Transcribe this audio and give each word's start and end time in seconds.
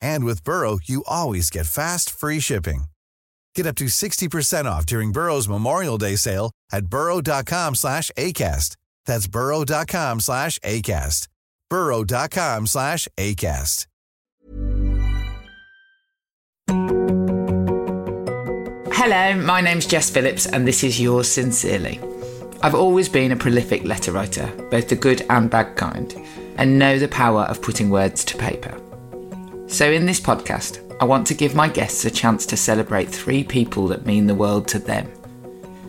And 0.00 0.24
with 0.24 0.44
Burrow, 0.44 0.78
you 0.82 1.04
always 1.06 1.50
get 1.50 1.66
fast, 1.66 2.10
free 2.10 2.40
shipping. 2.40 2.84
Get 3.54 3.66
up 3.66 3.76
to 3.76 3.86
60% 3.86 4.64
off 4.66 4.86
during 4.86 5.12
Burrow's 5.12 5.48
Memorial 5.48 5.98
Day 5.98 6.16
sale 6.16 6.52
at 6.72 6.86
burrow.com 6.86 7.74
slash 7.74 8.10
ACAST. 8.16 8.76
That's 9.06 9.26
burrow.com 9.26 10.20
slash 10.20 10.58
ACAST. 10.60 11.28
burrow.com 11.70 12.66
slash 12.66 13.08
ACAST. 13.18 13.86
Hello, 18.92 19.34
my 19.40 19.60
name's 19.60 19.86
Jess 19.86 20.10
Phillips, 20.10 20.46
and 20.46 20.66
this 20.66 20.82
is 20.82 21.00
yours 21.00 21.30
sincerely. 21.30 22.00
I've 22.62 22.74
always 22.74 23.08
been 23.08 23.30
a 23.30 23.36
prolific 23.36 23.84
letter 23.84 24.10
writer, 24.10 24.46
both 24.70 24.88
the 24.88 24.96
good 24.96 25.24
and 25.30 25.48
bad 25.48 25.76
kind, 25.76 26.12
and 26.56 26.78
know 26.78 26.98
the 26.98 27.06
power 27.06 27.42
of 27.42 27.62
putting 27.62 27.88
words 27.88 28.24
to 28.24 28.36
paper. 28.36 28.80
So, 29.68 29.90
in 29.90 30.06
this 30.06 30.20
podcast, 30.20 30.80
I 31.00 31.04
want 31.04 31.26
to 31.26 31.34
give 31.34 31.56
my 31.56 31.68
guests 31.68 32.04
a 32.04 32.10
chance 32.10 32.46
to 32.46 32.56
celebrate 32.56 33.08
three 33.08 33.42
people 33.42 33.88
that 33.88 34.06
mean 34.06 34.26
the 34.26 34.34
world 34.34 34.68
to 34.68 34.78
them 34.78 35.12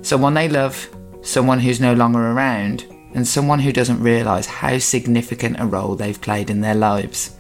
someone 0.02 0.34
they 0.34 0.50
love, 0.50 0.90
someone 1.22 1.60
who's 1.60 1.80
no 1.80 1.94
longer 1.94 2.32
around, 2.32 2.86
and 3.14 3.28
someone 3.28 3.60
who 3.60 3.72
doesn't 3.72 4.02
realise 4.02 4.46
how 4.46 4.78
significant 4.80 5.60
a 5.60 5.66
role 5.66 5.96
they've 5.96 6.22
played 6.22 6.50
in 6.50 6.62
their 6.62 6.76
lives. 6.76 7.36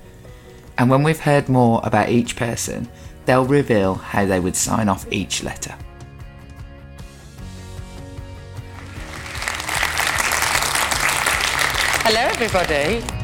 And 0.77 0.89
when 0.89 1.01
we've 1.01 1.19
heard 1.19 1.49
more 1.49 1.81
about 1.83 2.09
each 2.09 2.35
person, 2.35 2.87
they'll 3.25 3.45
reveal 3.45 3.95
how 3.95 4.25
they 4.25 4.39
would 4.39 4.55
sign 4.55 4.89
off 4.89 5.11
each 5.11 5.43
letter. 5.43 5.75
Hello, 12.03 12.21
everybody. 12.21 13.16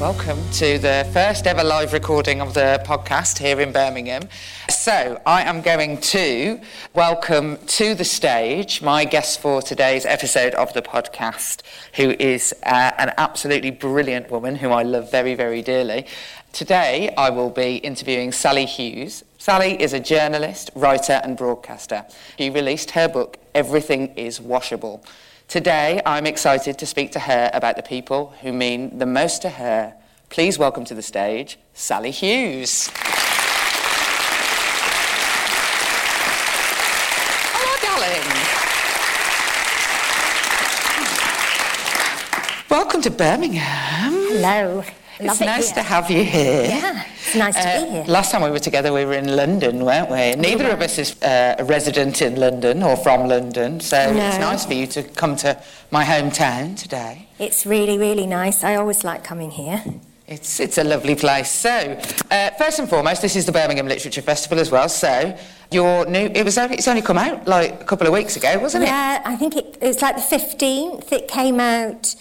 Welcome 0.00 0.40
to 0.52 0.78
the 0.78 1.06
first 1.12 1.46
ever 1.46 1.62
live 1.62 1.92
recording 1.92 2.40
of 2.40 2.54
the 2.54 2.82
podcast 2.86 3.36
here 3.36 3.60
in 3.60 3.70
Birmingham. 3.70 4.22
So, 4.70 5.20
I 5.26 5.42
am 5.42 5.60
going 5.60 6.00
to 6.00 6.58
welcome 6.94 7.58
to 7.66 7.94
the 7.94 8.06
stage 8.06 8.80
my 8.80 9.04
guest 9.04 9.42
for 9.42 9.60
today's 9.60 10.06
episode 10.06 10.54
of 10.54 10.72
the 10.72 10.80
podcast, 10.80 11.60
who 11.96 12.16
is 12.18 12.54
uh, 12.62 12.92
an 12.96 13.12
absolutely 13.18 13.72
brilliant 13.72 14.30
woman 14.30 14.56
who 14.56 14.70
I 14.70 14.84
love 14.84 15.10
very, 15.10 15.34
very 15.34 15.60
dearly. 15.60 16.06
Today, 16.54 17.12
I 17.18 17.28
will 17.28 17.50
be 17.50 17.76
interviewing 17.76 18.32
Sali 18.32 18.64
Hughes. 18.64 19.22
Sally 19.36 19.80
is 19.82 19.92
a 19.92 20.00
journalist, 20.00 20.70
writer, 20.74 21.20
and 21.22 21.36
broadcaster. 21.36 22.06
She 22.38 22.48
released 22.48 22.92
her 22.92 23.06
book, 23.06 23.36
Everything 23.54 24.14
is 24.16 24.40
Washable. 24.40 25.04
Today, 25.50 26.00
I'm 26.06 26.26
excited 26.28 26.78
to 26.78 26.86
speak 26.86 27.10
to 27.10 27.18
her 27.18 27.50
about 27.52 27.74
the 27.74 27.82
people 27.82 28.32
who 28.40 28.52
mean 28.52 29.00
the 29.00 29.04
most 29.04 29.42
to 29.42 29.50
her. 29.50 29.94
Please 30.28 30.60
welcome 30.60 30.84
to 30.84 30.94
the 30.94 31.02
stage 31.02 31.58
Sali 31.74 32.12
Hughes. 32.12 32.88
Hello, 37.52 37.74
darling. 37.82 38.22
Welcome 42.70 43.02
to 43.02 43.10
Birmingham. 43.10 44.12
Hello. 44.12 44.84
It's 45.18 45.26
Love 45.26 45.42
it 45.42 45.46
nice 45.46 45.66
here. 45.66 45.74
to 45.74 45.82
have 45.82 46.08
you 46.12 46.22
here. 46.22 46.66
Yeah, 46.66 47.04
it's 47.30 47.38
nice 47.38 47.54
to 47.54 47.68
Uh, 47.68 47.84
be 47.84 47.90
here. 47.90 48.04
Last 48.06 48.32
time 48.32 48.42
we 48.42 48.50
were 48.50 48.58
together, 48.58 48.92
we 48.92 49.04
were 49.04 49.14
in 49.14 49.34
London, 49.36 49.84
weren't 49.84 50.10
we? 50.10 50.34
Neither 50.34 50.70
of 50.70 50.80
us 50.80 50.98
is 50.98 51.20
uh, 51.22 51.56
a 51.58 51.64
resident 51.64 52.22
in 52.22 52.36
London 52.36 52.82
or 52.82 52.96
from 52.96 53.28
London, 53.28 53.80
so 53.80 53.96
it's 53.98 54.38
nice 54.38 54.64
for 54.66 54.74
you 54.74 54.86
to 54.88 55.02
come 55.02 55.36
to 55.36 55.60
my 55.90 56.04
hometown 56.04 56.76
today. 56.76 57.26
It's 57.38 57.64
really, 57.66 57.98
really 57.98 58.26
nice. 58.26 58.64
I 58.64 58.76
always 58.76 59.04
like 59.04 59.22
coming 59.24 59.50
here. 59.52 59.82
It's, 60.26 60.60
it's 60.60 60.78
a 60.78 60.84
lovely 60.84 61.16
place. 61.16 61.50
So, 61.50 62.00
uh, 62.30 62.50
first 62.50 62.78
and 62.78 62.88
foremost, 62.88 63.20
this 63.20 63.34
is 63.34 63.46
the 63.46 63.52
Birmingham 63.52 63.88
Literature 63.88 64.22
Festival 64.22 64.60
as 64.60 64.70
well. 64.70 64.88
So, 64.88 65.36
your 65.72 66.06
new 66.06 66.30
it 66.34 66.44
was 66.44 66.56
only, 66.58 66.76
it's 66.76 66.86
only 66.88 67.02
come 67.02 67.18
out 67.18 67.48
like 67.48 67.80
a 67.80 67.84
couple 67.84 68.06
of 68.06 68.12
weeks 68.12 68.36
ago, 68.36 68.58
wasn't 68.60 68.84
it? 68.84 68.88
Yeah, 68.88 69.22
I 69.24 69.34
think 69.36 69.56
it, 69.56 69.76
it's 69.80 70.02
like 70.02 70.16
the 70.16 70.22
15th. 70.22 71.12
It 71.12 71.26
came 71.26 71.58
out 71.58 72.14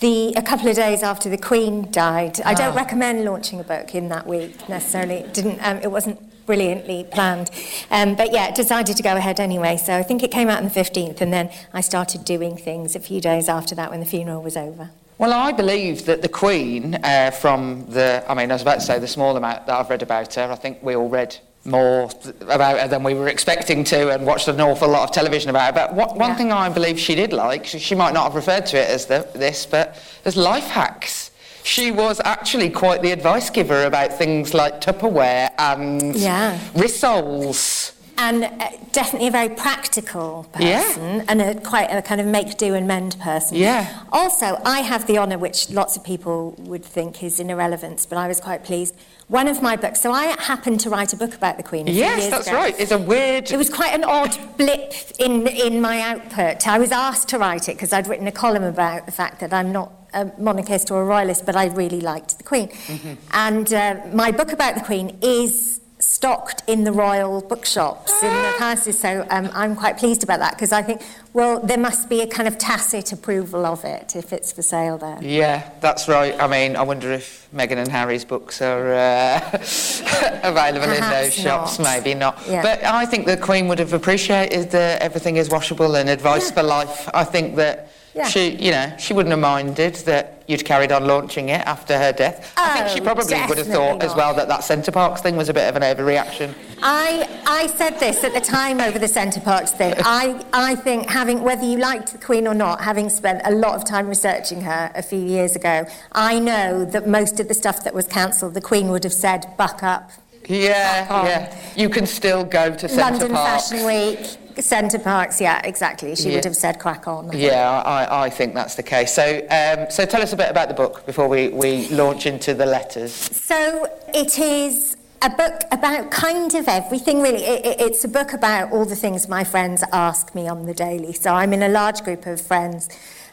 the 0.00 0.32
a 0.36 0.42
couple 0.42 0.68
of 0.68 0.76
days 0.76 1.02
after 1.02 1.28
the 1.28 1.38
Queen 1.38 1.90
died. 1.90 2.40
I 2.44 2.54
don't 2.54 2.72
Ah. 2.74 2.76
recommend 2.76 3.24
launching 3.24 3.58
a 3.60 3.64
book 3.64 3.94
in 3.94 4.08
that 4.10 4.26
week 4.26 4.68
necessarily. 4.68 5.16
It 5.16 5.34
didn't. 5.34 5.58
Um, 5.66 5.78
it 5.82 5.90
wasn't 5.90 6.20
brilliantly 6.46 7.04
planned. 7.10 7.50
Um, 7.90 8.14
but 8.14 8.32
yeah, 8.32 8.50
decided 8.50 8.96
to 8.96 9.02
go 9.02 9.16
ahead 9.16 9.38
anyway. 9.38 9.76
So 9.76 9.94
I 9.96 10.02
think 10.02 10.22
it 10.22 10.30
came 10.30 10.48
out 10.48 10.58
on 10.58 10.64
the 10.64 10.70
15th, 10.70 11.20
and 11.20 11.32
then 11.32 11.50
I 11.74 11.80
started 11.82 12.24
doing 12.24 12.56
things 12.56 12.96
a 12.96 13.00
few 13.00 13.20
days 13.20 13.48
after 13.48 13.74
that 13.74 13.90
when 13.90 14.00
the 14.00 14.06
funeral 14.06 14.42
was 14.42 14.56
over. 14.56 14.90
Well, 15.18 15.32
I 15.32 15.50
believe 15.52 16.06
that 16.06 16.22
the 16.22 16.28
Queen, 16.28 16.94
uh, 17.02 17.32
from 17.32 17.84
the, 17.90 18.24
I 18.28 18.34
mean, 18.34 18.50
I 18.50 18.54
was 18.54 18.62
about 18.62 18.76
to 18.76 18.80
say 18.86 18.98
the 19.00 19.08
small 19.08 19.36
amount 19.36 19.66
that 19.66 19.74
I've 19.78 19.90
read 19.90 20.02
about 20.02 20.32
her, 20.34 20.48
I 20.50 20.54
think 20.54 20.78
we 20.80 20.94
all 20.94 21.08
read 21.08 21.36
more 21.64 22.10
about 22.42 22.78
her 22.80 22.88
than 22.88 23.02
we 23.02 23.14
were 23.14 23.28
expecting 23.28 23.84
to 23.84 24.10
and 24.10 24.24
watched 24.26 24.48
an 24.48 24.60
awful 24.60 24.88
lot 24.88 25.02
of 25.08 25.10
television 25.14 25.50
about 25.50 25.66
her. 25.66 25.72
But 25.86 25.94
what, 25.94 26.16
one 26.16 26.30
Yeah. 26.30 26.36
thing 26.36 26.52
I 26.52 26.68
believe 26.68 26.98
she 26.98 27.14
did 27.14 27.32
like, 27.32 27.66
she, 27.66 27.78
she 27.78 27.94
might 27.94 28.14
not 28.14 28.24
have 28.24 28.34
referred 28.34 28.66
to 28.66 28.78
it 28.78 28.88
as 28.88 29.06
the, 29.06 29.28
this, 29.34 29.66
but 29.66 29.96
as 30.24 30.36
life 30.36 30.64
hacks. 30.68 31.30
She 31.64 31.90
was 31.90 32.20
actually 32.24 32.70
quite 32.70 33.02
the 33.02 33.10
advice 33.10 33.50
giver 33.50 33.84
about 33.84 34.12
things 34.14 34.54
like 34.54 34.80
Tupperware 34.80 35.50
and 35.58 36.16
Yeah. 36.16 36.58
rissoles. 36.74 37.92
And 38.20 38.44
uh, 38.44 38.70
definitely 38.92 39.28
a 39.28 39.30
very 39.30 39.48
practical 39.50 40.46
Yeah. 40.58 40.82
person 40.82 41.24
and 41.28 41.40
a, 41.42 41.54
quite 41.60 41.84
a 41.90 42.00
kind 42.02 42.20
of 42.20 42.26
make 42.26 42.56
do 42.56 42.74
and 42.74 42.86
mend 42.88 43.16
person. 43.20 43.58
Yeah. 43.58 43.86
Also, 44.10 44.60
I 44.64 44.80
have 44.80 45.06
the 45.06 45.18
honour, 45.18 45.38
which 45.38 45.70
lots 45.70 45.96
of 45.96 46.02
people 46.02 46.54
would 46.58 46.84
think 46.84 47.22
is 47.22 47.38
an 47.38 47.50
irrelevance, 47.50 48.06
but 48.06 48.16
I 48.18 48.26
was 48.26 48.40
quite 48.40 48.64
pleased. 48.64 48.94
One 49.28 49.46
of 49.46 49.60
my 49.60 49.76
books, 49.76 50.00
so 50.00 50.10
I 50.10 50.34
happened 50.40 50.80
to 50.80 50.90
write 50.90 51.12
a 51.12 51.16
book 51.16 51.34
about 51.34 51.58
the 51.58 51.62
Queen 51.62 51.86
Yes, 51.86 52.30
that's 52.30 52.48
ago. 52.48 52.56
right. 52.56 52.74
It's 52.80 52.92
a 52.92 52.98
weird. 52.98 53.50
It 53.50 53.58
was 53.58 53.68
quite 53.68 53.92
an 53.94 54.02
odd 54.02 54.34
blip 54.56 54.94
in, 55.18 55.46
in 55.46 55.82
my 55.82 56.00
output. 56.00 56.66
I 56.66 56.78
was 56.78 56.92
asked 56.92 57.28
to 57.28 57.38
write 57.38 57.68
it 57.68 57.76
because 57.76 57.92
I'd 57.92 58.06
written 58.06 58.26
a 58.26 58.32
column 58.32 58.62
about 58.62 59.04
the 59.04 59.12
fact 59.12 59.40
that 59.40 59.52
I'm 59.52 59.70
not 59.70 59.92
a 60.14 60.32
monarchist 60.38 60.90
or 60.90 61.02
a 61.02 61.04
royalist, 61.04 61.44
but 61.44 61.56
I 61.56 61.66
really 61.66 62.00
liked 62.00 62.38
the 62.38 62.44
Queen. 62.44 62.68
Mm-hmm. 62.68 63.14
And 63.32 63.70
uh, 63.70 64.00
my 64.14 64.32
book 64.32 64.50
about 64.52 64.76
the 64.76 64.80
Queen 64.80 65.18
is 65.20 65.82
stocked 66.08 66.62
in 66.66 66.84
the 66.84 66.92
royal 66.92 67.42
bookshops 67.42 68.22
in 68.22 68.32
the 68.32 68.54
palaces, 68.56 68.98
so 68.98 69.26
um, 69.28 69.50
I'm 69.52 69.76
quite 69.76 69.98
pleased 69.98 70.24
about 70.24 70.40
that 70.40 70.54
because 70.54 70.72
I 70.72 70.80
think, 70.80 71.02
well, 71.34 71.60
there 71.60 71.76
must 71.76 72.08
be 72.08 72.22
a 72.22 72.26
kind 72.26 72.48
of 72.48 72.56
tacit 72.56 73.12
approval 73.12 73.66
of 73.66 73.84
it 73.84 74.16
if 74.16 74.32
it's 74.32 74.50
for 74.50 74.62
sale 74.62 74.96
there. 74.96 75.18
Yeah, 75.20 75.70
that's 75.80 76.08
right. 76.08 76.34
I 76.40 76.46
mean, 76.46 76.76
I 76.76 76.82
wonder 76.82 77.12
if 77.12 77.46
Meghan 77.54 77.76
and 77.76 77.88
Harry's 77.88 78.24
books 78.24 78.62
are 78.62 78.94
uh, 78.94 79.40
available 80.42 80.84
in 80.84 81.00
those 81.00 81.00
Perhaps 81.00 81.34
shops. 81.34 81.78
not. 81.78 81.84
Maybe 81.84 82.14
not. 82.14 82.42
Yeah. 82.48 82.62
But 82.62 82.84
I 82.84 83.04
think 83.04 83.26
the 83.26 83.36
Queen 83.36 83.68
would 83.68 83.78
have 83.78 83.92
appreciated 83.92 84.70
that 84.70 85.02
everything 85.02 85.36
is 85.36 85.50
washable 85.50 85.94
and 85.94 86.08
advice 86.08 86.50
for 86.50 86.62
life. 86.62 87.08
I 87.12 87.24
think 87.24 87.56
that 87.56 87.87
Yeah. 88.18 88.26
she, 88.28 88.50
you 88.56 88.70
know, 88.72 88.92
she 88.98 89.14
wouldn't 89.14 89.30
have 89.30 89.38
minded 89.38 89.94
that 90.06 90.42
you'd 90.48 90.64
carried 90.64 90.90
on 90.92 91.06
launching 91.06 91.50
it 91.50 91.60
after 91.66 91.96
her 91.96 92.12
death. 92.12 92.52
I 92.56 92.76
think 92.78 92.88
she 92.88 93.00
Oh, 93.00 93.04
probably 93.04 93.36
would 93.48 93.58
have 93.58 93.66
thought 93.68 94.02
as 94.02 94.14
well 94.14 94.34
that 94.34 94.48
that 94.48 94.64
Center 94.64 94.90
Parcs 94.90 95.20
thing 95.20 95.36
was 95.36 95.48
a 95.48 95.54
bit 95.54 95.68
of 95.68 95.76
an 95.76 95.82
overreaction. 95.82 96.52
I, 96.82 97.28
I 97.46 97.66
said 97.68 98.00
this 98.00 98.24
at 98.24 98.32
the 98.34 98.40
time 98.40 98.80
over 98.80 98.98
the 98.98 99.06
Center 99.08 99.40
Parcs 99.40 99.70
thing. 99.72 99.94
I, 99.98 100.44
I 100.52 100.74
think 100.74 101.08
having, 101.08 101.42
whether 101.42 101.64
you 101.64 101.78
liked 101.78 102.12
the 102.12 102.18
Queen 102.18 102.46
or 102.48 102.54
not, 102.54 102.80
having 102.80 103.08
spent 103.10 103.40
a 103.44 103.50
lot 103.52 103.74
of 103.76 103.84
time 103.84 104.08
researching 104.08 104.62
her 104.62 104.90
a 104.94 105.02
few 105.02 105.20
years 105.20 105.54
ago, 105.54 105.86
I 106.12 106.38
know 106.40 106.84
that 106.86 107.06
most 107.06 107.38
of 107.40 107.46
the 107.48 107.54
stuff 107.54 107.84
that 107.84 107.94
was 107.94 108.06
cancelled, 108.06 108.54
the 108.54 108.60
Queen 108.60 108.88
would 108.88 109.04
have 109.04 109.12
said, 109.12 109.46
buck 109.56 109.82
up. 109.82 110.10
Yeah, 110.48 111.24
yeah. 111.26 111.56
You 111.76 111.90
can 111.90 112.06
still 112.06 112.42
go 112.42 112.74
to 112.74 112.88
Centre 112.88 113.00
London 113.26 113.32
Parks. 113.32 113.70
Fashion 113.70 113.86
Week, 113.86 114.47
Center 114.60 114.98
Parcs, 114.98 115.40
yeah, 115.40 115.60
exactly. 115.64 116.14
She 116.16 116.28
Yeah. 116.30 116.36
would 116.36 116.44
have 116.44 116.56
said 116.56 116.78
crack 116.78 117.06
on. 117.08 117.30
Yeah, 117.32 117.82
I, 117.84 118.24
I 118.26 118.30
think 118.30 118.54
that's 118.54 118.74
the 118.74 118.82
case. 118.82 119.12
So, 119.12 119.46
um, 119.50 119.90
so 119.90 120.04
tell 120.04 120.22
us 120.22 120.32
a 120.32 120.36
bit 120.36 120.50
about 120.50 120.68
the 120.68 120.74
book 120.74 121.04
before 121.06 121.28
we, 121.28 121.48
we 121.48 121.88
launch 121.88 122.26
into 122.26 122.54
the 122.54 122.66
letters. 122.66 123.12
So 123.12 123.86
it 124.14 124.38
is 124.38 124.96
a 125.22 125.30
book 125.30 125.62
about 125.72 126.10
kind 126.10 126.54
of 126.54 126.68
everything, 126.68 127.20
really. 127.22 127.44
It, 127.44 127.64
it- 127.66 127.80
it's 127.80 128.04
a 128.04 128.08
book 128.08 128.32
about 128.32 128.72
all 128.72 128.84
the 128.84 128.96
things 128.96 129.28
my 129.28 129.44
friends 129.44 129.82
ask 129.92 130.34
me 130.34 130.46
on 130.48 130.66
the 130.66 130.74
daily. 130.74 131.12
So 131.12 131.32
I'm 131.34 131.52
in 131.52 131.62
a 131.62 131.68
large 131.68 132.02
group 132.04 132.26
of 132.26 132.40
friends. 132.40 132.88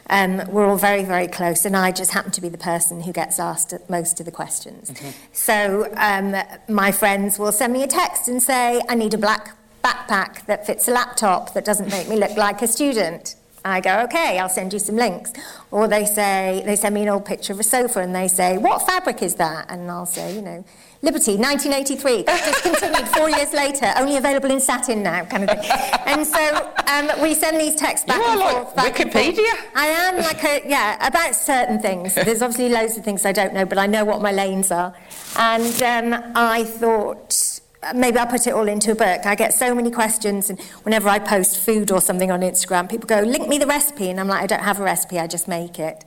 Um, 0.08 0.42
we're 0.52 0.66
all 0.68 0.76
very, 0.76 1.02
very 1.02 1.26
close, 1.26 1.64
and 1.64 1.76
I 1.76 1.90
just 1.90 2.12
happen 2.12 2.30
to 2.30 2.40
be 2.40 2.48
the 2.48 2.58
person 2.58 3.02
who 3.02 3.12
gets 3.12 3.40
asked 3.40 3.74
most 3.88 4.20
of 4.20 4.26
the 4.26 4.30
questions. 4.32 4.92
So 5.32 5.92
um, 5.96 6.36
my 6.68 6.92
friends 6.92 7.40
will 7.40 7.50
send 7.50 7.72
me 7.72 7.82
a 7.82 7.88
text 7.88 8.28
and 8.28 8.40
say, 8.40 8.80
I 8.88 8.94
need 8.94 9.14
a 9.14 9.18
black 9.18 9.56
backpack 9.86 10.46
that 10.46 10.66
fits 10.66 10.88
a 10.88 10.90
laptop 10.90 11.54
that 11.54 11.64
doesn't 11.64 11.90
make 11.90 12.08
me 12.08 12.16
look 12.16 12.36
like 12.36 12.60
a 12.62 12.66
student. 12.68 13.36
I 13.64 13.80
go, 13.80 13.98
okay, 14.04 14.38
I'll 14.38 14.48
send 14.48 14.72
you 14.72 14.78
some 14.78 14.94
links. 14.94 15.32
Or 15.72 15.88
they 15.88 16.04
say, 16.04 16.62
they 16.64 16.76
send 16.76 16.94
me 16.94 17.02
an 17.02 17.08
old 17.08 17.24
picture 17.24 17.52
of 17.52 17.58
a 17.58 17.64
sofa 17.64 17.98
and 18.00 18.14
they 18.14 18.28
say, 18.28 18.58
what 18.58 18.86
fabric 18.86 19.22
is 19.22 19.34
that? 19.36 19.66
And 19.68 19.90
I'll 19.90 20.06
say, 20.06 20.36
you 20.36 20.40
know, 20.42 20.64
Liberty, 21.02 21.36
1983, 21.36 22.22
discontinued 22.22 23.08
four 23.08 23.28
years 23.28 23.52
later, 23.52 23.92
only 23.96 24.16
available 24.16 24.50
in 24.52 24.60
satin 24.60 25.02
now, 25.02 25.24
kind 25.24 25.44
of 25.44 25.50
thing. 25.50 25.70
And 26.06 26.24
so 26.26 26.72
um, 26.86 27.20
we 27.22 27.34
send 27.34 27.60
these 27.60 27.74
texts 27.74 28.06
back 28.06 28.18
You 28.18 28.22
are 28.24 28.30
and 28.30 28.40
like 28.40 28.52
forth. 28.54 28.76
back 28.76 29.00
and 29.00 29.12
forth. 29.12 29.24
Wikipedia. 29.24 29.52
I 29.74 29.86
am 29.88 30.16
like 30.18 30.42
a, 30.44 30.62
yeah, 30.68 31.06
about 31.06 31.34
certain 31.34 31.80
things. 31.80 32.14
There's 32.14 32.42
obviously 32.42 32.68
loads 32.68 32.96
of 32.96 33.04
things 33.04 33.26
I 33.26 33.32
don't 33.32 33.52
know, 33.52 33.64
but 33.66 33.78
I 33.78 33.86
know 33.86 34.04
what 34.04 34.22
my 34.22 34.32
lanes 34.32 34.70
are. 34.70 34.94
And 35.36 35.82
um, 36.14 36.32
I 36.36 36.64
thought 36.64 37.55
maybe 37.94 38.18
I'll 38.18 38.26
put 38.26 38.46
it 38.46 38.54
all 38.54 38.68
into 38.68 38.92
a 38.92 38.94
book. 38.94 39.26
I 39.26 39.34
get 39.34 39.54
so 39.54 39.74
many 39.74 39.90
questions, 39.90 40.50
and 40.50 40.60
whenever 40.82 41.08
I 41.08 41.18
post 41.18 41.60
food 41.60 41.90
or 41.90 42.00
something 42.00 42.30
on 42.30 42.40
Instagram, 42.40 42.88
people 42.88 43.06
go, 43.06 43.20
link 43.20 43.48
me 43.48 43.58
the 43.58 43.66
recipe. 43.66 44.10
And 44.10 44.18
I'm 44.18 44.28
like, 44.28 44.42
I 44.42 44.46
don't 44.46 44.62
have 44.62 44.80
a 44.80 44.84
recipe, 44.84 45.18
I 45.18 45.26
just 45.26 45.48
make 45.48 45.78
it. 45.78 46.04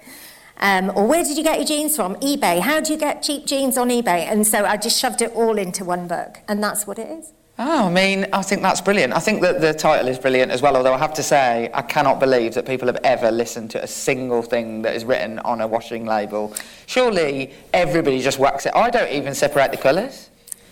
Um, 0.58 0.92
or 0.96 1.08
where 1.08 1.24
did 1.24 1.38
you 1.38 1.44
get 1.44 1.58
your 1.58 1.68
jeans 1.68 1.96
from? 1.96 2.16
eBay. 2.16 2.60
How 2.60 2.81
do 2.81 2.92
you 2.92 3.00
get 3.00 3.24
cheap 3.24 3.46
jeans 3.46 3.78
on 3.78 3.90
eBay? 3.90 4.30
And 4.30 4.46
so 4.46 4.66
I 4.66 4.76
just 4.78 5.00
shoved 5.00 5.22
it 5.22 5.31
all 5.34 5.58
into 5.58 5.86
one 5.86 6.08
book, 6.08 6.40
and 6.48 6.62
that's 6.62 6.86
what 6.86 7.00
it 7.00 7.10
is. 7.10 7.31
Oh, 7.62 7.88
I 7.88 7.90
mean, 7.90 8.25
I 8.32 8.42
think 8.42 8.62
that's 8.62 8.80
brilliant. 8.80 9.12
I 9.12 9.20
think 9.20 9.42
that 9.42 9.60
the 9.60 9.74
title 9.74 10.08
is 10.08 10.18
brilliant 10.18 10.50
as 10.50 10.62
well, 10.62 10.78
although 10.78 10.94
I 10.94 10.98
have 10.98 11.14
to 11.16 11.24
say, 11.24 11.70
I 11.74 11.82
cannot 11.82 12.18
believe 12.18 12.54
that 12.54 12.66
people 12.66 12.88
have 12.88 13.00
ever 13.04 13.32
listened 13.32 13.72
to 13.72 13.84
a 13.84 13.88
single 13.88 14.42
thing 14.42 14.82
that 14.84 14.96
is 14.96 15.04
written 15.04 15.40
on 15.40 15.60
a 15.60 15.68
washing 15.68 16.06
label. 16.06 16.54
Surely 16.86 17.54
everybody 17.74 18.22
just 18.22 18.40
whacks 18.40 18.66
it. 18.66 18.72
I 18.74 18.90
don't 18.90 19.12
even 19.12 19.36
separate 19.36 19.72
the 19.72 19.78
colours. 19.78 20.30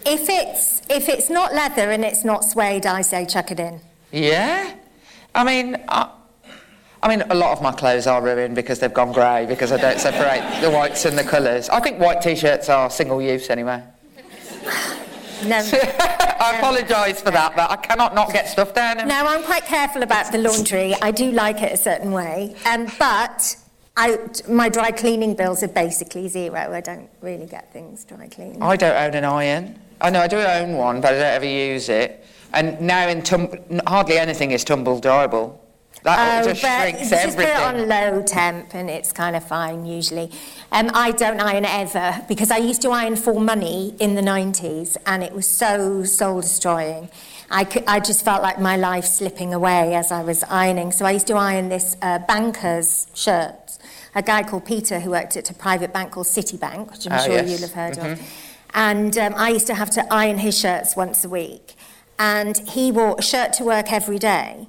If 0.10 0.30
it's 0.30 0.82
if 0.90 1.10
it's 1.10 1.30
not 1.30 1.54
leather 1.54 1.92
and 1.92 2.06
it's 2.06 2.24
not 2.24 2.46
suede, 2.46 2.86
I 2.86 3.02
say 3.02 3.26
chuck 3.26 3.52
it 3.52 3.60
in. 3.60 3.82
Yeah? 4.12 4.74
I 5.36 5.44
mean, 5.44 5.76
I, 5.90 6.10
I 7.04 7.10
mean, 7.10 7.22
a 7.30 7.36
lot 7.36 7.52
of 7.52 7.62
my 7.62 7.74
clothes 7.74 8.08
are 8.08 8.22
ruined 8.22 8.56
because 8.56 8.80
they've 8.80 8.94
gone 8.94 9.12
grey 9.12 9.46
because 9.46 9.72
I 9.72 9.78
don't 9.78 10.00
separate 10.00 10.62
the 10.62 10.72
whites 10.72 11.04
and 11.06 11.18
the 11.18 11.24
colours. 11.24 11.68
I 11.70 11.80
think 11.82 12.00
white 12.00 12.22
t-shirts 12.22 12.70
are 12.70 12.90
single 12.90 13.22
use 13.22 13.50
anyway. 13.50 13.84
No. 15.46 15.58
I 16.40 16.56
apologise 16.58 17.22
for 17.22 17.32
that, 17.32 17.56
but 17.56 17.70
I 17.70 17.76
cannot 17.76 18.16
not 18.16 18.32
get 18.32 18.48
stuff 18.48 18.74
down. 18.74 19.00
and- 19.00 19.10
No, 19.10 19.28
I'm 19.28 19.44
quite 19.44 19.66
careful 19.66 20.04
about 20.04 20.32
the 20.32 20.38
laundry. 20.40 20.96
I 21.02 21.12
do 21.12 21.32
like 21.32 21.62
it 21.62 21.74
a 21.74 21.78
certain 21.78 22.12
way. 22.12 22.56
Um, 22.66 22.88
but 22.98 23.56
I, 23.98 24.18
my 24.50 24.70
dry 24.70 24.92
cleaning 24.92 25.36
bills 25.36 25.62
are 25.64 25.68
basically 25.68 26.28
zero. 26.30 26.74
I 26.74 26.82
don't 26.82 27.10
really 27.22 27.46
get 27.46 27.72
things 27.74 28.06
dry 28.06 28.28
cleaned. 28.28 28.64
I 28.64 28.76
don't 28.78 28.96
own 28.96 29.14
an 29.14 29.26
iron. 29.26 29.80
I 30.02 30.10
know 30.10 30.22
I 30.22 30.28
do 30.28 30.38
own 30.38 30.74
one, 30.78 31.02
but 31.02 31.10
I 31.14 31.18
don't 31.18 31.22
ever 31.24 31.46
use 31.46 31.90
it. 31.90 32.24
And 32.54 32.80
now 32.82 33.08
in 33.08 33.22
tum- 33.24 33.50
hardly 33.88 34.18
anything 34.18 34.52
is 34.52 34.64
tumble 34.64 35.02
dryable. 35.02 35.58
That 36.04 36.46
Oh, 36.46 36.48
just 36.50 36.62
shrinks 36.62 37.10
just 37.10 37.36
put 37.36 37.46
it 37.46 37.56
on 37.58 37.88
low 37.90 38.22
temp 38.22 38.74
and 38.76 38.90
it's 38.90 39.12
kind 39.12 39.36
of 39.36 39.44
fine 39.46 39.86
usually. 39.86 40.32
Um, 40.72 40.90
I 40.94 41.12
don't 41.12 41.42
iron 41.42 41.66
ever 41.66 42.24
because 42.30 42.52
I 42.52 42.58
used 42.58 42.82
to 42.84 42.92
iron 42.92 43.16
for 43.18 43.40
money 43.42 43.96
in 44.00 44.16
the 44.16 44.22
90s 44.22 44.96
and 45.06 45.24
it 45.24 45.34
was 45.34 45.48
so 45.48 46.04
soul 46.04 46.40
destroying. 46.42 47.10
I, 47.50 47.66
cou- 47.66 47.84
I 47.88 48.00
just 48.00 48.24
felt 48.24 48.42
like 48.44 48.60
my 48.62 48.78
life 48.78 49.06
slipping 49.06 49.54
away 49.54 49.96
as 49.96 50.12
I 50.12 50.22
was 50.24 50.44
ironing. 50.44 50.92
So 50.92 51.04
I 51.06 51.12
used 51.12 51.28
to 51.28 51.34
iron 51.34 51.68
this 51.70 51.98
uh, 52.02 52.20
banker's 52.20 53.08
shirt. 53.14 53.78
A 54.16 54.22
guy 54.22 54.44
called 54.44 54.66
Peter 54.66 55.00
who 55.00 55.10
worked 55.12 55.36
at 55.36 55.50
a 55.50 55.54
private 55.54 55.92
bank 55.94 56.12
called 56.12 56.28
Citibank, 56.28 56.92
which 56.92 57.06
I'm 57.08 57.14
Ah, 57.14 57.18
sure 57.24 57.34
yes. 57.36 57.50
you'll 57.50 57.68
have 57.70 57.74
heard 57.74 57.98
of. 57.98 58.22
And 58.78 59.18
um, 59.18 59.34
I 59.36 59.50
used 59.50 59.66
to 59.68 59.74
have 59.74 59.90
to 59.90 60.06
iron 60.14 60.38
his 60.38 60.56
shirts 60.56 60.96
once 60.96 61.26
a 61.26 61.30
week. 61.30 61.74
And 62.20 62.56
he 62.70 62.92
wore 62.92 63.16
a 63.18 63.24
shirt 63.24 63.52
to 63.54 63.64
work 63.64 63.92
every 63.92 64.20
day. 64.20 64.68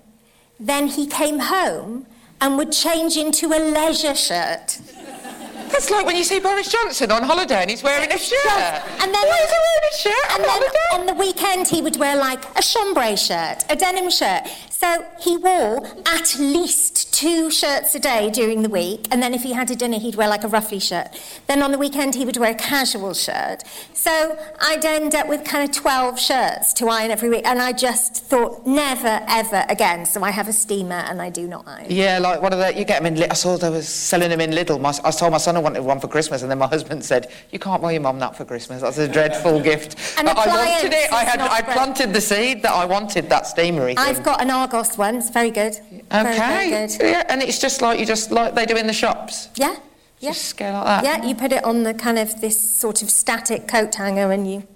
Then 0.58 0.86
he 0.88 1.06
came 1.06 1.40
home 1.40 2.06
and 2.40 2.56
would 2.56 2.72
change 2.72 3.18
into 3.18 3.48
a 3.48 3.60
leisure 3.60 4.14
shirt. 4.14 4.80
That's 5.70 5.90
like 5.90 6.06
when 6.06 6.16
you 6.16 6.24
see 6.24 6.40
Boris 6.40 6.70
Johnson 6.70 7.10
on 7.12 7.22
holiday 7.22 7.60
and 7.62 7.70
he's 7.70 7.82
wearing 7.82 8.10
a 8.10 8.18
shirt. 8.18 8.38
And 9.00 9.14
then 9.14 9.26
Why 9.28 9.38
is 9.44 9.50
he 9.50 9.58
wearing 9.66 9.88
a 9.92 9.96
shirt 9.96 10.24
and 10.32 10.32
on 10.32 10.42
then 10.42 10.50
holiday? 10.50 10.78
on 10.94 11.06
the 11.06 11.14
weekend 11.14 11.68
he 11.68 11.82
would 11.82 11.96
wear 11.96 12.16
like 12.16 12.42
a 12.58 12.62
chambray 12.62 13.16
shirt, 13.16 13.64
a 13.70 13.76
denim 13.76 14.10
shirt. 14.10 14.42
So 14.70 15.04
he 15.20 15.36
wore 15.36 15.84
at 16.06 16.36
least 16.38 17.12
two 17.12 17.50
shirts 17.50 17.96
a 17.96 17.98
day 17.98 18.30
during 18.30 18.62
the 18.62 18.68
week, 18.68 19.08
and 19.10 19.20
then 19.20 19.34
if 19.34 19.42
he 19.42 19.52
had 19.52 19.68
a 19.72 19.74
dinner, 19.74 19.98
he'd 19.98 20.14
wear 20.14 20.28
like 20.28 20.44
a 20.44 20.48
ruffly 20.48 20.78
shirt. 20.78 21.08
Then 21.48 21.64
on 21.64 21.72
the 21.72 21.78
weekend 21.78 22.14
he 22.14 22.24
would 22.24 22.36
wear 22.36 22.52
a 22.52 22.54
casual 22.54 23.12
shirt. 23.12 23.64
So 23.92 24.38
I'd 24.60 24.84
end 24.84 25.16
up 25.16 25.26
with 25.28 25.44
kind 25.44 25.68
of 25.68 25.74
12 25.74 26.20
shirts 26.20 26.72
to 26.74 26.86
iron 26.88 27.10
every 27.10 27.28
week, 27.28 27.44
and 27.44 27.60
I 27.60 27.72
just 27.72 28.24
thought 28.26 28.64
never 28.68 29.20
ever 29.26 29.64
again. 29.68 30.06
So 30.06 30.22
I 30.22 30.30
have 30.30 30.46
a 30.46 30.52
steamer 30.52 30.94
and 31.08 31.20
I 31.20 31.30
do 31.30 31.48
not 31.48 31.66
iron. 31.66 31.86
Yeah, 31.90 32.20
like 32.20 32.40
one 32.40 32.52
of 32.52 32.60
the, 32.60 32.72
you 32.78 32.84
get 32.84 33.02
them 33.02 33.16
in, 33.16 33.28
I 33.28 33.34
saw 33.34 33.56
they 33.56 33.70
was 33.70 33.88
selling 33.88 34.30
them 34.30 34.40
in 34.40 34.52
Lidl. 34.52 34.80
My, 34.80 34.94
I 35.02 35.10
told 35.10 35.32
my 35.32 35.38
son 35.38 35.56
I 35.58 35.60
wanted 35.60 35.80
one 35.80 35.98
for 36.00 36.08
Christmas 36.08 36.42
and 36.42 36.50
then 36.50 36.58
my 36.58 36.66
husband 36.68 37.04
said, 37.04 37.30
you 37.50 37.58
can't 37.58 37.82
buy 37.82 37.92
your 37.92 38.00
mum 38.00 38.18
that 38.20 38.36
for 38.36 38.44
Christmas. 38.44 38.80
That's 38.80 38.96
a 38.98 39.08
dreadful 39.08 39.60
gift. 39.60 39.96
I 40.16 40.22
wanted 40.22 40.92
it. 40.92 41.12
I 41.12 41.24
had, 41.24 41.40
I 41.40 41.60
planted 41.62 42.14
the 42.14 42.20
seed 42.20 42.62
that 42.62 42.72
I 42.72 42.84
wanted 42.84 43.28
that 43.28 43.42
steamery 43.44 43.88
thing. 43.88 43.98
I've 43.98 44.22
got 44.22 44.40
an 44.40 44.50
Argos 44.50 44.96
one, 44.96 45.16
it's 45.16 45.30
very 45.30 45.50
good. 45.50 45.74
Very, 46.10 46.28
Okay. 46.34 46.38
very 46.38 46.70
good. 46.70 46.90
Yeah, 47.00 47.24
and 47.28 47.42
it's 47.42 47.58
just 47.58 47.82
like 47.82 47.98
you 47.98 48.06
just 48.06 48.30
like 48.30 48.54
they 48.54 48.64
do 48.66 48.76
in 48.76 48.86
the 48.86 48.92
shops. 48.92 49.48
Yeah. 49.56 49.76
Yeah. 50.20 50.30
Like 50.30 50.56
that. 50.56 51.04
Yeah, 51.04 51.24
you 51.24 51.34
put 51.34 51.52
it 51.52 51.64
on 51.64 51.82
the 51.82 51.94
kind 51.94 52.18
of 52.18 52.40
this 52.40 52.58
sort 52.58 53.02
of 53.02 53.10
static 53.10 53.68
coat 53.68 53.94
hanger 53.94 54.32
and 54.32 54.50
you. 54.50 54.66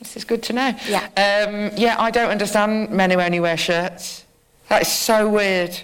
This 0.00 0.16
is 0.16 0.24
good 0.24 0.42
to 0.44 0.52
know. 0.52 0.74
Yeah. 0.88 1.04
Um, 1.16 1.70
yeah, 1.76 1.96
I 1.98 2.10
don't 2.10 2.30
understand 2.30 2.90
men 2.90 3.10
who 3.10 3.20
only 3.20 3.38
wear 3.40 3.56
shirts. 3.56 4.24
That 4.68 4.82
is 4.82 4.88
so 4.88 5.28
weird. 5.28 5.80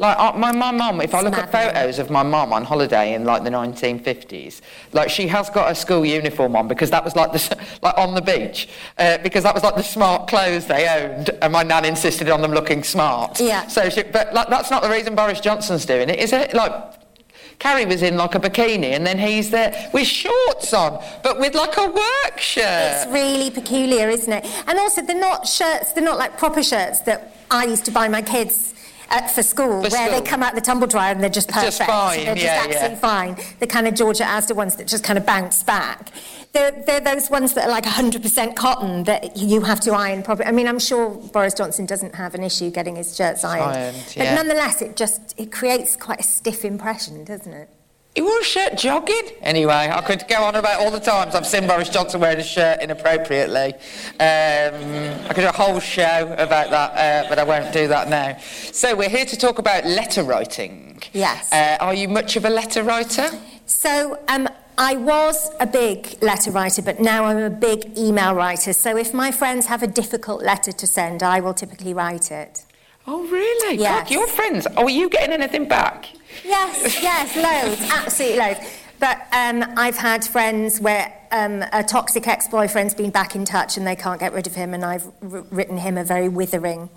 Like 0.00 0.18
uh, 0.18 0.32
my 0.32 0.50
my 0.50 0.70
mum, 0.70 1.02
if 1.02 1.14
I 1.14 1.20
look 1.20 1.34
at 1.34 1.52
photos 1.52 1.98
of 1.98 2.08
my 2.08 2.22
mum 2.22 2.54
on 2.54 2.64
holiday 2.64 3.12
in 3.12 3.24
like 3.24 3.44
the 3.44 3.50
1950s, 3.50 4.62
like 4.92 5.10
she 5.10 5.28
has 5.28 5.50
got 5.50 5.70
a 5.70 5.74
school 5.74 6.06
uniform 6.06 6.56
on 6.56 6.68
because 6.68 6.88
that 6.88 7.04
was 7.04 7.14
like 7.14 7.32
the 7.32 7.58
like 7.82 7.98
on 7.98 8.14
the 8.14 8.22
beach 8.22 8.66
uh, 8.96 9.18
because 9.18 9.42
that 9.42 9.52
was 9.52 9.62
like 9.62 9.76
the 9.76 9.82
smart 9.82 10.26
clothes 10.26 10.64
they 10.64 10.88
owned, 10.88 11.28
and 11.42 11.52
my 11.52 11.62
nan 11.62 11.84
insisted 11.84 12.30
on 12.30 12.40
them 12.40 12.52
looking 12.52 12.82
smart. 12.82 13.38
Yeah. 13.38 13.66
So, 13.66 13.90
she, 13.90 14.02
but 14.04 14.32
like, 14.32 14.48
that's 14.48 14.70
not 14.70 14.82
the 14.82 14.88
reason 14.88 15.14
Boris 15.14 15.38
Johnson's 15.38 15.84
doing 15.84 16.08
it, 16.08 16.18
is 16.18 16.32
it? 16.32 16.54
Like. 16.54 16.72
Carrie 17.58 17.84
was 17.84 18.00
in 18.00 18.16
like 18.16 18.34
a 18.34 18.40
bikini 18.40 18.92
and 18.96 19.06
then 19.06 19.18
he's 19.18 19.50
there 19.50 19.90
with 19.92 20.06
shorts 20.06 20.72
on, 20.72 20.98
but 21.22 21.38
with 21.38 21.54
like 21.54 21.76
a 21.76 21.88
work 21.88 22.38
shirt. 22.40 22.64
It's 22.64 23.12
really 23.12 23.50
peculiar, 23.50 24.08
isn't 24.08 24.32
it? 24.32 24.46
And 24.66 24.78
also, 24.78 25.02
they're 25.02 25.20
not 25.20 25.46
shirts, 25.46 25.92
they're 25.92 26.02
not 26.02 26.16
like 26.16 26.38
proper 26.38 26.62
shirts 26.62 27.00
that 27.00 27.36
I 27.50 27.66
used 27.66 27.84
to 27.84 27.90
buy 27.90 28.08
my 28.08 28.22
kids. 28.22 28.72
Uh, 29.10 29.26
for 29.26 29.42
school, 29.42 29.82
For 29.82 29.90
where 29.90 30.08
school. 30.08 30.20
they 30.20 30.22
come 30.24 30.42
out 30.42 30.54
the 30.54 30.60
tumble 30.60 30.86
dryer 30.86 31.10
and 31.12 31.20
they're 31.20 31.28
just 31.28 31.48
perfect. 31.48 31.78
just 31.78 31.82
fine, 31.82 32.24
They're 32.24 32.34
just 32.34 32.44
yeah, 32.46 32.62
absolutely 32.64 32.90
yeah. 32.90 32.94
fine. 32.96 33.36
The 33.58 33.66
kind 33.66 33.88
of 33.88 33.94
George 33.94 34.20
at 34.20 34.28
Asda 34.42 34.54
ones 34.54 34.76
that 34.76 34.86
just 34.86 35.02
kind 35.02 35.18
of 35.18 35.26
bounce 35.26 35.64
back. 35.64 36.10
They're, 36.52 36.70
they're 36.86 37.00
those 37.00 37.28
ones 37.28 37.54
that 37.54 37.66
are 37.66 37.70
like 37.70 37.84
100% 37.84 38.54
cotton 38.54 39.04
that 39.04 39.36
you 39.36 39.62
have 39.62 39.80
to 39.80 39.92
iron 39.92 40.22
properly. 40.22 40.48
I 40.48 40.52
mean, 40.52 40.68
I'm 40.68 40.78
sure 40.78 41.10
Boris 41.10 41.54
Johnson 41.54 41.86
doesn't 41.86 42.14
have 42.14 42.34
an 42.34 42.44
issue 42.44 42.70
getting 42.70 42.96
his 42.96 43.16
shirts 43.16 43.42
ironed. 43.44 43.76
Ironed, 43.76 44.14
but 44.16 44.34
nonetheless, 44.34 44.80
it 44.80 44.96
just 44.96 45.34
it 45.36 45.50
creates 45.50 45.96
quite 45.96 46.20
a 46.20 46.24
stiff 46.24 46.64
impression, 46.64 47.24
doesn't 47.24 47.52
it? 47.52 47.68
He 48.14 48.22
wore 48.22 48.40
a 48.40 48.44
shirt 48.44 48.76
jogging. 48.76 49.30
Anyway, 49.40 49.72
I 49.72 50.00
could 50.00 50.24
go 50.28 50.42
on 50.42 50.56
about 50.56 50.80
all 50.80 50.90
the 50.90 50.98
times 50.98 51.36
I've 51.36 51.46
seen 51.46 51.68
Boris 51.68 51.88
Johnson 51.88 52.20
wearing 52.20 52.40
a 52.40 52.42
shirt 52.42 52.82
inappropriately. 52.82 53.74
Um, 54.18 55.20
I 55.28 55.32
could 55.32 55.42
do 55.42 55.48
a 55.48 55.52
whole 55.52 55.78
show 55.78 56.34
about 56.36 56.70
that, 56.70 57.24
uh, 57.24 57.28
but 57.28 57.38
I 57.38 57.44
won't 57.44 57.72
do 57.72 57.86
that 57.86 58.08
now. 58.08 58.36
So 58.72 58.96
we're 58.96 59.08
here 59.08 59.24
to 59.26 59.36
talk 59.36 59.58
about 59.58 59.84
letter 59.86 60.24
writing. 60.24 61.00
Yes. 61.12 61.52
Uh, 61.52 61.76
are 61.80 61.94
you 61.94 62.08
much 62.08 62.34
of 62.34 62.44
a 62.44 62.50
letter 62.50 62.82
writer? 62.82 63.30
So 63.66 64.18
um, 64.26 64.48
I 64.76 64.96
was 64.96 65.48
a 65.60 65.66
big 65.66 66.20
letter 66.20 66.50
writer, 66.50 66.82
but 66.82 66.98
now 66.98 67.26
I'm 67.26 67.38
a 67.38 67.48
big 67.48 67.96
email 67.96 68.34
writer. 68.34 68.72
So 68.72 68.96
if 68.96 69.14
my 69.14 69.30
friends 69.30 69.66
have 69.66 69.84
a 69.84 69.86
difficult 69.86 70.42
letter 70.42 70.72
to 70.72 70.86
send, 70.86 71.22
I 71.22 71.38
will 71.38 71.54
typically 71.54 71.94
write 71.94 72.32
it. 72.32 72.64
Oh, 73.06 73.24
really? 73.28 73.78
Yes. 73.78 74.02
God, 74.02 74.10
your 74.10 74.26
friends. 74.26 74.66
Are 74.66 74.90
you 74.90 75.08
getting 75.08 75.32
anything 75.32 75.68
back? 75.68 76.08
Yes, 76.44 77.02
yes, 77.02 77.36
loads, 77.36 77.90
absolutely 77.90 78.38
loads. 78.38 78.60
But 78.98 79.18
um, 79.32 79.64
I've 79.76 79.96
had 79.96 80.24
friends 80.24 80.80
where 80.80 81.19
um, 81.32 81.64
a 81.72 81.82
toxic 81.84 82.26
ex-boyfriend's 82.26 82.94
been 82.94 83.10
back 83.10 83.34
in 83.36 83.44
touch 83.44 83.76
and 83.76 83.86
they 83.86 83.96
can't 83.96 84.18
get 84.20 84.32
rid 84.32 84.46
of 84.46 84.54
him, 84.54 84.74
and 84.74 84.84
I've 84.84 85.06
r- 85.22 85.44
written 85.50 85.76
him 85.78 85.96
a 85.98 86.04
very 86.04 86.28
withering 86.28 86.90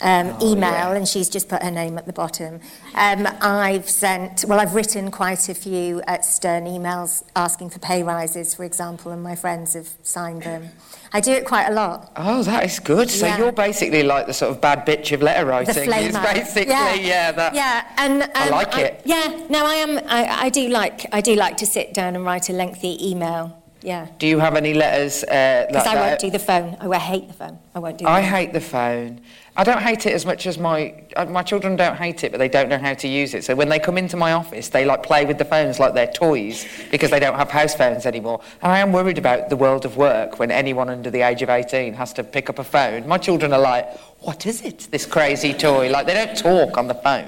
um, 0.00 0.36
Oh, 0.40 0.52
email, 0.52 0.92
and 0.92 1.06
she's 1.08 1.28
just 1.28 1.48
put 1.48 1.62
her 1.62 1.70
name 1.70 1.98
at 1.98 2.06
the 2.06 2.12
bottom. 2.12 2.60
Um, 2.94 3.26
I've 3.40 3.88
sent, 3.88 4.44
well, 4.46 4.60
I've 4.60 4.74
written 4.74 5.10
quite 5.10 5.48
a 5.48 5.54
few 5.54 6.02
stern 6.22 6.64
emails 6.64 7.22
asking 7.34 7.70
for 7.70 7.78
pay 7.78 8.02
rises, 8.02 8.54
for 8.54 8.64
example, 8.64 9.12
and 9.12 9.22
my 9.22 9.34
friends 9.34 9.74
have 9.74 9.88
signed 10.02 10.42
them. 10.42 10.68
I 11.12 11.20
do 11.20 11.32
it 11.32 11.46
quite 11.46 11.66
a 11.68 11.72
lot. 11.72 12.12
Oh, 12.16 12.42
that 12.42 12.64
is 12.66 12.78
good. 12.80 13.08
So 13.08 13.24
Yeah. 13.26 13.38
you're 13.38 13.52
basically 13.52 14.02
like 14.02 14.26
the 14.26 14.34
sort 14.34 14.50
of 14.50 14.60
bad 14.60 14.84
bitch 14.86 15.10
of 15.12 15.22
letter 15.22 15.46
writing. 15.46 15.74
It's 15.74 16.18
basically, 16.18 16.68
yeah, 17.06 17.32
that. 17.32 17.54
yeah, 17.54 17.86
and 17.96 18.24
um, 18.24 18.30
I 18.34 18.48
like 18.50 18.76
it. 18.76 19.00
Yeah, 19.06 19.46
no, 19.48 19.64
I 19.64 19.74
am. 19.76 19.98
I, 20.06 20.44
I 20.44 20.48
do 20.50 20.68
like. 20.68 21.06
I 21.12 21.22
do 21.22 21.34
like 21.34 21.56
to 21.58 21.66
sit 21.66 21.94
down 21.94 22.14
and 22.14 22.24
write 22.26 22.50
a 22.50 22.52
lengthy 22.52 22.98
email. 23.10 23.57
Yeah, 23.82 24.08
Do 24.18 24.26
you 24.26 24.40
have 24.40 24.56
any 24.56 24.74
letters 24.74 25.22
uh, 25.22 25.66
like 25.66 25.68
because 25.68 25.86
I 25.86 25.94
won't 25.94 26.20
do 26.20 26.30
the 26.30 26.38
phone. 26.38 26.76
Oh, 26.80 26.92
I 26.92 26.98
hate 26.98 27.28
the 27.28 27.34
phone. 27.34 27.58
I 27.74 27.78
won't 27.78 27.98
do. 27.98 28.06
I 28.06 28.22
phone. 28.22 28.30
hate 28.30 28.52
the 28.52 28.60
phone. 28.60 29.20
I 29.56 29.64
don't 29.64 29.82
hate 29.82 30.06
it 30.06 30.12
as 30.12 30.24
much 30.24 30.46
as 30.46 30.56
my 30.56 30.94
uh, 31.16 31.24
my 31.26 31.42
children 31.42 31.76
don't 31.76 31.96
hate 31.96 32.22
it, 32.24 32.32
but 32.32 32.38
they 32.38 32.48
don't 32.48 32.68
know 32.68 32.78
how 32.78 32.94
to 32.94 33.08
use 33.08 33.34
it. 33.34 33.44
So 33.44 33.54
when 33.54 33.68
they 33.68 33.78
come 33.78 33.98
into 33.98 34.16
my 34.16 34.32
office, 34.32 34.68
they 34.68 34.84
like 34.84 35.02
play 35.02 35.24
with 35.24 35.38
the 35.38 35.44
phones 35.44 35.78
like 35.80 35.94
they're 35.94 36.12
toys 36.12 36.66
because 36.90 37.10
they 37.10 37.20
don't 37.20 37.36
have 37.36 37.50
house 37.50 37.74
phones 37.74 38.06
anymore. 38.06 38.40
And 38.62 38.72
I 38.72 38.78
am 38.78 38.92
worried 38.92 39.18
about 39.18 39.48
the 39.48 39.56
world 39.56 39.84
of 39.84 39.96
work 39.96 40.38
when 40.38 40.50
anyone 40.50 40.88
under 40.88 41.10
the 41.10 41.22
age 41.22 41.42
of 41.42 41.48
18 41.48 41.94
has 41.94 42.12
to 42.14 42.24
pick 42.24 42.48
up 42.48 42.58
a 42.58 42.64
phone. 42.64 43.06
My 43.06 43.18
children 43.18 43.52
are 43.52 43.60
like, 43.60 43.88
"What 44.20 44.46
is 44.46 44.62
it? 44.62 44.88
This 44.90 45.06
crazy 45.06 45.52
toy?" 45.54 45.90
Like 45.90 46.06
they 46.06 46.14
don't 46.14 46.36
talk 46.36 46.76
on 46.78 46.88
the 46.88 46.94
phone. 46.94 47.26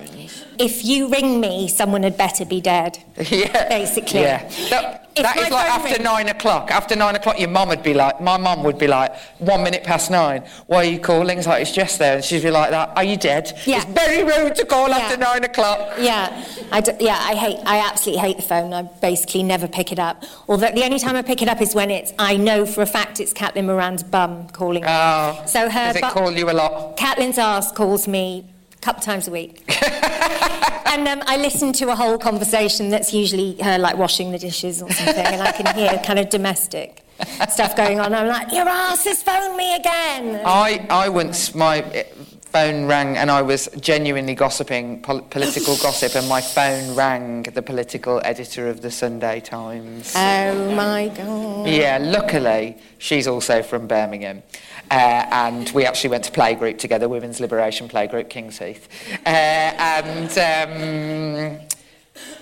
If 0.58 0.84
you 0.84 1.08
ring 1.08 1.40
me, 1.40 1.68
someone 1.68 2.02
had 2.02 2.18
better 2.18 2.44
be 2.44 2.60
dead. 2.60 2.98
yeah, 3.16 3.66
Basically. 3.70 4.20
Yeah, 4.20 4.46
that, 4.68 5.08
that 5.16 5.36
is 5.38 5.48
like 5.50 5.70
after 5.70 5.88
rings- 5.94 6.00
nine 6.04 6.28
o'clock. 6.28 6.70
After 6.70 6.94
nine 6.94 7.16
o'clock, 7.16 7.40
your 7.40 7.48
mum 7.48 7.70
would 7.70 7.82
be 7.82 7.94
like, 7.94 8.20
my 8.20 8.36
mum 8.36 8.62
would 8.64 8.76
be 8.76 8.86
like, 8.86 9.16
one 9.38 9.62
minute 9.62 9.84
past 9.84 10.10
nine. 10.10 10.44
Why 10.66 10.76
are 10.78 10.84
you 10.84 10.98
calling? 11.00 11.38
It's 11.38 11.46
like 11.46 11.62
it's 11.62 11.72
just 11.72 11.98
there, 11.98 12.16
and 12.16 12.24
she'd 12.24 12.42
be 12.42 12.50
like 12.50 12.70
that. 12.72 12.92
Are 12.94 13.02
you 13.04 13.16
dead? 13.16 13.58
Yeah. 13.64 13.76
It's 13.76 13.86
very 13.86 14.22
rude 14.22 14.54
to 14.56 14.66
call 14.66 14.90
Yeah. 14.90 14.98
after 14.98 15.16
nine 15.16 15.44
o'clock. 15.44 15.94
Yeah, 15.98 16.44
I 16.70 16.82
d- 16.82 16.92
yeah, 17.00 17.16
I 17.18 17.34
hate. 17.36 17.58
I 17.64 17.78
absolutely 17.78 18.20
hate 18.20 18.36
the 18.36 18.42
phone. 18.42 18.74
I 18.74 18.82
basically 18.82 19.42
never 19.42 19.66
pick 19.66 19.92
it 19.92 19.98
up. 19.98 20.22
Although 20.46 20.72
the 20.72 20.84
only 20.84 20.98
time 20.98 21.16
I 21.16 21.22
pick 21.22 21.40
it 21.40 21.48
up 21.48 21.62
is 21.62 21.74
when 21.74 21.90
it's. 21.90 22.12
I 22.18 22.36
know 22.36 22.66
for 22.66 22.82
a 22.82 22.86
fact 22.86 23.18
it's 23.18 23.32
Caitlin 23.32 23.64
Moran's 23.64 24.02
bum 24.02 24.48
calling 24.50 24.82
me. 24.82 24.88
Oh, 24.90 25.42
so 25.46 25.70
her. 25.70 25.86
Does 25.94 25.96
it 25.96 26.02
bu- 26.02 26.10
call 26.10 26.30
you 26.32 26.50
a 26.50 26.52
lot? 26.52 26.79
Caitlin's 26.96 27.38
arse 27.38 27.72
calls 27.72 28.08
me 28.08 28.46
a 28.72 28.78
couple 28.78 29.02
times 29.02 29.28
a 29.28 29.30
week. 29.30 29.64
and 29.82 31.06
um, 31.06 31.22
I 31.26 31.36
listen 31.36 31.72
to 31.74 31.90
a 31.90 31.96
whole 31.96 32.18
conversation 32.18 32.90
that's 32.90 33.12
usually 33.12 33.60
her 33.62 33.78
like 33.78 33.96
washing 33.96 34.32
the 34.32 34.38
dishes 34.38 34.82
or 34.82 34.90
something, 34.90 35.26
and 35.26 35.42
I 35.42 35.52
can 35.52 35.74
hear 35.74 36.00
kind 36.04 36.18
of 36.18 36.28
domestic 36.30 37.04
stuff 37.48 37.76
going 37.76 38.00
on. 38.00 38.14
I'm 38.14 38.26
like, 38.26 38.52
your 38.52 38.68
ass 38.68 39.04
has 39.04 39.22
phoned 39.22 39.56
me 39.56 39.76
again. 39.76 40.40
I, 40.44 40.86
I 40.90 41.08
once, 41.08 41.54
my 41.54 41.78
eh, 41.78 42.04
phone 42.50 42.86
rang 42.86 43.16
and 43.16 43.30
I 43.30 43.42
was 43.42 43.68
genuinely 43.80 44.34
gossiping, 44.34 45.02
pol- 45.02 45.22
political 45.22 45.76
gossip, 45.82 46.14
and 46.16 46.28
my 46.28 46.40
phone 46.40 46.96
rang 46.96 47.42
the 47.42 47.62
political 47.62 48.20
editor 48.24 48.68
of 48.68 48.80
the 48.80 48.90
Sunday 48.90 49.40
Times. 49.40 50.12
Oh 50.16 50.74
my 50.74 51.08
god. 51.08 51.68
Yeah, 51.68 51.98
luckily, 52.00 52.76
she's 52.98 53.26
also 53.26 53.62
from 53.62 53.86
Birmingham. 53.86 54.42
Uh, 54.90 55.24
and 55.30 55.70
we 55.70 55.86
actually 55.86 56.10
went 56.10 56.24
to 56.24 56.32
playgroup 56.32 56.78
together, 56.78 57.08
Women's 57.08 57.38
Liberation 57.38 57.88
Playgroup, 57.88 58.28
King's 58.28 58.58
Heath. 58.58 58.88
Uh, 59.24 59.28
and 59.28 61.58
um, 61.60 61.66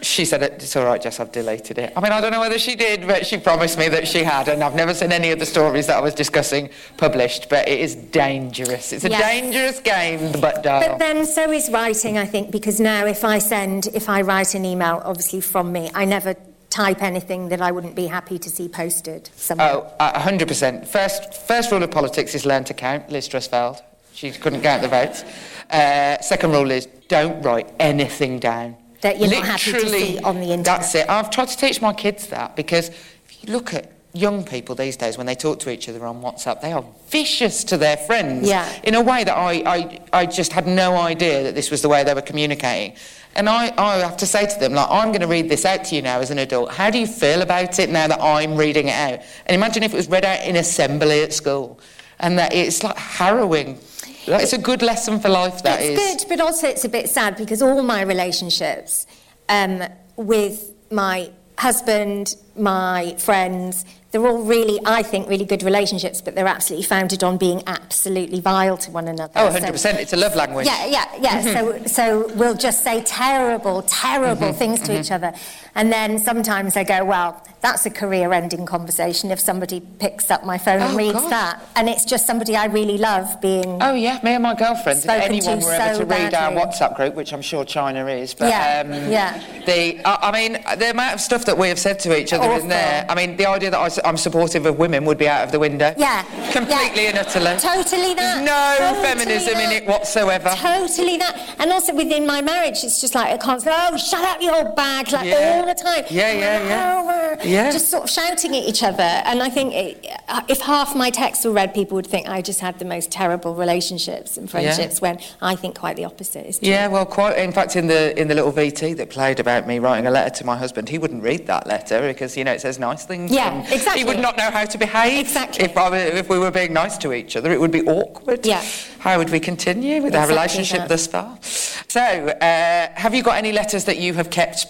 she 0.00 0.24
said, 0.24 0.42
It's 0.42 0.74
all 0.74 0.86
right, 0.86 1.00
Jess, 1.00 1.20
I've 1.20 1.30
deleted 1.30 1.76
it. 1.78 1.92
I 1.94 2.00
mean, 2.00 2.10
I 2.10 2.22
don't 2.22 2.32
know 2.32 2.40
whether 2.40 2.58
she 2.58 2.74
did, 2.74 3.06
but 3.06 3.26
she 3.26 3.36
promised 3.36 3.78
me 3.78 3.88
that 3.90 4.08
she 4.08 4.24
had. 4.24 4.48
And 4.48 4.64
I've 4.64 4.74
never 4.74 4.94
seen 4.94 5.12
any 5.12 5.30
of 5.30 5.38
the 5.38 5.44
stories 5.46 5.86
that 5.88 5.98
I 5.98 6.00
was 6.00 6.14
discussing 6.14 6.70
published, 6.96 7.50
but 7.50 7.68
it 7.68 7.80
is 7.80 7.94
dangerous. 7.94 8.94
It's 8.94 9.04
a 9.04 9.10
Yes. 9.10 9.20
dangerous 9.20 9.80
game, 9.80 10.32
the 10.32 10.38
butt 10.38 10.62
dial. 10.62 10.88
But 10.88 10.98
then 10.98 11.26
so 11.26 11.52
is 11.52 11.68
writing, 11.70 12.16
I 12.16 12.24
think, 12.24 12.50
because 12.50 12.80
now 12.80 13.04
if 13.04 13.24
I 13.24 13.38
send, 13.38 13.88
if 13.92 14.08
I 14.08 14.22
write 14.22 14.54
an 14.54 14.64
email, 14.64 15.02
obviously 15.04 15.42
from 15.42 15.70
me, 15.70 15.90
I 15.94 16.06
never 16.06 16.34
type 16.70 17.02
anything 17.02 17.48
that 17.48 17.60
I 17.60 17.70
wouldn't 17.72 17.94
be 17.94 18.06
happy 18.06 18.38
to 18.38 18.50
see 18.50 18.68
posted 18.68 19.30
somewhere. 19.36 19.70
Oh, 19.74 19.92
a 20.00 20.18
hundred 20.20 20.48
percent. 20.48 20.86
First, 20.86 21.34
first 21.34 21.70
rule 21.72 21.82
of 21.82 21.90
politics 21.90 22.34
is 22.34 22.44
learn 22.44 22.64
to 22.64 22.74
count. 22.74 23.10
Liz 23.10 23.26
Truss 23.28 23.46
failed. 23.46 23.80
She 24.12 24.30
couldn't 24.32 24.62
count 24.62 24.82
the 24.82 24.88
votes. 24.88 25.24
Uh, 25.70 26.20
second 26.20 26.50
rule 26.52 26.70
is 26.70 26.86
don't 27.08 27.40
write 27.42 27.72
anything 27.78 28.38
down. 28.38 28.76
That 29.00 29.18
you're 29.18 29.30
not 29.30 29.44
happy 29.44 29.72
to 29.72 29.88
see 29.88 30.18
on 30.18 30.36
the 30.36 30.42
internet. 30.50 30.64
That's 30.64 30.94
it. 30.94 31.08
I've 31.08 31.30
tried 31.30 31.48
to 31.48 31.56
teach 31.56 31.80
my 31.80 31.92
kids 31.92 32.26
that 32.28 32.56
because 32.56 32.88
if 32.88 33.38
you 33.44 33.52
look 33.52 33.72
at 33.72 33.92
young 34.12 34.42
people 34.42 34.74
these 34.74 34.96
days 34.96 35.16
when 35.16 35.26
they 35.26 35.36
talk 35.36 35.60
to 35.60 35.70
each 35.70 35.88
other 35.88 36.04
on 36.04 36.20
WhatsApp, 36.20 36.60
they 36.60 36.72
are 36.72 36.84
vicious 37.08 37.62
to 37.64 37.76
their 37.76 37.96
friends 37.96 38.48
Yeah. 38.48 38.68
in 38.82 38.94
a 38.96 39.00
way 39.00 39.22
that 39.22 39.36
I, 39.36 39.52
I, 39.76 40.00
I 40.12 40.26
just 40.26 40.52
had 40.52 40.66
no 40.66 40.96
idea 40.96 41.44
that 41.44 41.54
this 41.54 41.70
was 41.70 41.82
the 41.82 41.88
way 41.88 42.02
they 42.02 42.14
were 42.14 42.22
communicating. 42.22 42.96
And 43.38 43.48
I, 43.48 43.72
I 43.78 43.98
have 43.98 44.16
to 44.16 44.26
say 44.26 44.46
to 44.46 44.58
them, 44.58 44.72
like, 44.72 44.88
I'm 44.90 45.08
going 45.08 45.20
to 45.20 45.28
read 45.28 45.48
this 45.48 45.64
out 45.64 45.84
to 45.84 45.94
you 45.94 46.02
now 46.02 46.18
as 46.18 46.32
an 46.32 46.38
adult. 46.38 46.72
How 46.72 46.90
do 46.90 46.98
you 46.98 47.06
feel 47.06 47.40
about 47.40 47.78
it 47.78 47.88
now 47.88 48.08
that 48.08 48.20
I'm 48.20 48.56
reading 48.56 48.88
it 48.88 48.96
out? 48.96 49.20
And 49.46 49.54
imagine 49.54 49.84
if 49.84 49.92
it 49.94 49.96
was 49.96 50.08
read 50.08 50.24
out 50.24 50.42
in 50.44 50.56
assembly 50.56 51.22
at 51.22 51.32
school. 51.32 51.78
And 52.18 52.36
that 52.36 52.52
it's 52.52 52.82
like 52.82 52.96
harrowing. 52.98 53.78
It's 54.26 54.52
a 54.52 54.58
good 54.58 54.82
lesson 54.82 55.20
for 55.20 55.28
life, 55.28 55.62
That 55.62 55.80
is. 55.80 55.96
it's 56.00 56.24
good, 56.24 56.28
but 56.28 56.40
also 56.44 56.66
it's 56.66 56.84
a 56.84 56.88
bit 56.88 57.08
sad 57.08 57.36
because 57.36 57.62
all 57.62 57.80
my 57.84 58.02
relationships 58.02 59.06
um, 59.48 59.84
with 60.16 60.72
my 60.90 61.30
husband, 61.58 62.34
my 62.56 63.14
friends, 63.18 63.84
they're 64.10 64.26
all 64.26 64.42
really, 64.42 64.80
I 64.86 65.02
think, 65.02 65.28
really 65.28 65.44
good 65.44 65.62
relationships, 65.62 66.22
but 66.22 66.34
they're 66.34 66.46
absolutely 66.46 66.86
founded 66.86 67.22
on 67.22 67.36
being 67.36 67.62
absolutely 67.66 68.40
vile 68.40 68.78
to 68.78 68.90
one 68.90 69.06
another. 69.06 69.32
Oh, 69.36 69.48
100%. 69.50 69.94
It's 69.96 70.14
a 70.14 70.16
love 70.16 70.34
language. 70.34 70.66
Yeah, 70.66 70.86
yeah, 70.86 71.04
yeah. 71.20 71.40
So, 71.42 71.84
so 71.86 72.32
we'll 72.34 72.54
just 72.56 72.82
say 72.82 73.02
terrible, 73.02 73.82
terrible 73.82 74.48
Mm-hmm. 74.48 74.58
things 74.58 74.80
to 74.82 74.98
each 74.98 75.10
other. 75.10 75.32
And 75.74 75.92
then 75.92 76.18
sometimes 76.18 76.76
I 76.76 76.84
go, 76.84 77.04
well, 77.04 77.44
that's 77.60 77.84
a 77.86 77.90
career 77.90 78.32
ending 78.32 78.64
conversation 78.66 79.30
if 79.30 79.40
somebody 79.40 79.80
picks 79.80 80.30
up 80.30 80.44
my 80.44 80.58
phone 80.58 80.80
and 80.80 80.94
Oh, 80.94 80.96
reads 80.96 81.12
God. 81.12 81.30
that. 81.30 81.62
And 81.76 81.88
it's 81.88 82.04
just 82.04 82.26
somebody 82.26 82.56
I 82.56 82.66
really 82.66 82.98
love 82.98 83.40
being. 83.40 83.82
Oh 83.82 83.94
yeah, 83.94 84.20
me 84.22 84.32
and 84.32 84.42
my 84.42 84.54
girlfriend. 84.54 85.00
If 85.00 85.08
anyone 85.08 85.60
were 85.60 85.72
ever 85.72 85.94
so 85.94 86.00
to 86.00 86.06
read 86.06 86.34
our. 86.34 86.52
WhatsApp 86.52 86.96
group, 86.96 87.14
which 87.14 87.32
I'm 87.32 87.42
sure 87.42 87.64
China 87.64 88.06
is, 88.06 88.32
but 88.34 88.48
Yeah, 88.48 88.82
um, 88.86 88.90
yeah. 89.12 89.42
The, 89.66 90.00
I, 90.04 90.28
I 90.28 90.32
mean, 90.32 90.52
the 90.78 90.90
amount 90.90 91.14
of 91.14 91.20
stuff 91.20 91.44
that 91.46 91.58
we 91.58 91.68
have 91.68 91.78
said 91.78 91.98
to 92.00 92.16
each 92.18 92.32
other 92.32 92.44
Awful. 92.48 92.62
in 92.62 92.68
there. 92.68 93.04
I 93.08 93.14
mean, 93.14 93.36
the 93.36 93.46
idea 93.46 93.70
that 93.70 93.78
I, 93.78 93.88
am 94.04 94.16
supportive 94.16 94.66
of 94.66 94.78
women 94.78 95.04
would 95.04 95.18
be 95.18 95.28
out 95.28 95.44
of 95.44 95.52
the 95.52 95.58
window. 95.58 95.92
Yeah. 95.96 96.22
completely 96.52 97.04
yeah. 97.04 97.10
and 97.10 97.18
utterly. 97.18 97.56
Totally 97.58 98.14
that. 98.14 98.42
No 98.44 98.76
Totally 98.78 99.04
feminism 99.04 99.54
in 99.58 99.70
it 99.72 99.86
whatsoever. 99.86 100.50
Totally 100.56 101.16
that. 101.18 101.56
And 101.58 101.72
also 101.72 101.94
within 101.94 102.26
my 102.26 102.40
marriage, 102.40 102.84
it's 102.84 103.00
just 103.00 103.14
like 103.14 103.34
a 103.34 103.38
constant, 103.38 103.74
oh, 103.78 103.96
shut 103.96 104.22
up, 104.24 104.40
you 104.40 104.50
old 104.52 104.74
bag, 104.76 105.10
like 105.12 105.26
Yeah. 105.26 105.60
all 105.60 105.66
the 105.66 105.74
time. 105.74 106.04
Yeah, 106.10 106.32
yeah, 106.32 106.68
yeah. 106.68 107.02
Oh, 107.04 107.08
uh, 107.08 107.36
Yeah. 107.44 107.70
Just 107.70 107.90
sort 107.90 108.04
of 108.04 108.10
shouting 108.10 108.56
at 108.56 108.62
each 108.64 108.82
other. 108.82 109.02
And 109.02 109.42
I 109.42 109.48
think 109.50 109.74
it, 109.74 110.06
if 110.48 110.60
half 110.60 110.94
my 110.94 111.10
texts 111.10 111.44
were 111.44 111.52
read, 111.52 111.74
people 111.74 111.96
would 111.96 112.06
think 112.06 112.28
I 112.28 112.42
just 112.42 112.60
had 112.60 112.78
the 112.78 112.84
most 112.84 113.10
terrible 113.10 113.54
relationships 113.54 114.36
and 114.36 114.50
friendships 114.50 115.00
when 115.00 115.18
I 115.40 115.54
think 115.56 115.78
quite 115.78 115.96
the 115.96 116.04
opposite 116.04 116.46
is 116.46 116.58
true. 116.58 116.68
Yeah, 116.68 116.88
well, 116.88 117.06
quite. 117.06 117.36
In 117.38 117.52
fact, 117.52 117.76
in 117.76 117.86
the 117.86 118.18
in 118.18 118.28
the 118.28 118.34
little 118.34 118.52
VT 118.52 118.96
that 118.96 119.10
played 119.10 119.40
about 119.40 119.66
me 119.66 119.78
writing 119.78 120.06
a 120.06 120.10
letter 120.10 120.34
to 120.36 120.44
my 120.44 120.56
husband, 120.56 120.88
he 120.88 120.98
wouldn't 120.98 121.22
read 121.22 121.46
that 121.46 121.66
letter 121.66 122.00
because 122.08 122.36
you 122.36 122.44
know 122.44 122.52
it 122.52 122.60
says 122.60 122.78
nice 122.78 123.04
things. 123.04 123.30
Yeah, 123.30 123.52
and 123.52 123.66
exactly. 123.92 124.00
He 124.00 124.16
would 124.16 124.22
not 124.22 124.36
know 124.36 124.50
how 124.50 124.64
to 124.64 124.78
behave. 124.78 125.20
Exactly. 125.20 125.64
If 125.64 125.76
I, 125.76 125.96
if 125.98 126.28
we 126.28 126.38
were 126.38 126.50
being 126.50 126.72
nice 126.72 126.98
to 126.98 127.12
each 127.12 127.36
other, 127.36 127.52
it 127.52 127.60
would 127.60 127.70
be 127.70 127.82
awkward. 127.82 128.46
Yeah. 128.46 128.64
How 128.98 129.18
would 129.18 129.30
we 129.30 129.40
continue 129.40 130.02
with 130.02 130.14
our 130.14 130.28
relationship 130.28 130.80
that. 130.80 130.88
thus 130.88 131.06
far? 131.06 131.38
So, 131.42 132.00
uh, 132.00 132.88
have 132.94 133.14
you 133.14 133.22
got 133.22 133.38
any 133.38 133.52
letters 133.52 133.84
that 133.84 133.98
you 133.98 134.14
have 134.14 134.30
kept, 134.30 134.68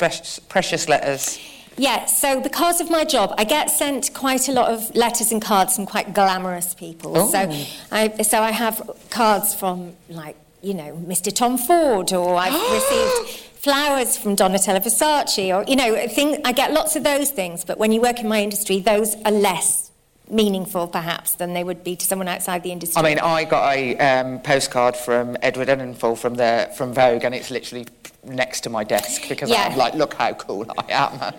precious 0.48 0.88
letters? 0.88 1.38
Yeah, 1.76 2.06
so 2.06 2.40
because 2.40 2.80
of 2.80 2.90
my 2.90 3.04
job, 3.04 3.34
I 3.38 3.44
get 3.44 3.70
sent 3.70 4.12
quite 4.12 4.48
a 4.48 4.52
lot 4.52 4.70
of 4.70 4.94
letters 4.96 5.30
and 5.30 5.40
cards 5.40 5.76
from 5.76 5.86
quite 5.86 6.12
glamorous 6.12 6.74
people. 6.74 7.16
Oh. 7.16 7.30
So, 7.30 7.66
I, 7.92 8.22
so 8.22 8.42
I 8.42 8.50
have 8.50 8.90
cards 9.10 9.54
from, 9.54 9.94
like, 10.08 10.36
you 10.60 10.74
know, 10.74 10.92
Mr. 11.06 11.32
Tom 11.32 11.56
Ford, 11.56 12.12
or 12.12 12.34
I've 12.34 12.52
received 12.72 13.47
flowers 13.60 14.16
from 14.16 14.36
Donatella 14.36 14.82
Versace, 14.82 15.54
or, 15.54 15.64
you 15.68 15.76
know, 15.76 16.06
thing, 16.08 16.40
I 16.44 16.52
get 16.52 16.72
lots 16.72 16.96
of 16.96 17.04
those 17.04 17.30
things, 17.30 17.64
but 17.64 17.78
when 17.78 17.92
you 17.92 18.00
work 18.00 18.20
in 18.20 18.28
my 18.28 18.42
industry, 18.42 18.80
those 18.80 19.16
are 19.24 19.32
less 19.32 19.90
meaningful, 20.30 20.86
perhaps, 20.86 21.34
than 21.36 21.54
they 21.54 21.64
would 21.64 21.82
be 21.82 21.96
to 21.96 22.04
someone 22.06 22.28
outside 22.28 22.62
the 22.62 22.70
industry. 22.70 23.00
I 23.00 23.02
mean, 23.02 23.18
I 23.18 23.44
got 23.44 23.74
a 23.76 23.96
um, 23.98 24.40
postcard 24.40 24.96
from 24.96 25.36
Edward 25.42 25.68
Enninful 25.68 26.16
from 26.18 26.34
the 26.34 26.70
from 26.76 26.92
Vogue, 26.92 27.24
and 27.24 27.34
it's 27.34 27.50
literally 27.50 27.86
next 28.24 28.60
to 28.62 28.70
my 28.70 28.84
desk 28.84 29.22
because 29.28 29.48
Yeah. 29.50 29.68
I'm 29.70 29.78
like, 29.78 29.94
look 29.94 30.14
how 30.14 30.34
cool 30.34 30.66
I 30.76 30.92
am. 30.92 31.34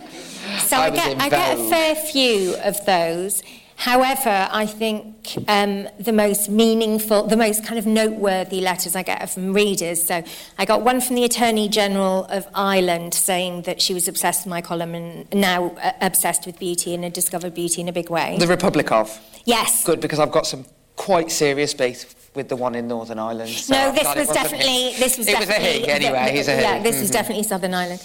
So 0.59 0.77
I 0.77 0.85
I, 0.85 0.89
get, 0.89 1.21
I 1.21 1.29
get 1.29 1.59
a 1.59 1.69
fair 1.69 1.95
few 1.95 2.55
of 2.57 2.83
those. 2.85 3.43
However, 3.79 4.50
I 4.51 4.65
think 4.65 5.36
um, 5.48 5.88
the 5.98 6.12
most 6.12 6.50
meaningful, 6.50 7.27
the 7.27 7.38
most 7.38 7.63
kind 7.63 7.79
of 7.79 7.86
noteworthy 7.86 8.59
letters 8.59 8.93
I 8.93 9.03
get 9.03 9.21
are 9.21 9.27
from 9.27 9.53
readers. 9.53 10.03
So 10.05 10.21
I 10.57 10.65
got 10.65 10.81
one 10.81 11.00
from 11.00 11.15
the 11.15 11.24
Attorney 11.24 11.69
General 11.69 12.25
of 12.25 12.45
Ireland 12.53 13.13
saying 13.13 13.62
that 13.62 13.81
she 13.81 13.93
was 13.93 14.09
obsessed 14.09 14.41
with 14.45 14.50
my 14.50 14.62
column 14.62 14.95
and 14.95 15.33
now 15.33 15.69
uh, 15.81 15.93
obsessed 16.01 16.45
with 16.45 16.59
beauty 16.59 16.93
and 16.93 17.05
had 17.05 17.13
discovered 17.13 17.53
beauty 17.53 17.79
in 17.79 17.88
a 17.88 17.93
big 17.93 18.09
way. 18.09 18.36
The 18.38 18.48
Republic 18.48 18.91
of. 18.91 19.17
yes. 19.45 19.86
Good, 19.86 20.01
because 20.01 20.19
I've 20.19 20.33
got 20.33 20.45
some 20.45 20.65
quite 20.98 21.31
serious 21.31 21.74
beef 21.74 22.13
with 22.36 22.50
the 22.50 22.57
one 22.57 22.75
in 22.75 22.89
Northern 22.89 23.17
Ireland. 23.17 23.50
so 23.50 23.74
no, 23.74 23.91
this 23.93 24.01
glad 24.01 24.17
it 24.17 24.19
was 24.19 24.27
wasn't 24.27 24.43
definitely 24.43 24.93
this 25.00 25.17
was 25.17 25.25
it 25.29 25.39
was 25.39 25.48
a 25.48 25.51
definitely 25.51 25.79
he 25.83 25.89
anyway. 25.89 26.31
He's 26.36 26.50
a 26.50 26.55
he. 26.57 26.62
Yeah, 26.63 26.83
this 26.83 27.00
was 27.00 27.09
Mhm. 27.09 27.13
definitely 27.13 27.43
Southern 27.43 27.74
Ireland. 27.74 28.01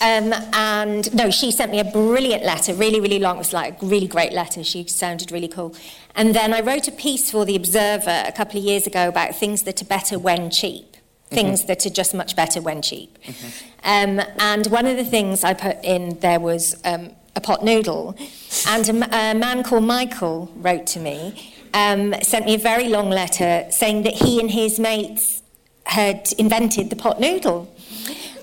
Um, 0.00 0.32
and 0.54 1.12
no, 1.14 1.30
she 1.30 1.50
sent 1.50 1.70
me 1.70 1.78
a 1.78 1.84
brilliant 1.84 2.42
letter, 2.42 2.72
really, 2.72 3.00
really 3.00 3.18
long. 3.18 3.36
It 3.36 3.38
was 3.38 3.52
like 3.52 3.82
a 3.82 3.86
really 3.86 4.06
great 4.06 4.32
letter. 4.32 4.64
She 4.64 4.86
sounded 4.88 5.30
really 5.30 5.48
cool. 5.48 5.74
And 6.14 6.34
then 6.34 6.54
I 6.54 6.60
wrote 6.60 6.88
a 6.88 6.92
piece 6.92 7.30
for 7.30 7.44
The 7.44 7.54
Observer 7.54 8.24
a 8.26 8.32
couple 8.32 8.58
of 8.58 8.64
years 8.64 8.86
ago 8.86 9.08
about 9.08 9.34
things 9.34 9.62
that 9.64 9.82
are 9.82 9.84
better 9.84 10.18
when 10.18 10.50
cheap, 10.50 10.96
things 11.28 11.66
that 11.66 11.84
are 11.84 11.90
just 11.90 12.14
much 12.14 12.34
better 12.34 12.60
when 12.62 12.80
cheap. 12.80 13.18
Um, 13.84 14.20
and 14.38 14.66
one 14.68 14.86
of 14.86 14.96
the 14.96 15.04
things 15.04 15.44
I 15.44 15.54
put 15.54 15.76
in 15.84 16.18
there 16.20 16.40
was 16.40 16.80
um, 16.84 17.10
a 17.36 17.40
pot 17.40 17.62
noodle. 17.62 18.16
And 18.66 18.88
a, 18.88 18.92
a 19.30 19.34
man 19.34 19.62
called 19.62 19.84
Michael 19.84 20.50
wrote 20.56 20.86
to 20.88 20.98
me, 20.98 21.54
um, 21.74 22.14
sent 22.22 22.46
me 22.46 22.54
a 22.54 22.58
very 22.58 22.88
long 22.88 23.10
letter 23.10 23.66
saying 23.70 24.02
that 24.04 24.14
he 24.14 24.40
and 24.40 24.50
his 24.50 24.80
mates 24.80 25.42
had 25.84 26.32
invented 26.38 26.90
the 26.90 26.96
pot 26.96 27.20
noodle. 27.20 27.72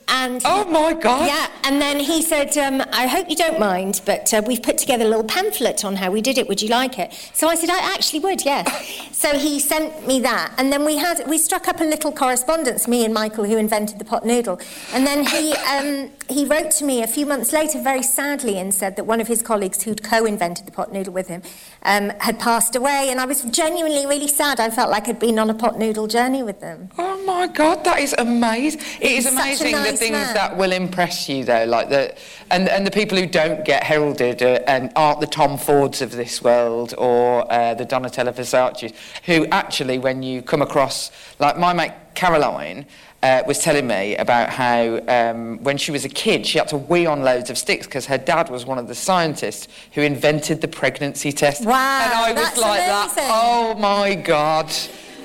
And 0.10 0.42
Oh 0.46 0.66
my 0.66 0.94
God. 0.94 1.28
yeah, 1.28 1.48
and 1.64 1.82
then 1.82 2.00
he 2.00 2.22
said, 2.22 2.58
um, 2.58 2.82
I 2.94 3.08
hope 3.08 3.30
you 3.30 3.36
don't 3.36 3.60
mind, 3.60 4.02
but 4.06 4.34
uh, 4.34 4.42
we've 4.48 4.64
put 4.64 4.78
together 4.78 5.06
a 5.06 5.08
little 5.08 5.24
pamphlet 5.24 5.84
on 5.84 5.96
how 5.98 6.12
we 6.12 6.22
did 6.22 6.38
it. 6.38 6.48
Would 6.48 6.62
you 6.62 6.70
like 6.70 6.98
it? 6.98 7.14
So 7.34 7.48
I 7.50 7.56
said, 7.56 7.70
I 7.70 7.80
actually 7.94 8.20
would, 8.22 8.46
yes. 8.46 8.68
so 9.12 9.38
he 9.38 9.60
sent 9.60 10.08
me 10.08 10.20
that. 10.22 10.54
And 10.58 10.72
then 10.72 10.86
we 10.86 10.98
had, 10.98 11.28
we 11.28 11.38
struck 11.38 11.68
up 11.68 11.82
a 11.82 11.84
little 11.84 12.12
correspondence, 12.12 12.88
me 12.88 13.04
and 13.04 13.14
Michael, 13.14 13.44
who 13.46 13.58
invented 13.58 14.00
the 14.00 14.06
pot 14.06 14.26
noodle. 14.26 14.60
And 14.94 15.06
then 15.06 15.26
he, 15.26 15.54
um, 15.72 16.10
he 16.30 16.46
wrote 16.46 16.72
to 16.72 16.86
me 16.86 17.04
a 17.04 17.08
few 17.08 17.26
months 17.26 17.52
later, 17.52 17.82
very 17.82 18.04
sadly, 18.04 18.58
and 18.58 18.74
said 18.74 18.96
that 18.96 19.06
one 19.06 19.20
of 19.20 19.28
his 19.28 19.42
colleagues 19.42 19.84
who'd 19.84 20.04
co-invented 20.04 20.66
the 20.66 20.72
pot 20.72 20.94
noodle 20.94 21.14
with 21.14 21.28
him 21.28 21.42
um, 21.84 22.12
had 22.20 22.40
passed 22.40 22.76
away. 22.76 23.10
And 23.10 23.20
I 23.20 23.26
was 23.26 23.44
genuinely 23.44 24.06
really 24.06 24.28
sad. 24.30 24.60
I 24.60 24.70
felt 24.70 24.90
like 24.90 25.10
I'd 25.10 25.20
been 25.20 25.38
on 25.38 25.50
a 25.50 25.54
pot 25.54 25.78
noodle 25.78 26.08
journey 26.08 26.44
with 26.44 26.62
them. 26.62 26.90
Oh 26.98 27.17
my 27.28 27.46
God, 27.48 27.84
that 27.84 28.00
is 28.00 28.16
amazing! 28.18 28.80
It 29.02 29.12
is 29.12 29.26
He's 29.26 29.34
such 29.34 29.62
a 29.62 29.74
amazing 29.74 29.76
the 29.76 29.98
things 29.98 30.12
man. 30.12 30.34
that 30.34 30.58
will 30.58 30.72
impress 30.72 31.28
you, 31.30 31.44
though, 31.44 31.66
like 31.66 31.90
the 31.90 32.18
and 32.50 32.70
and 32.70 32.88
the 32.88 32.92
people 32.92 33.18
who 33.18 33.28
don't 33.28 33.64
get 33.66 33.84
heralded 33.84 34.42
uh, 34.42 34.62
and 34.66 34.92
aren't 34.96 35.20
the 35.20 35.28
Tom 35.28 35.58
Fords 35.58 36.02
of 36.02 36.14
this 36.14 36.42
world 36.42 36.96
or 36.98 37.52
uh, 37.52 37.74
the 37.76 37.86
Donatella 37.86 38.34
Versace's, 38.34 38.94
who 39.26 39.46
actually, 39.48 40.00
when 40.00 40.24
you 40.24 40.42
come 40.42 40.62
across, 40.62 41.12
like 41.38 41.60
my 41.60 41.74
mate 41.74 41.92
Caroline. 42.16 42.86
Uh, 43.24 43.42
was 43.48 43.58
telling 43.58 43.88
me 43.88 44.16
about 44.18 44.48
how 44.52 45.02
um, 45.08 45.58
when 45.64 45.76
she 45.76 45.92
was 45.92 46.06
a 46.06 46.10
kid 46.10 46.46
she 46.46 46.60
had 46.60 46.68
to 46.68 46.78
wee 46.78 47.08
on 47.08 47.24
loads 47.24 47.50
of 47.50 47.58
sticks 47.58 47.88
because 47.88 48.06
her 48.06 48.18
dad 48.18 48.48
was 48.48 48.64
one 48.64 48.78
of 48.78 48.88
the 48.88 48.94
scientists 48.94 49.68
who 49.94 50.02
invented 50.02 50.62
the 50.62 50.68
pregnancy 50.68 51.32
test. 51.32 51.66
Wow, 51.66 51.74
and 52.04 52.14
I 52.14 52.32
was 52.34 52.58
like 52.60 52.80
amazing. 52.80 53.16
that. 53.16 53.30
Oh 53.34 53.74
my 53.74 54.14
god! 54.14 54.72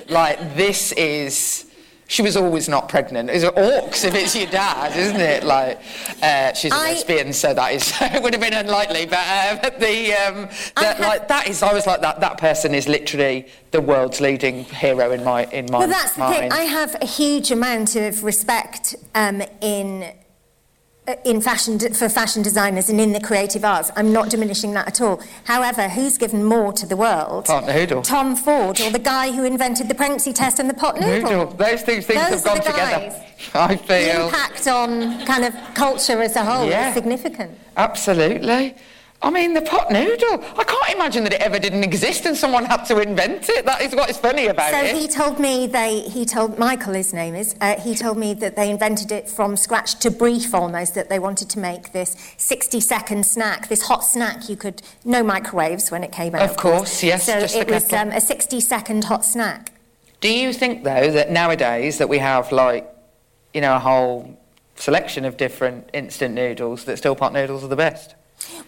Like 0.09 0.57
this 0.57 0.93
is. 0.93 1.67
She 2.13 2.21
was 2.21 2.37
always 2.37 2.69
not 2.69 2.91
pregnant. 2.91 3.31
It's 3.31 3.43
orcs 3.43 4.05
if 4.05 4.15
it's 4.15 4.37
your 4.37 4.47
dad, 4.49 4.95
isn't 4.95 5.19
it? 5.19 5.45
Like 5.45 5.81
uh, 6.23 6.53
she's 6.53 6.71
a 6.71 6.75
I- 6.75 6.93
lesbian, 6.93 7.33
so 7.33 7.55
that 7.55 7.73
is 7.73 7.91
it 8.03 8.23
would 8.23 8.35
have 8.35 8.43
been 8.43 8.53
unlikely. 8.53 9.07
But 9.07 9.21
uh, 9.21 9.71
the 9.79 10.13
um, 10.13 10.49
have- 10.77 11.01
like 11.01 11.27
that 11.29 11.49
is. 11.49 11.63
I 11.63 11.73
was 11.73 11.87
like 11.87 12.03
that. 12.03 12.21
That 12.21 12.37
person 12.37 12.75
is 12.75 12.87
literally 12.87 13.49
the 13.71 13.81
world's 13.81 14.21
leading 14.21 14.65
hero 14.65 15.13
in 15.13 15.25
my 15.25 15.47
in 15.53 15.65
my 15.71 15.79
Well, 15.79 15.89
that's 15.89 16.13
the 16.13 16.29
thing. 16.29 16.53
I 16.53 16.65
have 16.65 16.95
a 17.01 17.07
huge 17.07 17.51
amount 17.51 17.97
of 17.97 18.23
respect 18.25 18.95
um, 19.15 19.43
in 19.63 20.13
Uh, 21.09 21.17
in 21.25 21.41
fashion 21.41 21.81
for 21.95 22.09
fashion 22.09 22.43
designers 22.43 22.89
and 22.89 23.01
in 23.01 23.13
the 23.13 23.19
creative 23.19 23.65
arts. 23.65 23.91
I'm 23.97 24.13
not 24.13 24.31
diminishing 24.31 24.73
that 24.75 24.87
at 24.87 25.01
all. 25.01 25.21
However, 25.43 25.89
who's 25.89 26.17
given 26.17 26.45
more 26.45 26.73
to 26.75 26.87
the 26.87 26.95
world? 26.97 27.47
Partner 27.47 27.73
uh, 27.73 27.75
Hoodle. 27.75 28.05
Tom 28.05 28.37
Ford 28.37 28.81
or 28.81 28.89
the 28.89 29.01
guy 29.01 29.33
who 29.33 29.43
invented 29.43 29.89
the 29.89 29.97
pregnancy 29.97 30.33
test 30.33 30.61
and 30.61 30.71
the 30.71 30.75
pot 30.75 31.01
noodle. 31.01 31.29
Noodle. 31.29 31.47
Those 31.55 31.83
two 31.83 32.03
things 32.03 32.21
Those 32.31 32.31
have 32.31 32.45
gone 32.45 32.57
the 32.59 32.63
together. 32.63 33.25
I 33.55 33.75
The 33.75 33.83
feel 33.83 34.27
impact 34.27 34.69
on 34.69 35.27
kind 35.27 35.45
of 35.45 35.55
culture 35.75 36.23
as 36.23 36.37
a 36.37 36.45
whole 36.45 36.69
Yeah. 36.69 36.91
is 36.91 36.95
significant. 36.95 37.59
absolutely. 37.77 38.77
I 39.23 39.31
mean, 39.31 39.55
the 39.55 39.63
pot 39.63 39.91
noodle. 39.91 40.43
I 40.59 40.65
can't 40.65 40.95
imagine 40.95 41.23
that 41.25 41.33
it 41.33 41.41
ever 41.41 41.59
didn't 41.59 41.85
exist 41.85 42.27
and 42.27 42.37
someone 42.37 42.65
had 42.65 42.85
to 42.87 42.99
invent 43.01 43.49
it. 43.49 43.65
That 43.65 43.81
is 43.81 43.95
what 43.95 44.11
is 44.11 44.19
funny 44.19 44.49
about 44.49 44.71
So 44.73 44.79
it. 44.79 44.91
So 44.91 44.99
he 44.99 45.07
told 45.07 45.39
me 45.39 45.69
they, 45.69 46.01
he 46.01 46.25
told 46.25 46.59
Michael, 46.59 46.95
his 46.95 47.15
name 47.15 47.37
is, 47.37 47.55
uh, 47.61 47.79
he 47.79 47.95
told 47.95 48.19
me 48.19 48.35
that 48.35 48.57
they 48.57 48.69
invented 48.69 49.13
it 49.13 49.29
from 49.29 49.57
scratch 49.57 49.95
to 50.01 50.11
brief 50.11 50.53
almost, 50.53 50.95
that 50.95 51.09
they 51.09 51.21
wanted 51.21 51.49
to 51.51 51.61
make 51.61 51.93
this 51.93 52.17
60 52.37 52.81
second 52.81 53.25
snack, 53.25 53.69
this 53.69 53.83
hot 53.83 54.05
snack 54.05 54.49
you 54.49 54.57
could, 54.57 54.83
no 55.05 55.23
microwaves 55.23 55.93
when 55.93 56.03
it 56.03 56.11
came 56.11 56.35
out. 56.35 56.43
Of 56.43 56.57
course, 56.57 57.05
yes, 57.05 57.27
So 57.27 57.41
just 57.41 57.55
it 57.55 57.71
was 57.71 57.93
um, 57.93 58.11
a 58.11 58.21
60 58.21 58.61
second 58.61 59.05
hot 59.05 59.25
snack. 59.25 59.71
Do 60.21 60.33
you 60.33 60.53
think 60.53 60.83
though 60.83 61.11
that 61.13 61.31
nowadays 61.31 61.99
that 61.99 62.09
we 62.09 62.19
have 62.19 62.51
like, 62.51 62.89
you 63.55 63.61
know, 63.61 63.77
a 63.77 63.79
whole 63.79 64.39
selection 64.75 65.25
of 65.25 65.37
different 65.37 65.91
instant 65.93 66.35
noodles 66.35 66.85
that 66.85 66.97
still 66.97 67.15
pot 67.15 67.33
noodles 67.33 67.63
are 67.63 67.69
the 67.69 67.77
best? 67.77 68.17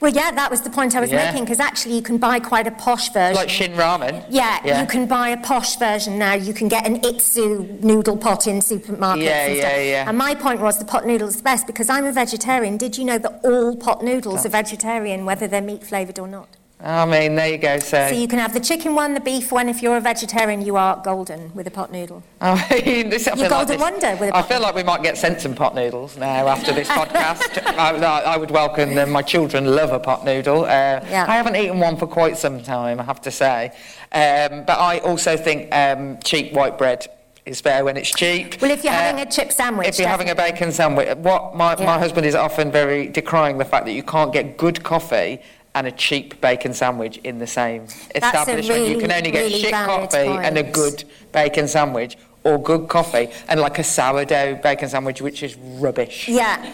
Well, 0.00 0.12
yeah, 0.12 0.30
that 0.32 0.50
was 0.50 0.62
the 0.62 0.70
point 0.70 0.94
I 0.96 1.00
was 1.00 1.10
Yeah. 1.10 1.26
making, 1.26 1.44
because 1.44 1.60
actually 1.60 1.94
you 1.96 2.02
can 2.02 2.18
buy 2.18 2.40
quite 2.40 2.66
a 2.66 2.70
posh 2.70 3.10
version. 3.12 3.37
Like 3.37 3.48
Shin 3.50 3.72
Ramen. 3.72 4.24
Yeah, 4.28 4.80
you 4.80 4.87
can 4.87 5.06
buy 5.06 5.30
a 5.30 5.37
posh 5.37 5.76
version 5.76 6.18
now. 6.18 6.34
You 6.34 6.52
can 6.54 6.68
get 6.68 6.87
an 6.87 7.00
Itsu 7.00 7.82
noodle 7.82 8.16
pot 8.16 8.46
in 8.46 8.60
supermarkets 8.60 9.22
Yeah, 9.22 9.46
and 9.46 9.56
yeah, 9.56 9.68
stuff. 9.68 9.84
yeah. 9.84 10.08
And 10.08 10.18
my 10.18 10.34
point 10.34 10.60
was 10.60 10.78
the 10.78 10.84
pot 10.84 11.06
noodle's 11.06 11.37
the 11.37 11.42
best 11.42 11.66
because 11.66 11.88
I'm 11.88 12.04
a 12.04 12.12
vegetarian. 12.12 12.76
Did 12.76 12.98
you 12.98 13.04
know 13.04 13.18
that 13.18 13.40
all 13.44 13.76
pot 13.76 14.02
noodles 14.02 14.44
oh. 14.44 14.48
are 14.48 14.50
vegetarian, 14.50 15.24
whether 15.24 15.46
they're 15.46 15.60
meat 15.62 15.84
flavoured 15.84 16.18
or 16.18 16.28
not? 16.28 16.48
I 16.86 17.06
mean, 17.06 17.34
there 17.34 17.48
you 17.48 17.56
go. 17.56 17.78
So, 17.78 18.08
So 18.10 18.14
you 18.14 18.28
can 18.28 18.38
have 18.38 18.52
the 18.52 18.60
chicken 18.60 18.94
one, 18.94 19.14
the 19.14 19.20
beef 19.20 19.50
one. 19.50 19.70
If 19.70 19.82
you're 19.82 19.96
a 19.96 20.02
vegetarian, 20.02 20.60
you 20.60 20.76
are 20.76 21.00
golden 21.02 21.50
with 21.54 21.66
a 21.66 21.70
pot 21.70 21.90
noodle. 21.90 22.22
I 22.42 22.82
mean, 22.84 23.08
this, 23.08 23.26
I 23.26 23.30
You're 23.30 23.36
feel 23.36 23.42
like 23.44 23.50
golden 23.50 23.68
this- 23.68 23.80
wonder 23.80 24.16
with 24.20 24.34
a 24.34 24.36
I 24.36 24.42
feel 24.42 24.60
like 24.60 24.74
we 24.74 24.82
might 24.82 25.02
get 25.02 25.16
sent 25.16 25.40
some 25.40 25.54
pot 25.54 25.74
noodles 25.74 26.18
now 26.18 26.46
after 26.46 26.72
this 26.74 26.86
podcast. 26.88 27.64
I, 27.78 27.92
I 27.96 28.36
would 28.36 28.50
welcome 28.50 28.94
them. 28.94 29.10
My 29.12 29.22
children 29.22 29.64
love 29.64 29.92
a 29.92 29.98
pot 29.98 30.26
noodle. 30.26 30.64
Uh, 30.64 30.68
Yeah. 30.68 31.24
I 31.26 31.36
haven't 31.36 31.56
eaten 31.56 31.80
one 31.80 31.96
for 31.96 32.06
quite 32.06 32.36
some 32.36 32.62
time, 32.62 33.00
I 33.00 33.04
have 33.04 33.22
to 33.22 33.30
say. 33.30 33.68
Um, 34.12 34.64
but 34.66 34.78
I 34.78 34.98
also 34.98 35.38
think 35.38 35.74
um, 35.74 36.18
cheap 36.22 36.52
white 36.52 36.76
bread 36.76 37.06
is 37.46 37.62
better 37.62 37.82
when 37.86 37.96
it's 37.96 38.10
cheap. 38.10 38.60
Well, 38.60 38.70
if 38.70 38.84
you're 38.84 38.92
Uh, 38.92 38.96
having 38.96 39.22
a 39.26 39.30
chip 39.30 39.52
sandwich, 39.52 39.88
if 39.88 39.98
you're 39.98 40.08
having 40.08 40.28
a 40.28 40.34
bacon 40.34 40.70
sandwich, 40.70 41.16
what 41.16 41.54
my, 41.56 41.76
Yeah. 41.78 41.86
my 41.86 41.98
husband 41.98 42.26
is 42.26 42.34
often 42.34 42.70
very 42.70 43.08
decrying 43.08 43.56
the 43.56 43.64
fact 43.64 43.86
that 43.86 43.92
you 43.92 44.02
can't 44.02 44.34
get 44.34 44.58
good 44.58 44.82
coffee 44.82 45.40
and 45.74 45.87
a 45.87 45.92
cheap 45.92 46.40
bacon 46.40 46.72
sandwich 46.72 47.18
in 47.18 47.38
the 47.38 47.46
same 47.46 47.82
a 48.14 48.18
establishment. 48.18 48.88
you 48.88 48.98
can 48.98 49.10
only 49.10 49.30
get 49.30 49.40
really 49.40 49.60
shit 49.60 49.72
coffee 49.72 50.16
and 50.16 50.56
a 50.56 50.62
good 50.62 51.04
bacon 51.32 51.66
sandwich 51.66 52.16
or 52.44 52.58
good 52.58 52.88
coffee 52.88 53.28
and 53.48 53.60
like 53.60 53.78
a 53.78 53.84
sourdough 53.84 54.54
bacon 54.62 54.88
sandwich 54.88 55.20
which 55.20 55.42
is 55.42 55.56
rubbish. 55.56 56.28
Yeah. 56.28 56.64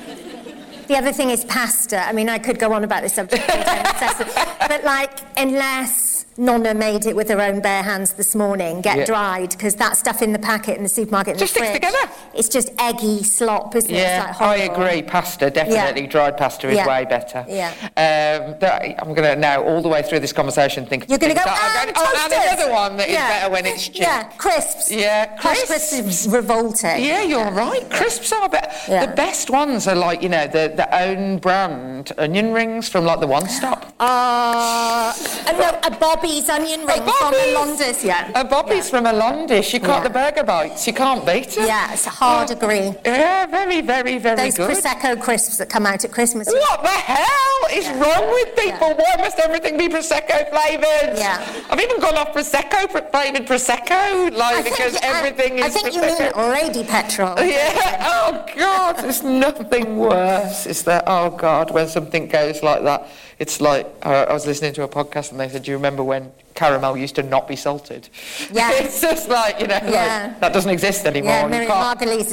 The 0.88 0.96
other 0.96 1.12
thing 1.12 1.30
is 1.30 1.44
pasta. 1.44 1.98
I 1.98 2.12
mean, 2.12 2.28
I 2.28 2.38
could 2.38 2.58
go 2.58 2.72
on 2.72 2.82
about 2.82 3.02
this 3.02 3.14
subject, 3.14 3.48
all 3.48 3.62
day, 3.62 3.82
obsessive. 3.86 4.34
but 4.66 4.82
like, 4.82 5.20
unless 5.36 6.19
Nonna 6.36 6.72
made 6.74 7.06
it 7.06 7.14
with 7.16 7.28
her 7.28 7.40
own 7.40 7.60
bare 7.60 7.82
hands 7.82 8.12
this 8.14 8.34
morning, 8.34 8.80
get 8.80 8.98
Yeah. 8.98 9.04
dried, 9.04 9.50
because 9.50 9.74
that 9.76 9.96
stuff 9.96 10.22
in 10.22 10.32
the 10.32 10.38
packet 10.38 10.76
in 10.76 10.82
the 10.82 10.88
supermarket 10.88 11.34
in 11.34 11.38
Just 11.38 11.54
the 11.54 11.60
sticks 11.60 11.74
together. 11.74 11.98
It's 12.34 12.48
just 12.48 12.70
eggy 12.78 13.22
slop, 13.24 13.74
isn't 13.74 13.90
it? 13.90 13.98
Yeah, 13.98 14.26
like 14.28 14.40
I 14.40 14.56
agree. 14.56 15.02
Pasta, 15.02 15.50
definitely. 15.50 16.02
Yeah. 16.02 16.06
Dried 16.08 16.36
pasta 16.36 16.68
is 16.68 16.76
Yeah. 16.76 16.86
way 16.86 17.04
better. 17.04 17.44
Yeah. 17.48 17.70
Um, 17.96 18.54
that, 18.60 18.82
I'm 18.98 19.12
going 19.14 19.28
to 19.28 19.36
now, 19.36 19.62
all 19.62 19.82
the 19.82 19.88
way 19.88 20.02
through 20.02 20.20
this 20.20 20.32
conversation, 20.32 20.86
think. 20.86 21.06
You're 21.08 21.18
going 21.18 21.34
to 21.36 21.42
go, 21.42 21.50
and 21.50 21.94
going- 21.94 21.96
oh, 21.96 22.10
and 22.24 22.32
toasters." 22.32 22.52
another 22.52 22.72
one 22.72 22.96
that 22.96 23.08
is 23.08 23.14
Yeah. 23.14 23.28
better 23.28 23.52
when 23.52 23.66
it's 23.66 23.88
cheap. 23.88 24.02
Yeah, 24.02 24.22
crisps. 24.38 24.90
Yeah, 24.90 25.26
crisps. 25.36 25.66
crisps 25.66 25.92
is 25.92 26.28
revolting. 26.28 27.04
Yeah, 27.04 27.22
you're 27.22 27.50
right. 27.50 27.88
Crisps 27.90 28.32
are 28.32 28.48
better. 28.48 28.70
Yeah. 28.88 29.06
The 29.06 29.12
best 29.12 29.50
ones 29.50 29.86
are 29.88 29.94
like, 29.96 30.22
you 30.22 30.28
know, 30.28 30.46
the, 30.46 30.72
the 30.74 30.88
own 31.02 31.38
brand 31.38 32.12
onion 32.18 32.52
rings 32.52 32.88
from 32.88 33.04
like 33.04 33.20
the 33.20 33.26
One 33.26 33.48
Stop. 33.48 33.92
Uh, 34.00 35.12
no, 35.58 35.78
a 35.84 35.90
Bobby's 36.20 36.48
onion 36.50 36.80
ring 36.80 37.00
oh, 37.00 37.12
from 37.12 37.32
Bobby's. 37.32 37.80
Londis, 37.80 38.04
yeah. 38.04 38.30
A 38.38 38.44
Bobby's 38.44 38.90
from 38.90 39.06
a 39.06 39.12
Londis. 39.12 39.72
You 39.72 39.80
can't 39.80 39.90
Yeah. 39.90 40.08
the 40.08 40.10
burger 40.10 40.44
bites. 40.44 40.86
You 40.86 40.92
can't 40.92 41.24
beat 41.24 41.56
it. 41.56 41.66
Yeah, 41.66 41.94
it's 41.94 42.06
a 42.06 42.10
hard 42.10 42.50
oh. 42.50 42.56
agree. 42.56 42.92
Yeah, 43.06 43.46
very, 43.46 43.80
very, 43.80 44.18
very 44.18 44.36
Those 44.36 44.56
good. 44.58 44.70
Prosecco 44.70 45.18
crisps 45.18 45.56
that 45.56 45.70
come 45.70 45.86
out 45.86 46.04
at 46.04 46.12
Christmas. 46.12 46.46
What 46.46 46.82
the 46.82 46.88
hell 46.88 47.60
is 47.72 47.88
wrong 48.00 48.28
with 48.28 48.54
people? 48.54 48.88
Yeah. 48.88 49.16
Why 49.16 49.22
must 49.24 49.38
everything 49.38 49.78
be 49.78 49.88
prosecco 49.88 50.50
flavoured? 50.50 51.16
Yeah. 51.16 51.62
I've 51.70 51.80
even 51.80 52.00
gone 52.00 52.18
off 52.18 52.34
prosecco 52.34 52.90
flavoured 52.90 53.46
prosecco, 53.46 54.36
like 54.36 54.56
I 54.56 54.62
think 54.62 54.76
because 54.76 54.96
uh, 54.96 55.00
I- 55.02 55.18
everything 55.18 55.58
is. 55.58 55.64
I 55.64 55.68
think 55.70 55.94
you 55.94 56.02
mean. 56.02 56.52
Lady 56.52 56.84
Petrol. 56.84 57.34
Yeah. 57.50 57.96
Oh 58.02 58.44
God, 58.56 58.98
there's 58.98 59.22
nothing 59.22 59.96
worse. 59.96 60.66
Is 60.66 60.84
there? 60.84 61.02
Oh 61.06 61.30
God, 61.30 61.70
when 61.70 61.88
something 61.88 62.28
goes 62.28 62.62
like 62.62 62.82
that 62.84 63.08
It's 63.40 63.58
like 63.58 63.86
uh, 64.02 64.26
I 64.28 64.32
was 64.34 64.46
listening 64.46 64.74
to 64.74 64.82
a 64.82 64.88
podcast 64.88 65.30
and 65.30 65.40
they 65.40 65.48
said, 65.48 65.62
"Do 65.62 65.70
you 65.70 65.78
remember 65.78 66.04
when 66.04 66.30
caramel 66.54 66.94
used 66.94 67.14
to 67.14 67.22
not 67.22 67.48
be 67.48 67.56
salted?" 67.56 68.10
Yeah. 68.52 68.70
it's 68.74 69.00
just 69.00 69.30
like 69.30 69.58
you 69.58 69.66
know, 69.66 69.80
like, 69.82 70.38
that 70.40 70.52
doesn't 70.52 70.70
exist 70.70 71.06
anymore. 71.06 71.30
Yeah, 71.30 71.44
You 71.44 71.50
Miriam 71.50 71.70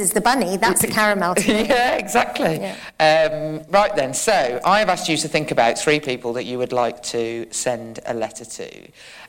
is 0.00 0.12
the 0.12 0.20
bunny. 0.20 0.58
That's 0.58 0.84
a 0.84 0.86
caramel. 0.86 1.34
yeah, 1.46 1.96
exactly. 1.96 2.62
Um, 3.00 3.64
right 3.70 3.96
then, 3.96 4.12
so 4.12 4.60
I 4.66 4.80
have 4.80 4.90
asked 4.90 5.08
you 5.08 5.16
to 5.16 5.28
think 5.28 5.50
about 5.50 5.78
three 5.78 5.98
people 5.98 6.34
that 6.34 6.44
you 6.44 6.58
would 6.58 6.74
like 6.74 7.02
to 7.04 7.46
send 7.50 8.00
a 8.04 8.12
letter 8.12 8.44
to. 8.44 8.88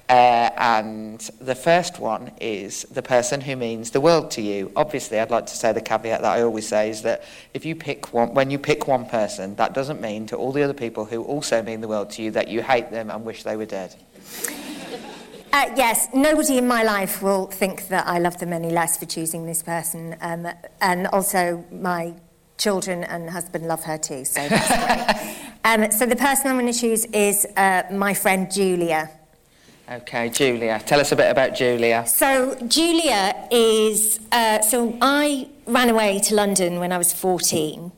Uh, 0.10 0.50
and 0.58 1.19
the 1.39 1.54
first 1.54 2.00
one 2.00 2.32
is 2.41 2.82
the 2.86 3.02
person 3.02 3.39
who 3.41 3.56
means 3.56 3.91
the 3.91 4.02
world 4.02 4.32
to 4.32 4.41
you. 4.41 4.72
Obviously, 4.76 5.19
I'd 5.19 5.30
like 5.30 5.45
to 5.45 5.56
say 5.56 5.72
the 5.72 5.82
caveat 5.82 6.24
that 6.24 6.38
I 6.38 6.41
always 6.41 6.67
say 6.67 6.89
is 6.89 7.04
that 7.04 7.24
if 7.54 7.63
you 7.63 7.76
pick 7.76 8.12
one, 8.12 8.34
when 8.34 8.50
you 8.50 8.58
pick 8.58 8.88
one 8.88 9.06
person, 9.06 9.56
that 9.58 9.76
doesn't 9.76 10.02
mean 10.02 10.26
to 10.28 10.36
all 10.36 10.52
the 10.52 10.63
other 10.63 10.74
people 10.74 11.06
who 11.06 11.22
also 11.22 11.62
mean 11.62 11.82
the 11.82 11.88
world 11.88 12.10
to 12.12 12.24
you 12.24 12.32
that 12.32 12.48
you 12.48 12.63
hate 12.63 12.89
them 12.89 13.12
and 13.12 13.24
wish 13.24 13.43
they 13.43 13.56
were 13.56 13.67
dead. 13.67 13.95
Uh, 15.54 15.72
yes, 15.76 16.08
nobody 16.12 16.58
in 16.58 16.67
my 16.67 16.82
life 16.82 17.22
will 17.22 17.45
think 17.45 17.88
that 17.89 18.08
I 18.08 18.17
love 18.17 18.39
them 18.39 18.52
any 18.52 18.72
less 18.72 18.98
for 18.98 19.06
choosing 19.06 19.45
this 19.45 19.62
person. 19.62 20.15
Um, 20.22 20.48
and 20.82 21.06
also, 21.08 21.63
my 21.72 22.15
children 22.58 23.04
and 23.04 23.30
husband 23.30 23.67
love 23.67 23.84
her 23.84 24.00
too, 24.00 24.26
so 24.26 24.48
that's 24.48 24.67
great. 24.67 25.36
Um, 25.65 25.91
so, 25.91 26.06
the 26.06 26.15
person 26.15 26.48
I'm 26.48 26.58
going 26.58 26.72
to 26.72 26.80
choose 26.80 27.04
is 27.08 27.45
uh, 27.58 27.84
my 27.91 28.13
friend 28.13 28.50
Julia. 28.50 29.12
Okay, 29.91 30.30
Julia, 30.30 30.80
tell 30.86 30.99
us 30.99 31.12
a 31.12 31.15
bit 31.15 31.32
about 31.32 31.56
Julia. 31.56 32.06
So, 32.06 32.56
Julia 32.67 33.47
is. 33.49 34.19
Uh, 34.32 34.62
so, 34.62 34.95
I 35.02 35.49
ran 35.65 35.89
away 35.89 36.19
to 36.25 36.36
London 36.36 36.80
when 36.80 36.91
I 36.91 36.99
was 36.99 37.12
14 37.12 37.91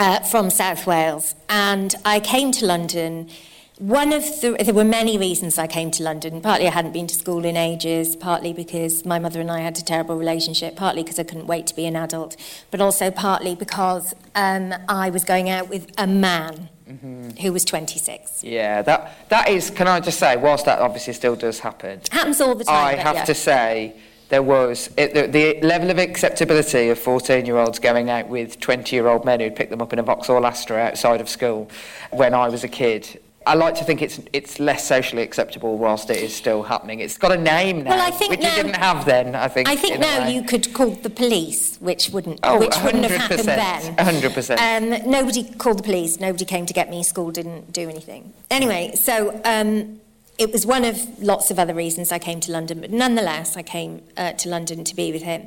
uh, 0.00 0.20
from 0.24 0.50
South 0.50 0.84
Wales, 0.84 1.36
and 1.48 1.94
I 2.04 2.18
came 2.18 2.50
to 2.52 2.66
London. 2.66 3.30
One 3.78 4.12
of 4.12 4.24
the. 4.40 4.56
There 4.60 4.74
were 4.74 4.82
many 4.82 5.16
reasons 5.16 5.58
I 5.58 5.68
came 5.68 5.92
to 5.92 6.02
London. 6.02 6.40
Partly 6.40 6.66
I 6.66 6.72
hadn't 6.72 6.92
been 6.92 7.06
to 7.06 7.14
school 7.14 7.44
in 7.44 7.56
ages, 7.56 8.16
partly 8.16 8.52
because 8.52 9.04
my 9.04 9.20
mother 9.20 9.40
and 9.40 9.48
I 9.48 9.60
had 9.60 9.78
a 9.78 9.82
terrible 9.82 10.16
relationship, 10.16 10.74
partly 10.74 11.04
because 11.04 11.20
I 11.20 11.22
couldn't 11.22 11.46
wait 11.46 11.68
to 11.68 11.76
be 11.76 11.86
an 11.86 11.94
adult, 11.94 12.36
but 12.72 12.80
also 12.80 13.12
partly 13.12 13.54
because 13.54 14.12
um, 14.34 14.74
I 14.88 15.10
was 15.10 15.22
going 15.22 15.48
out 15.48 15.68
with 15.68 15.88
a 15.96 16.08
man 16.08 16.68
Mm-hmm. 16.88 17.30
who 17.42 17.52
was 17.52 17.64
26. 17.64 18.44
Yeah, 18.44 18.80
that 18.82 19.28
that 19.28 19.48
is. 19.48 19.70
Can 19.70 19.88
I 19.88 19.98
just 19.98 20.20
say, 20.20 20.36
whilst 20.36 20.66
that 20.66 20.78
obviously 20.78 21.14
still 21.14 21.34
does 21.34 21.58
happen, 21.58 21.98
it 21.98 22.08
Happens 22.12 22.40
all 22.40 22.54
the 22.54 22.62
time. 22.62 22.74
I 22.76 22.94
but 22.94 23.02
have 23.02 23.16
yeah. 23.16 23.24
to 23.24 23.34
say 23.34 23.96
there 24.28 24.42
was 24.42 24.90
it, 24.96 25.14
the, 25.14 25.26
the 25.26 25.66
level 25.66 25.90
of 25.90 25.98
acceptability 25.98 26.88
of 26.88 26.98
14-year-olds 26.98 27.78
going 27.78 28.10
out 28.10 28.28
with 28.28 28.60
20-year-old 28.60 29.24
men 29.24 29.40
who'd 29.40 29.56
pick 29.56 29.70
them 29.70 29.80
up 29.80 29.92
in 29.92 29.98
a 29.98 30.02
Vauxhall 30.02 30.44
Astra 30.46 30.78
outside 30.78 31.20
of 31.20 31.28
school 31.28 31.70
when 32.10 32.34
I 32.34 32.48
was 32.48 32.64
a 32.64 32.68
kid. 32.68 33.20
I 33.46 33.54
like 33.54 33.76
to 33.76 33.84
think 33.84 34.02
it's 34.02 34.18
it's 34.32 34.58
less 34.58 34.84
socially 34.88 35.22
acceptable 35.22 35.78
whilst 35.78 36.10
it 36.10 36.16
is 36.16 36.34
still 36.34 36.64
happening. 36.64 36.98
It's 36.98 37.16
got 37.16 37.30
a 37.30 37.36
name 37.36 37.84
now, 37.84 37.90
Well, 37.90 38.00
I 38.00 38.10
think 38.10 38.30
which 38.32 38.40
now- 38.40 38.56
you 38.56 38.62
didn't 38.64 38.76
have 38.76 39.04
then. 39.06 39.36
I 39.36 39.46
think. 39.46 39.68
I 39.68 39.76
think 39.76 40.00
now 40.00 40.26
you 40.26 40.42
could 40.42 40.74
call 40.74 40.90
the 40.90 41.10
police, 41.10 41.76
which 41.76 42.10
wouldn't, 42.10 42.40
Oh, 42.42 42.58
which 42.58 42.76
wouldn't 42.82 43.04
have 43.04 43.20
happened 43.20 43.48
100%, 43.48 43.96
then. 43.96 43.96
100%. 43.96 44.58
Um, 45.04 45.10
nobody 45.10 45.44
called 45.44 45.78
the 45.78 45.84
police. 45.84 46.18
Nobody 46.18 46.44
came 46.44 46.66
to 46.66 46.74
get 46.74 46.90
me. 46.90 47.04
School 47.04 47.30
didn't 47.30 47.72
do 47.72 47.88
anything. 47.88 48.32
Anyway, 48.50 48.92
so 48.96 49.40
um, 49.44 50.00
it 50.38 50.50
was 50.52 50.66
one 50.66 50.84
of 50.84 50.98
lots 51.22 51.52
of 51.52 51.58
other 51.60 51.72
reasons 51.74 52.10
I 52.10 52.18
came 52.18 52.40
to 52.40 52.50
London, 52.52 52.80
but 52.80 52.90
nonetheless, 52.90 53.56
I 53.56 53.62
came 53.62 54.02
uh, 54.16 54.32
to 54.32 54.48
London 54.48 54.82
to 54.82 54.94
be 54.96 55.12
with 55.12 55.22
him. 55.22 55.46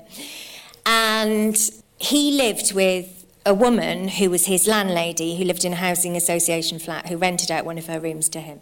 And 0.86 1.58
he 1.98 2.32
lived 2.32 2.74
with 2.74 3.19
a 3.50 3.54
woman 3.54 4.08
who 4.08 4.30
was 4.30 4.46
his 4.46 4.68
landlady, 4.68 5.36
who 5.36 5.44
lived 5.44 5.66
in 5.66 5.74
a 5.74 5.78
housing 5.78 6.16
association 6.16 6.78
flat, 6.78 7.10
who 7.10 7.18
rented 7.18 7.50
out 7.50 7.66
one 7.66 7.80
of 7.80 7.88
her 7.88 8.00
rooms 8.00 8.30
to 8.30 8.40
him, 8.40 8.60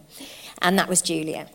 and 0.62 0.78
that 0.78 0.88
was 0.88 1.02
Julia. 1.02 1.48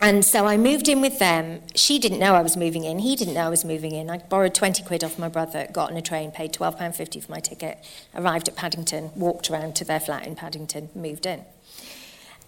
And 0.00 0.24
so 0.24 0.46
I 0.46 0.56
moved 0.56 0.88
in 0.88 1.00
with 1.00 1.18
them. 1.18 1.62
She 1.74 1.98
didn't 1.98 2.20
know 2.20 2.34
I 2.34 2.42
was 2.42 2.56
moving 2.56 2.84
in. 2.84 3.00
He 3.00 3.16
didn't 3.16 3.34
know 3.34 3.46
I 3.46 3.48
was 3.48 3.64
moving 3.64 3.92
in. 3.92 4.10
I 4.10 4.18
borrowed 4.18 4.54
20 4.54 4.84
quid 4.84 5.02
off 5.02 5.18
my 5.18 5.28
brother, 5.28 5.66
got 5.72 5.90
on 5.90 5.96
a 5.96 6.02
train, 6.02 6.30
paid 6.30 6.52
£12.50 6.52 7.24
for 7.24 7.32
my 7.32 7.40
ticket, 7.40 7.78
arrived 8.14 8.46
at 8.46 8.54
Paddington, 8.54 9.10
walked 9.16 9.50
around 9.50 9.74
to 9.76 9.84
their 9.84 9.98
flat 9.98 10.24
in 10.24 10.36
Paddington, 10.36 10.90
moved 10.94 11.26
in. 11.26 11.44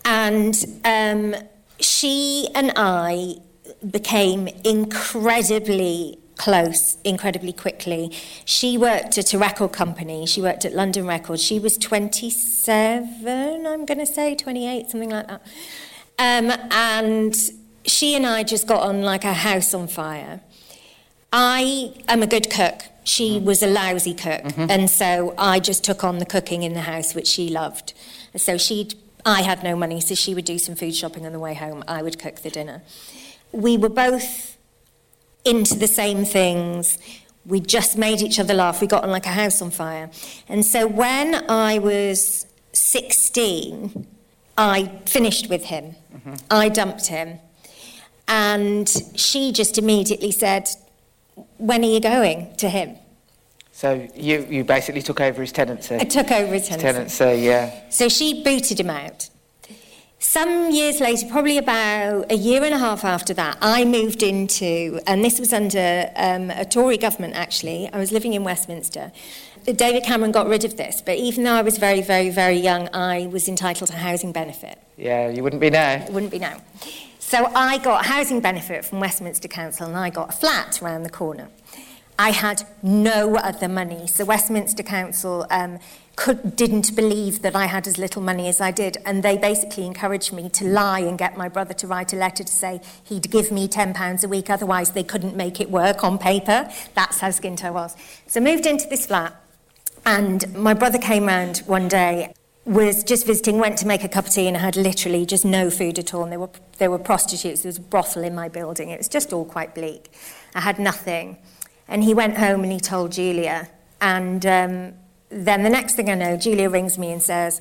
And 0.05 0.65
um, 0.85 1.35
she 1.81 2.49
and 2.55 2.73
I 2.77 3.37
became 3.91 4.47
incredibly 4.63 6.19
close 6.39 6.97
incredibly 7.05 7.53
quickly. 7.53 8.11
She 8.45 8.79
worked 8.79 9.19
at 9.19 9.35
a 9.35 9.39
record 9.39 9.73
company. 9.73 10.25
She 10.25 10.41
worked 10.41 10.65
at 10.65 10.73
London 10.73 11.07
Records. 11.07 11.43
She 11.43 11.59
was 11.59 11.77
27, 11.77 13.67
I'm 13.67 13.85
going 13.85 13.99
to 13.99 14.07
say, 14.07 14.35
28, 14.35 14.89
something 14.89 15.11
like 15.11 15.27
that. 15.27 15.43
Um, 16.19 16.51
and 16.71 17.37
she 17.85 18.15
and 18.15 18.27
I 18.27 18.43
just 18.43 18.67
got 18.67 18.83
on 18.83 19.03
like 19.03 19.25
a 19.25 19.35
house 19.35 19.75
on 19.75 19.89
fire. 19.89 20.41
I 21.33 21.93
am 22.09 22.23
a 22.23 22.27
good 22.27 22.51
cook. 22.51 22.85
She 23.05 23.39
was 23.39 23.63
a 23.63 23.67
lousy 23.67 24.13
cook, 24.13 24.43
and 24.59 24.91
so 24.91 25.35
I 25.39 25.61
just 25.61 25.83
took 25.83 26.05
on 26.05 26.19
the 26.19 26.27
cooking 26.27 26.63
in 26.63 26.75
the 26.75 26.83
house, 26.83 27.15
which 27.15 27.27
she 27.27 27.49
loved. 27.49 27.95
So 28.37 28.59
she, 28.59 28.91
I 29.25 29.41
had 29.41 29.63
no 29.63 29.75
money, 29.75 30.03
so 30.03 30.15
she 30.15 30.35
would 30.35 30.45
do 30.45 30.59
some 30.59 30.75
food 30.75 30.95
shopping 30.95 31.25
on 31.25 31.33
the 31.33 31.39
way 31.39 31.55
home. 31.55 31.83
I 31.89 32.03
would 32.03 32.19
cook 32.19 32.37
the 32.37 32.51
dinner. 32.51 32.83
We 33.51 33.79
were 33.79 33.89
both 33.89 34.58
into 35.45 35.75
the 35.75 35.87
same 35.87 36.25
things. 36.25 36.99
We 37.47 37.61
just 37.61 37.97
made 37.97 38.21
each 38.21 38.39
other 38.39 38.55
laugh. 38.55 38.81
We 38.81 38.87
got 38.87 39.05
on 39.05 39.11
like 39.11 39.27
a 39.27 39.31
house 39.31 39.63
on 39.63 39.71
fire. 39.71 40.11
And 40.49 40.65
so 40.67 40.87
when 40.87 41.35
I 41.51 41.79
was 41.79 42.47
16, 42.73 44.07
I 44.59 44.87
finished 45.07 45.49
with 45.49 45.65
him. 45.65 45.95
Mm-hmm. 46.15 46.35
I 46.51 46.69
dumped 46.69 47.07
him. 47.07 47.39
And 48.27 48.89
she 49.17 49.53
just 49.53 49.79
immediately 49.79 50.31
said, 50.33 50.69
When 51.57 51.83
are 51.83 51.89
you 51.89 52.01
going 52.01 52.55
to 52.57 52.69
him? 52.69 52.97
So 53.73 54.09
you, 54.15 54.45
you 54.51 54.65
basically 54.65 55.03
took 55.03 55.21
over 55.21 55.41
his 55.41 55.53
tenancy. 55.53 55.95
I 55.95 56.05
took 56.05 56.31
over 56.33 56.53
his 56.53 56.67
His 56.69 56.79
tenancy. 56.83 57.19
tenancy, 57.19 57.47
yeah. 57.47 57.89
So 57.91 58.09
she 58.09 58.43
booted 58.43 58.81
him 58.81 58.91
out. 58.91 59.31
Some 60.21 60.73
years 60.73 60.99
later, 60.99 61.29
probably 61.31 61.59
about 61.59 62.33
a 62.33 62.35
year 62.35 62.65
and 62.65 62.75
a 62.75 62.79
half 62.79 63.05
after 63.05 63.33
that, 63.35 63.57
I 63.61 63.85
moved 63.85 64.25
into, 64.25 64.99
and 65.07 65.25
this 65.25 65.39
was 65.39 65.53
under 65.53 66.11
um, 66.17 66.51
a 66.51 66.65
Tory 66.65 66.97
government 66.97 67.37
actually. 67.37 67.89
I 67.93 67.99
was 67.99 68.11
living 68.11 68.35
in 68.35 68.43
Westminster. 68.43 69.13
David 69.65 70.03
Cameron 70.03 70.33
got 70.33 70.49
rid 70.49 70.65
of 70.65 70.77
this, 70.77 71.01
but 71.01 71.19
even 71.19 71.45
though 71.45 71.53
I 71.53 71.63
was 71.63 71.79
very, 71.79 72.03
very, 72.03 72.31
very 72.31 72.57
young, 72.57 72.89
I 72.93 73.29
was 73.29 73.49
entitled 73.49 73.91
to 73.91 73.97
housing 73.97 74.33
benefit. 74.33 74.81
Yeah, 74.97 75.29
you 75.29 75.45
wouldn't 75.45 75.61
be 75.61 75.71
now. 75.71 75.93
It 75.93 76.13
wouldn't 76.13 76.33
be 76.33 76.41
now. 76.41 76.63
So 77.21 77.47
I 77.55 77.79
got 77.79 78.07
housing 78.07 78.41
benefit 78.41 78.85
from 78.85 78.99
Westminster 78.99 79.47
Council 79.47 79.87
and 79.87 79.97
I 79.97 80.11
got 80.11 80.31
a 80.31 80.33
flat 80.33 80.83
around 80.83 81.05
the 81.05 81.11
corner. 81.11 81.49
I 82.19 82.31
had 82.31 82.65
no 82.83 83.37
other 83.37 83.69
money. 83.69 84.09
So 84.09 84.25
Westminster 84.25 84.83
Council 84.83 85.47
um, 85.51 85.79
could, 86.19 86.57
didn't 86.57 86.97
believe 86.97 87.43
that 87.43 87.55
I 87.55 87.67
had 87.67 87.87
as 87.87 87.97
little 87.97 88.21
money 88.21 88.49
as 88.49 88.61
I 88.61 88.73
did. 88.73 88.99
And 89.07 89.23
they 89.23 89.39
basically 89.39 89.87
encouraged 89.87 90.33
me 90.33 90.49
to 90.49 90.65
lie 90.65 90.99
and 90.99 91.17
get 91.17 91.37
my 91.37 91.49
brother 91.49 91.73
to 91.75 91.87
write 91.87 92.13
a 92.13 92.17
letter 92.17 92.43
to 92.43 92.53
say 92.53 92.81
he'd 93.05 93.31
give 93.31 93.53
me 93.53 93.69
£10 93.69 94.25
a 94.25 94.29
week. 94.29 94.51
Otherwise, 94.51 94.91
they 94.91 95.05
couldn't 95.05 95.37
make 95.37 95.61
it 95.61 95.71
work 95.71 96.03
on 96.03 96.19
paper. 96.19 96.69
That's 96.95 97.21
how 97.21 97.29
skint 97.29 97.63
I 97.63 97.71
was. 97.71 97.97
So 98.27 98.41
moved 98.41 98.67
into 98.67 98.89
this 98.89 99.07
flat. 99.07 99.33
And 100.05 100.53
my 100.57 100.75
brother 100.75 100.99
came 100.99 101.27
round 101.27 101.59
one 101.67 101.87
day, 101.87 102.35
was 102.65 103.05
just 103.05 103.25
visiting, 103.25 103.59
went 103.59 103.79
to 103.79 103.87
make 103.87 104.03
a 104.03 104.09
cup 104.09 104.27
of 104.27 104.33
tea, 104.33 104.49
and 104.49 104.57
had 104.57 104.75
literally 104.75 105.25
just 105.25 105.45
no 105.45 105.71
food 105.71 106.01
at 106.01 106.13
all. 106.13 106.25
And 106.25 106.33
there 106.33 106.41
were, 106.41 106.51
there 106.79 106.91
were 106.91 106.99
prostitutes, 106.99 107.63
there 107.63 107.69
was 107.69 107.79
a 107.79 107.83
brothel 107.83 108.25
in 108.25 108.35
my 108.35 108.49
building. 108.49 108.91
It 108.91 108.99
was 108.99 109.09
just 109.09 109.33
all 109.33 109.45
quite 109.45 109.73
bleak. 109.73 110.11
I 110.57 110.63
had 110.63 110.81
nothing. 110.81 111.39
And 111.87 112.03
he 112.03 112.13
went 112.13 112.39
home 112.39 112.65
and 112.65 112.73
he 112.73 112.81
told 112.81 113.13
Julia. 113.13 113.69
And 114.01 114.45
um, 114.45 114.95
then 115.31 115.63
the 115.63 115.71
next 115.71 115.95
thing 115.95 116.11
I 116.11 116.15
know, 116.15 116.37
Julia 116.37 116.71
rings 116.71 116.99
me 116.99 117.13
and 117.13 117.23
says, 117.23 117.61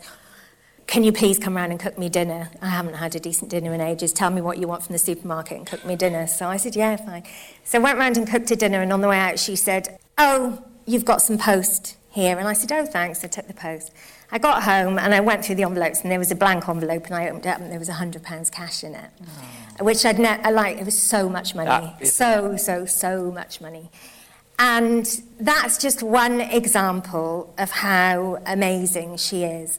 Can 0.88 1.04
you 1.04 1.12
please 1.12 1.38
come 1.38 1.56
round 1.56 1.72
and 1.72 1.80
cook 1.80 1.98
me 1.98 2.10
dinner? 2.10 2.50
I 2.62 2.70
haven't 2.70 2.96
had 2.96 3.16
a 3.16 3.20
decent 3.20 3.52
dinner 3.52 3.74
in 3.74 3.82
ages. 3.82 4.14
Tell 4.14 4.30
me 4.30 4.42
what 4.42 4.58
you 4.58 4.68
want 4.68 4.84
from 4.84 4.94
the 4.94 5.00
supermarket 5.00 5.58
and 5.58 5.68
cook 5.68 5.86
me 5.86 5.96
dinner. 5.96 6.28
So 6.28 6.48
I 6.48 6.58
said, 6.58 6.76
Yeah, 6.76 6.96
fine. 6.96 7.24
So 7.64 7.80
I 7.80 7.82
went 7.82 7.98
round 7.98 8.18
and 8.18 8.28
cooked 8.28 8.50
her 8.50 8.56
dinner, 8.56 8.82
and 8.82 8.92
on 8.94 9.02
the 9.02 9.08
way 9.08 9.20
out, 9.20 9.40
she 9.40 9.56
said, 9.56 10.00
Oh, 10.18 10.64
you've 10.86 11.06
got 11.06 11.22
some 11.22 11.38
post 11.38 11.98
here. 12.10 12.38
And 12.38 12.48
I 12.48 12.54
said, 12.54 12.72
Oh, 12.72 12.86
thanks. 12.86 13.24
I 13.24 13.28
took 13.28 13.48
the 13.48 13.54
post. 13.54 13.92
I 14.32 14.40
got 14.40 14.64
home 14.64 15.00
and 15.00 15.14
I 15.14 15.22
went 15.22 15.46
through 15.46 15.56
the 15.56 15.64
envelopes, 15.64 16.02
and 16.02 16.12
there 16.12 16.20
was 16.20 16.32
a 16.32 16.36
blank 16.36 16.68
envelope, 16.68 17.06
and 17.06 17.16
I 17.16 17.30
opened 17.30 17.46
it 17.46 17.50
up, 17.50 17.62
and 17.62 17.72
there 17.72 17.80
was 17.80 17.90
£100 17.90 18.52
cash 18.52 18.84
in 18.84 18.94
it, 18.94 19.10
oh. 19.80 19.86
which 19.86 20.06
I'd 20.06 20.20
ne- 20.20 20.52
like, 20.52 20.78
it 20.78 20.86
was 20.86 21.02
so 21.02 21.30
much 21.30 21.56
money. 21.56 21.94
So, 22.04 22.58
so, 22.58 22.86
so 22.86 23.32
much 23.32 23.62
money. 23.62 23.90
And 24.60 25.06
that's 25.40 25.78
just 25.78 26.02
one 26.02 26.42
example 26.42 27.54
of 27.58 27.70
how 27.70 28.42
amazing 28.46 29.18
she 29.18 29.44
is. 29.44 29.78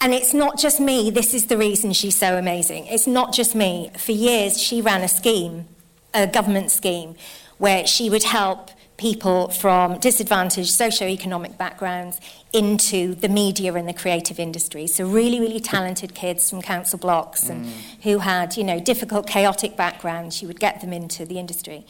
And 0.00 0.12
it's 0.12 0.34
not 0.34 0.58
just 0.58 0.80
me, 0.80 1.10
this 1.10 1.32
is 1.32 1.46
the 1.46 1.56
reason 1.56 1.92
she's 1.92 2.18
so 2.18 2.36
amazing. 2.36 2.86
It's 2.86 3.06
not 3.06 3.32
just 3.32 3.54
me. 3.54 3.92
For 3.96 4.10
years, 4.10 4.60
she 4.60 4.82
ran 4.82 5.02
a 5.02 5.08
scheme, 5.08 5.66
a 6.12 6.26
government 6.26 6.72
scheme, 6.72 7.14
where 7.58 7.86
she 7.86 8.10
would 8.10 8.24
help 8.24 8.70
people 8.96 9.48
from 9.48 9.98
disadvantaged 9.98 10.70
socio-economic 10.70 11.56
backgrounds 11.56 12.20
into 12.52 13.14
the 13.14 13.28
media 13.28 13.72
and 13.74 13.88
the 13.88 13.92
creative 13.92 14.40
industry. 14.40 14.88
So 14.88 15.06
really, 15.06 15.38
really 15.38 15.60
talented 15.60 16.14
kids 16.14 16.50
from 16.50 16.62
council 16.62 16.98
blocks 16.98 17.48
and 17.48 17.66
mm. 17.66 18.02
who 18.02 18.18
had, 18.18 18.56
you 18.56 18.64
know, 18.64 18.80
difficult, 18.80 19.26
chaotic 19.26 19.76
backgrounds, 19.76 20.36
she 20.36 20.46
would 20.46 20.60
get 20.60 20.80
them 20.80 20.92
into 20.92 21.24
the 21.24 21.38
industry. 21.38 21.86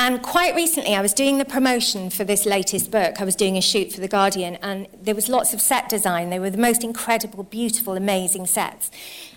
And 0.00 0.22
quite 0.22 0.54
recently, 0.54 0.94
I 0.94 1.02
was 1.02 1.12
doing 1.12 1.38
the 1.38 1.44
promotion 1.44 2.08
for 2.08 2.22
this 2.22 2.46
latest 2.46 2.92
book. 2.92 3.20
I 3.20 3.24
was 3.24 3.34
doing 3.34 3.56
a 3.56 3.60
shoot 3.60 3.92
for 3.92 4.00
The 4.00 4.06
Guardian, 4.06 4.54
and 4.62 4.86
there 5.02 5.14
was 5.14 5.28
lots 5.28 5.52
of 5.52 5.60
set 5.60 5.88
design. 5.88 6.30
They 6.30 6.38
were 6.38 6.50
the 6.50 6.56
most 6.56 6.84
incredible, 6.84 7.42
beautiful, 7.42 7.96
amazing 7.96 8.46
sets. 8.46 8.92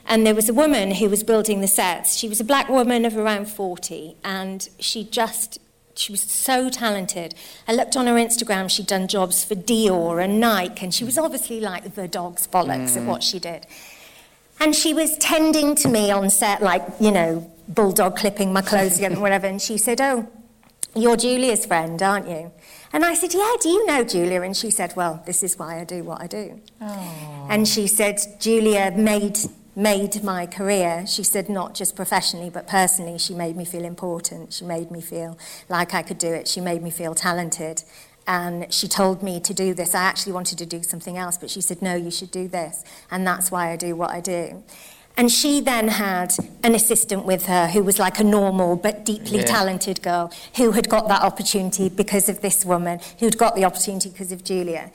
And 0.05 0.25
there 0.25 0.35
was 0.35 0.49
a 0.49 0.53
woman 0.53 0.91
who 0.91 1.09
was 1.09 1.23
building 1.23 1.61
the 1.61 1.67
sets. 1.67 2.15
She 2.15 2.29
was 2.29 2.39
a 2.39 2.43
black 2.43 2.69
woman 2.69 3.05
of 3.05 3.17
around 3.17 3.47
40, 3.47 4.17
and 4.23 4.69
she 4.77 5.03
just 5.03 5.57
she 5.95 6.11
was 6.11 6.21
so 6.21 6.69
talented. 6.69 7.35
I 7.67 7.73
looked 7.73 7.97
on 7.97 8.05
her 8.07 8.13
Instagram, 8.13 8.69
she'd 8.69 8.87
done 8.87 9.07
jobs 9.07 9.43
for 9.43 9.55
Dior 9.55 10.23
and 10.23 10.39
Nike, 10.39 10.85
and 10.85 10.93
she 10.93 11.03
was 11.03 11.17
obviously 11.17 11.59
like 11.59 11.95
the 11.95 12.07
dog's 12.07 12.47
bollocks 12.47 12.95
at 12.95 13.03
mm. 13.03 13.07
what 13.07 13.23
she 13.23 13.39
did. 13.39 13.65
And 14.59 14.75
she 14.75 14.93
was 14.93 15.17
tending 15.17 15.73
to 15.75 15.89
me 15.89 16.11
on 16.11 16.29
set, 16.29 16.61
like, 16.61 16.83
you 16.99 17.11
know, 17.11 17.51
bulldog 17.67 18.15
clipping 18.15 18.53
my 18.53 18.61
clothes 18.61 18.99
and 18.99 19.21
whatever. 19.21 19.47
And 19.47 19.61
she 19.61 19.77
said, 19.77 19.99
Oh, 19.99 20.29
you're 20.95 21.17
Julia's 21.17 21.65
friend, 21.65 22.01
aren't 22.01 22.27
you? 22.27 22.51
And 22.93 23.05
I 23.05 23.13
said, 23.13 23.33
Yeah, 23.33 23.53
do 23.61 23.69
you 23.69 23.85
know 23.85 24.03
Julia? 24.03 24.41
And 24.41 24.55
she 24.55 24.69
said, 24.69 24.93
Well, 24.95 25.23
this 25.25 25.43
is 25.43 25.57
why 25.57 25.79
I 25.79 25.83
do 25.83 26.03
what 26.03 26.21
I 26.21 26.27
do. 26.27 26.59
Oh. 26.81 27.47
And 27.49 27.67
she 27.67 27.87
said, 27.87 28.19
Julia 28.39 28.91
made 28.95 29.37
made 29.75 30.23
my 30.23 30.45
career. 30.45 31.05
She 31.07 31.23
said, 31.23 31.49
not 31.49 31.73
just 31.75 31.95
professionally, 31.95 32.49
but 32.49 32.67
personally, 32.67 33.17
she 33.17 33.33
made 33.33 33.55
me 33.55 33.65
feel 33.65 33.85
important. 33.85 34.53
She 34.53 34.65
made 34.65 34.91
me 34.91 35.01
feel 35.01 35.37
like 35.69 35.93
I 35.93 36.01
could 36.01 36.17
do 36.17 36.31
it. 36.33 36.47
She 36.47 36.59
made 36.59 36.81
me 36.81 36.89
feel 36.89 37.15
talented. 37.15 37.83
And 38.27 38.71
she 38.71 38.87
told 38.87 39.23
me 39.23 39.39
to 39.39 39.53
do 39.53 39.73
this. 39.73 39.95
I 39.95 40.03
actually 40.03 40.33
wanted 40.33 40.57
to 40.59 40.65
do 40.65 40.83
something 40.83 41.17
else, 41.17 41.37
but 41.37 41.49
she 41.49 41.61
said, 41.61 41.81
no, 41.81 41.95
you 41.95 42.11
should 42.11 42.31
do 42.31 42.47
this. 42.47 42.83
And 43.09 43.25
that's 43.25 43.49
why 43.49 43.71
I 43.71 43.75
do 43.75 43.95
what 43.95 44.11
I 44.11 44.19
do. 44.19 44.63
And 45.17 45.31
she 45.31 45.59
then 45.61 45.89
had 45.89 46.33
an 46.63 46.73
assistant 46.73 47.25
with 47.25 47.45
her 47.47 47.67
who 47.67 47.83
was 47.83 47.99
like 47.99 48.19
a 48.19 48.23
normal 48.23 48.75
but 48.75 49.05
deeply 49.05 49.39
Yeah. 49.39 49.45
talented 49.45 50.01
girl 50.01 50.31
who 50.55 50.71
had 50.71 50.89
got 50.89 51.07
that 51.09 51.21
opportunity 51.21 51.89
because 51.89 52.29
of 52.29 52.41
this 52.41 52.63
woman, 52.65 52.99
who'd 53.19 53.37
got 53.37 53.55
the 53.55 53.65
opportunity 53.65 54.09
because 54.09 54.31
of 54.31 54.43
Julia. 54.43 54.91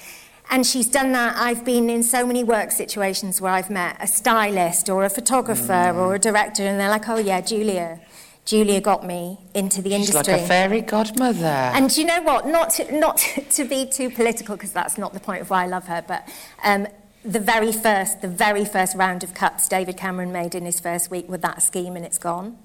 And 0.50 0.64
she's 0.66 0.86
done 0.86 1.12
that. 1.12 1.36
I've 1.36 1.64
been 1.64 1.90
in 1.90 2.02
so 2.02 2.24
many 2.24 2.44
work 2.44 2.70
situations 2.70 3.40
where 3.40 3.52
I've 3.52 3.68
met 3.70 3.96
a 4.00 4.06
stylist 4.06 4.88
or 4.88 5.04
a 5.04 5.10
photographer 5.10 5.92
or 5.96 6.14
a 6.14 6.18
director, 6.20 6.62
and 6.64 6.78
they're 6.80 6.88
like, 6.88 7.08
oh, 7.08 7.16
yeah, 7.18 7.40
Julia. 7.40 8.00
Julia 8.44 8.80
got 8.80 9.04
me 9.04 9.40
into 9.54 9.82
the 9.82 9.90
She's 9.90 10.08
industry. 10.10 10.34
like 10.34 10.42
a 10.42 10.46
fairy 10.46 10.80
godmother. 10.80 11.44
And 11.74 11.94
you 11.96 12.04
know 12.04 12.22
what? 12.22 12.46
Not 12.46 12.70
to, 12.74 12.96
not 12.96 13.16
to 13.50 13.64
be 13.64 13.86
too 13.86 14.08
political, 14.08 14.54
because 14.54 14.70
that's 14.72 14.96
not 14.96 15.12
the 15.14 15.18
point 15.20 15.40
of 15.42 15.50
why 15.50 15.64
I 15.64 15.66
love 15.66 15.88
her, 15.88 16.04
but 16.06 16.28
um, 16.62 16.86
the 17.26 17.40
very 17.40 17.72
first, 17.72 18.22
the 18.22 18.28
very 18.28 18.64
first 18.64 18.96
round 18.96 19.24
of 19.24 19.34
cuts 19.34 19.68
David 19.68 19.96
Cameron 19.96 20.32
made 20.32 20.54
in 20.54 20.64
his 20.64 20.78
first 20.78 21.10
week 21.10 21.28
with 21.28 21.42
that 21.42 21.62
scheme, 21.62 21.96
and 21.96 22.04
it's 22.04 22.18
gone. 22.18 22.56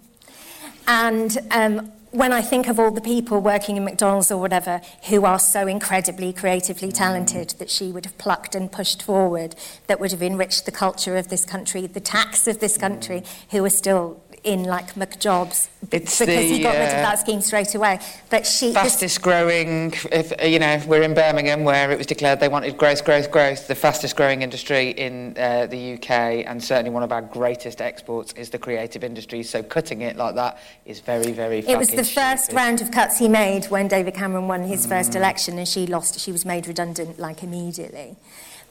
And 0.87 1.37
um, 1.51 1.91
when 2.11 2.31
I 2.31 2.41
think 2.41 2.67
of 2.67 2.79
all 2.79 2.91
the 2.91 3.01
people 3.01 3.39
working 3.39 3.77
in 3.77 3.83
McDonald's 3.85 4.31
or 4.31 4.39
whatever 4.39 4.81
who 5.07 5.25
are 5.25 5.39
so 5.39 5.65
incredibly 5.65 6.33
creatively 6.33 6.91
talented 6.91 7.51
that 7.57 7.69
she 7.69 7.91
would 7.91 8.05
have 8.05 8.17
plucked 8.17 8.53
and 8.53 8.71
pushed 8.71 9.01
forward, 9.01 9.55
that 9.87 9.99
would 9.99 10.11
have 10.11 10.21
enriched 10.21 10.65
the 10.65 10.71
culture 10.71 11.17
of 11.17 11.29
this 11.29 11.45
country, 11.45 11.87
the 11.87 11.99
tax 11.99 12.47
of 12.47 12.59
this 12.59 12.77
country, 12.77 13.23
who 13.49 13.63
are 13.65 13.69
still 13.69 14.21
in 14.43 14.63
like 14.63 14.95
McJobs 14.95 15.69
It's 15.91 16.17
because 16.19 16.25
the, 16.25 16.41
he 16.41 16.63
got 16.63 16.73
rid 16.73 16.87
of 16.87 16.93
uh, 16.95 17.01
that 17.01 17.19
scheme 17.19 17.41
straight 17.41 17.75
away. 17.75 17.99
But 18.29 18.47
she, 18.47 18.67
this- 18.67 18.75
fastest 18.75 19.21
growing, 19.21 19.93
if 20.11 20.33
you 20.43 20.59
know, 20.59 20.81
we're 20.87 21.03
in 21.03 21.13
Birmingham 21.13 21.63
where 21.63 21.91
it 21.91 21.97
was 21.97 22.07
declared 22.07 22.39
they 22.39 22.47
wanted 22.47 22.77
growth, 22.77 23.05
growth, 23.05 23.29
growth. 23.29 23.67
The 23.67 23.75
fastest 23.75 24.15
growing 24.15 24.41
industry 24.41 24.91
in 24.91 25.35
uh, 25.37 25.67
the 25.67 25.93
UK, 25.93 26.09
and 26.47 26.63
certainly 26.63 26.89
one 26.89 27.03
of 27.03 27.11
our 27.11 27.21
greatest 27.21 27.81
exports, 27.81 28.33
is 28.33 28.49
the 28.49 28.59
creative 28.59 29.03
industry. 29.03 29.43
So 29.43 29.61
cutting 29.61 30.01
it 30.01 30.15
like 30.15 30.35
that 30.35 30.59
is 30.85 30.99
very, 30.99 31.31
very. 31.31 31.59
It 31.59 31.77
was 31.77 31.89
the 31.89 32.03
first 32.03 32.45
stupid. 32.45 32.55
round 32.55 32.81
of 32.81 32.91
cuts 32.91 33.19
he 33.19 33.27
made 33.27 33.65
when 33.65 33.87
David 33.87 34.15
Cameron 34.15 34.47
won 34.47 34.63
his 34.63 34.85
first 34.85 35.15
election 35.15 35.57
and 35.57 35.67
she 35.67 35.85
lost, 35.85 36.19
she 36.19 36.31
was 36.31 36.45
made 36.45 36.67
redundant 36.67 37.19
like 37.19 37.43
immediately. 37.43 38.15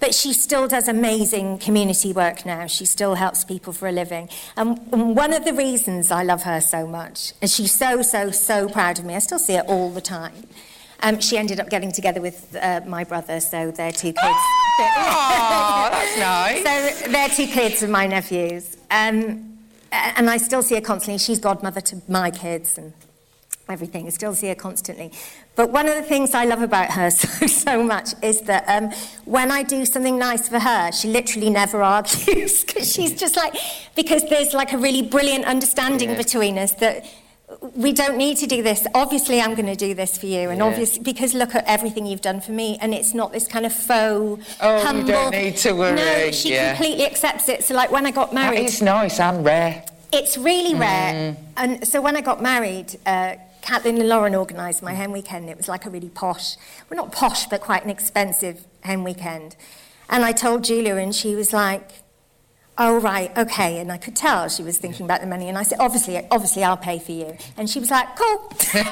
But 0.00 0.14
she 0.14 0.32
still 0.32 0.66
does 0.66 0.88
amazing 0.88 1.58
community 1.58 2.12
work 2.12 2.46
now. 2.46 2.66
She 2.66 2.86
still 2.86 3.14
helps 3.14 3.44
people 3.44 3.72
for 3.72 3.86
a 3.86 3.92
living. 3.92 4.28
And 4.56 4.80
and 4.92 5.14
one 5.14 5.32
of 5.32 5.44
the 5.44 5.52
reasons 5.52 6.10
I 6.10 6.22
love 6.22 6.42
her 6.44 6.60
so 6.60 6.86
much, 6.86 7.34
and 7.40 7.50
she's 7.50 7.72
so, 7.72 8.02
so, 8.02 8.30
so 8.30 8.68
proud 8.68 8.98
of 8.98 9.04
me, 9.04 9.14
I 9.14 9.18
still 9.18 9.38
see 9.38 9.54
her 9.54 9.62
all 9.62 9.90
the 9.90 10.00
time. 10.00 10.46
Um, 11.02 11.20
she 11.20 11.38
ended 11.38 11.60
up 11.60 11.70
getting 11.70 11.92
together 11.92 12.20
with 12.20 12.56
uh, 12.60 12.82
my 12.86 13.04
brother, 13.04 13.40
so 13.40 13.70
they're 13.70 13.92
two 13.92 14.12
kids. 14.12 14.18
Oh, 14.80 15.88
that's 15.90 16.18
nice. 16.64 17.02
So 17.04 17.10
they're 17.10 17.28
two 17.28 17.46
kids 17.46 17.82
of 17.82 17.90
my 17.90 18.06
nephews. 18.06 18.76
Um, 18.90 19.58
and 19.92 20.28
I 20.30 20.36
still 20.36 20.62
see 20.62 20.74
her 20.74 20.80
constantly. 20.80 21.18
She's 21.18 21.38
godmother 21.38 21.80
to 21.80 22.02
my 22.06 22.30
kids 22.30 22.76
and 22.78 22.92
everything. 23.70 24.06
I 24.06 24.10
still 24.10 24.34
see 24.34 24.48
her 24.48 24.54
constantly. 24.54 25.12
But 25.56 25.70
one 25.70 25.86
of 25.88 25.94
the 25.94 26.02
things 26.02 26.34
I 26.34 26.44
love 26.44 26.62
about 26.62 26.90
her 26.92 27.10
so, 27.22 27.46
so 27.46 27.82
much 27.82 28.10
is 28.22 28.42
that 28.42 28.64
um, 28.68 28.90
when 29.24 29.50
I 29.50 29.62
do 29.62 29.84
something 29.84 30.18
nice 30.18 30.48
for 30.48 30.58
her, 30.58 30.92
she 30.92 31.08
literally 31.08 31.50
never 31.50 31.82
argues 31.96 32.64
because 32.64 32.90
she's 32.92 33.14
just 33.18 33.36
like, 33.36 33.54
because 33.94 34.28
there's 34.28 34.52
like 34.54 34.72
a 34.72 34.78
really 34.78 35.02
brilliant 35.02 35.44
understanding 35.44 36.10
Yeah. 36.10 36.16
between 36.16 36.58
us 36.58 36.72
that 36.74 37.04
we 37.74 37.92
don't 37.92 38.16
need 38.16 38.36
to 38.38 38.46
do 38.46 38.62
this. 38.62 38.86
Obviously, 38.94 39.40
I'm 39.40 39.54
going 39.56 39.66
to 39.66 39.74
do 39.74 39.92
this 39.92 40.16
for 40.16 40.26
you, 40.26 40.50
and 40.50 40.58
Yeah. 40.60 40.66
obviously, 40.66 41.02
because 41.02 41.34
look 41.34 41.52
at 41.56 41.64
everything 41.66 42.06
you've 42.06 42.20
done 42.20 42.40
for 42.40 42.52
me, 42.52 42.78
and 42.80 42.94
it's 42.94 43.12
not 43.12 43.32
this 43.32 43.48
kind 43.48 43.66
of 43.66 43.72
faux, 43.72 44.40
Oh, 44.60 44.92
you 44.96 45.02
don't 45.04 45.32
need 45.32 45.56
to 45.56 45.72
worry, 45.72 45.96
No, 45.96 46.30
she 46.30 46.52
yeah. 46.52 46.74
completely 46.76 47.04
accepts 47.06 47.48
it. 47.48 47.64
So, 47.64 47.74
like 47.74 47.90
when 47.90 48.06
I 48.06 48.12
got 48.12 48.32
married, 48.32 48.60
it's 48.60 48.80
nice 48.80 49.18
and 49.18 49.44
rare. 49.44 49.84
it's 50.12 50.38
really 50.38 50.74
Mm. 50.74 50.80
rare. 50.80 51.36
And 51.56 51.86
so 51.86 52.00
when 52.00 52.16
I 52.16 52.20
got 52.20 52.40
married, 52.40 52.96
uh, 53.04 53.34
Kathleen 53.62 53.98
and 53.98 54.08
Lauren 54.08 54.34
organised 54.34 54.82
my 54.82 54.94
hen 54.94 55.12
weekend. 55.12 55.48
It 55.48 55.56
was 55.56 55.68
like 55.68 55.86
a 55.86 55.90
really 55.90 56.08
posh, 56.08 56.56
well, 56.88 56.96
not 56.96 57.12
posh, 57.12 57.46
but 57.46 57.60
quite 57.60 57.84
an 57.84 57.90
expensive 57.90 58.66
hen 58.82 59.04
weekend. 59.04 59.56
And 60.08 60.24
I 60.24 60.32
told 60.32 60.64
Julia, 60.64 60.96
and 60.96 61.14
she 61.14 61.34
was 61.34 61.52
like, 61.52 61.88
oh, 62.80 62.98
right, 62.98 63.36
okay. 63.36 63.78
And 63.78 63.92
I 63.92 63.98
could 63.98 64.16
tell 64.16 64.48
she 64.48 64.62
was 64.62 64.78
thinking 64.78 65.04
about 65.04 65.20
the 65.20 65.26
money. 65.26 65.48
And 65.48 65.58
I 65.58 65.62
said, 65.62 65.78
obviously, 65.78 66.16
obviously, 66.30 66.64
I'll 66.64 66.78
pay 66.78 66.98
for 66.98 67.12
you. 67.12 67.36
And 67.58 67.68
she 67.68 67.78
was 67.78 67.90
like, 67.90 68.16
cool. 68.16 68.50
she, 68.58 68.78
would 68.78 68.84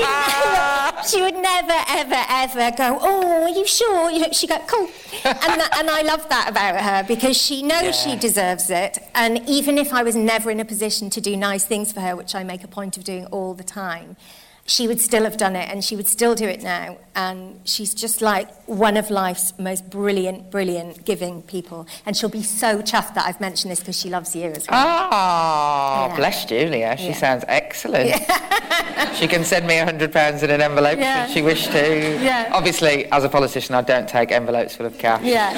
never, 0.00 1.08
she 1.08 1.20
would 1.20 1.34
never, 1.34 1.74
ever, 1.88 2.24
ever 2.28 2.76
go, 2.76 2.98
oh, 3.02 3.42
are 3.42 3.50
you 3.50 3.66
sure? 3.66 4.10
You 4.10 4.20
know, 4.20 4.28
She'd 4.30 4.48
go, 4.48 4.58
cool. 4.68 4.88
And, 5.24 5.60
that, 5.60 5.76
and 5.76 5.90
I 5.90 6.02
love 6.02 6.28
that 6.28 6.48
about 6.48 6.80
her 6.80 7.02
because 7.06 7.36
she 7.36 7.62
knows 7.62 8.00
she 8.00 8.14
deserves 8.14 8.70
it. 8.70 8.98
And 9.14 9.46
even 9.48 9.76
if 9.76 9.92
I 9.92 10.04
was 10.04 10.14
never 10.14 10.50
in 10.50 10.60
a 10.60 10.64
position 10.64 11.10
to 11.10 11.20
do 11.20 11.36
nice 11.36 11.64
things 11.64 11.92
for 11.92 12.00
her, 12.00 12.14
which 12.14 12.36
I 12.36 12.44
make 12.44 12.62
a 12.62 12.68
point 12.68 12.96
of 12.96 13.02
doing 13.02 13.26
all 13.26 13.54
the 13.54 13.64
time, 13.64 14.16
she 14.74 14.86
would 14.86 15.00
still 15.00 15.24
have 15.24 15.36
done 15.36 15.56
it 15.56 15.68
and 15.68 15.82
she 15.82 15.96
would 15.96 16.06
still 16.06 16.36
do 16.36 16.46
it 16.46 16.62
now. 16.62 16.96
And 17.16 17.60
she's 17.64 17.92
just 17.92 18.22
like 18.22 18.48
one 18.68 18.96
of 18.96 19.10
life's 19.10 19.52
most 19.58 19.90
brilliant, 19.90 20.48
brilliant 20.52 21.04
giving 21.04 21.42
people. 21.42 21.88
And 22.06 22.16
she'll 22.16 22.28
be 22.28 22.44
so 22.44 22.80
chuffed 22.80 23.14
that 23.14 23.24
I've 23.26 23.40
mentioned 23.40 23.72
this 23.72 23.80
because 23.80 23.98
she 23.98 24.08
loves 24.10 24.36
you 24.36 24.44
as 24.44 24.68
well. 24.68 24.78
Ah, 24.80 26.06
Yeah. 26.10 26.16
bless 26.16 26.44
Julia. 26.44 26.96
She 26.96 27.08
Yeah. 27.08 27.14
sounds 27.14 27.44
excellent. 27.48 28.14
she 29.18 29.26
can 29.26 29.42
send 29.44 29.66
me 29.66 29.78
a 29.78 29.84
hundred 29.84 30.12
pounds 30.12 30.44
in 30.44 30.50
an 30.50 30.60
envelope 30.60 31.00
Yeah. 31.00 31.24
if 31.24 31.32
she 31.32 31.42
wished 31.42 31.72
to. 31.72 32.22
Yeah. 32.22 32.50
Obviously, 32.52 33.06
as 33.10 33.24
a 33.24 33.28
politician, 33.28 33.74
I 33.74 33.82
don't 33.82 34.08
take 34.08 34.30
envelopes 34.30 34.76
full 34.76 34.86
of 34.86 34.96
cash. 34.98 35.22
Yeah. 35.24 35.50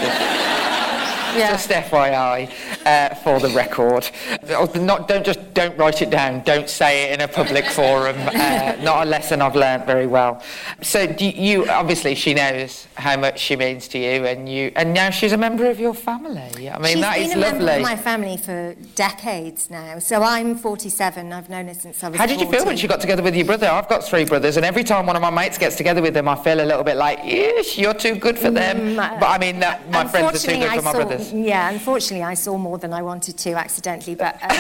Yeah. 1.43 1.53
Just 1.53 1.71
FYI, 1.71 2.51
uh, 2.85 3.15
for 3.17 3.41
the 3.41 3.49
record. 3.51 4.09
Oh, 4.51 4.71
Not, 4.75 5.09
don't 5.09 5.25
just 5.25 5.55
don't 5.55 5.77
write 5.79 6.03
it 6.03 6.11
down. 6.11 6.43
Don't 6.43 6.69
say 6.69 7.05
it 7.05 7.15
in 7.15 7.21
a 7.23 7.29
public 7.29 7.65
forum. 7.79 8.17
Uh, 8.19 8.77
not 8.83 9.07
a 9.07 9.11
lesson 9.11 9.41
I've 9.41 9.57
learnt 9.57 9.87
very 9.87 10.07
well. 10.07 10.43
So 10.83 11.07
do 11.07 11.25
you 11.27 11.69
obviously 11.71 12.15
she 12.15 12.35
knows 12.35 12.87
how 12.97 13.17
much 13.17 13.39
she 13.41 13.57
means 13.57 13.89
to 13.89 13.99
you, 13.99 14.27
and 14.27 14.47
you 14.47 14.73
and 14.77 14.93
now 14.93 15.09
she's 15.09 15.33
a 15.33 15.37
member 15.39 15.71
of 15.71 15.81
your 15.81 15.95
family. 15.95 16.69
I 16.71 16.79
mean 16.79 16.93
She's 16.93 17.01
that 17.01 17.17
been 17.17 17.33
a 17.33 17.37
member 17.37 17.71
of 17.71 17.81
my 17.83 17.97
family 17.97 18.37
for 18.37 18.75
decades 18.95 19.71
now. 19.71 19.99
So 20.01 20.23
I'm 20.23 20.57
47. 20.57 21.33
I've 21.33 21.49
known 21.49 21.69
her 21.69 21.75
since 21.75 22.05
I 22.05 22.09
was 22.11 22.19
How 22.19 22.27
did 22.27 22.41
you 22.41 22.51
feel 22.51 22.67
when 22.67 22.77
she 22.77 22.87
got 22.87 23.01
together 23.01 23.23
with 23.23 23.35
your 23.35 23.47
brother? 23.47 23.69
I've 23.69 23.89
got 23.89 24.05
three 24.05 24.25
brothers, 24.27 24.59
and 24.59 24.67
every 24.67 24.85
time 24.85 25.07
one 25.07 25.17
of 25.17 25.23
my 25.23 25.31
mates 25.31 25.57
gets 25.57 25.77
together 25.77 26.03
with 26.03 26.13
them, 26.13 26.29
I 26.29 26.37
feel 26.37 26.61
a 26.61 26.67
little 26.67 26.85
bit 26.85 26.97
like, 26.97 27.21
yes, 27.25 27.79
you're 27.79 27.95
too 27.95 28.17
good 28.17 28.39
for 28.39 28.51
them. 28.51 28.97
but 28.97 29.25
I 29.25 29.39
mean, 29.39 29.61
that, 29.61 29.89
my 29.91 30.07
friends 30.07 30.45
are 30.45 30.51
too 30.51 30.59
good 30.59 30.69
I 30.69 30.77
for 30.77 30.83
my 30.83 30.93
saw, 30.93 31.22
Yeah, 31.31 31.71
unfortunately, 31.71 32.25
I 32.25 32.35
saw 32.35 32.57
more 32.57 32.79
than 32.79 32.93
I 32.93 33.03
wanted 33.03 33.39
to 33.39 33.53
accidentally, 33.53 34.15
but 34.15 34.35
um, 34.43 34.51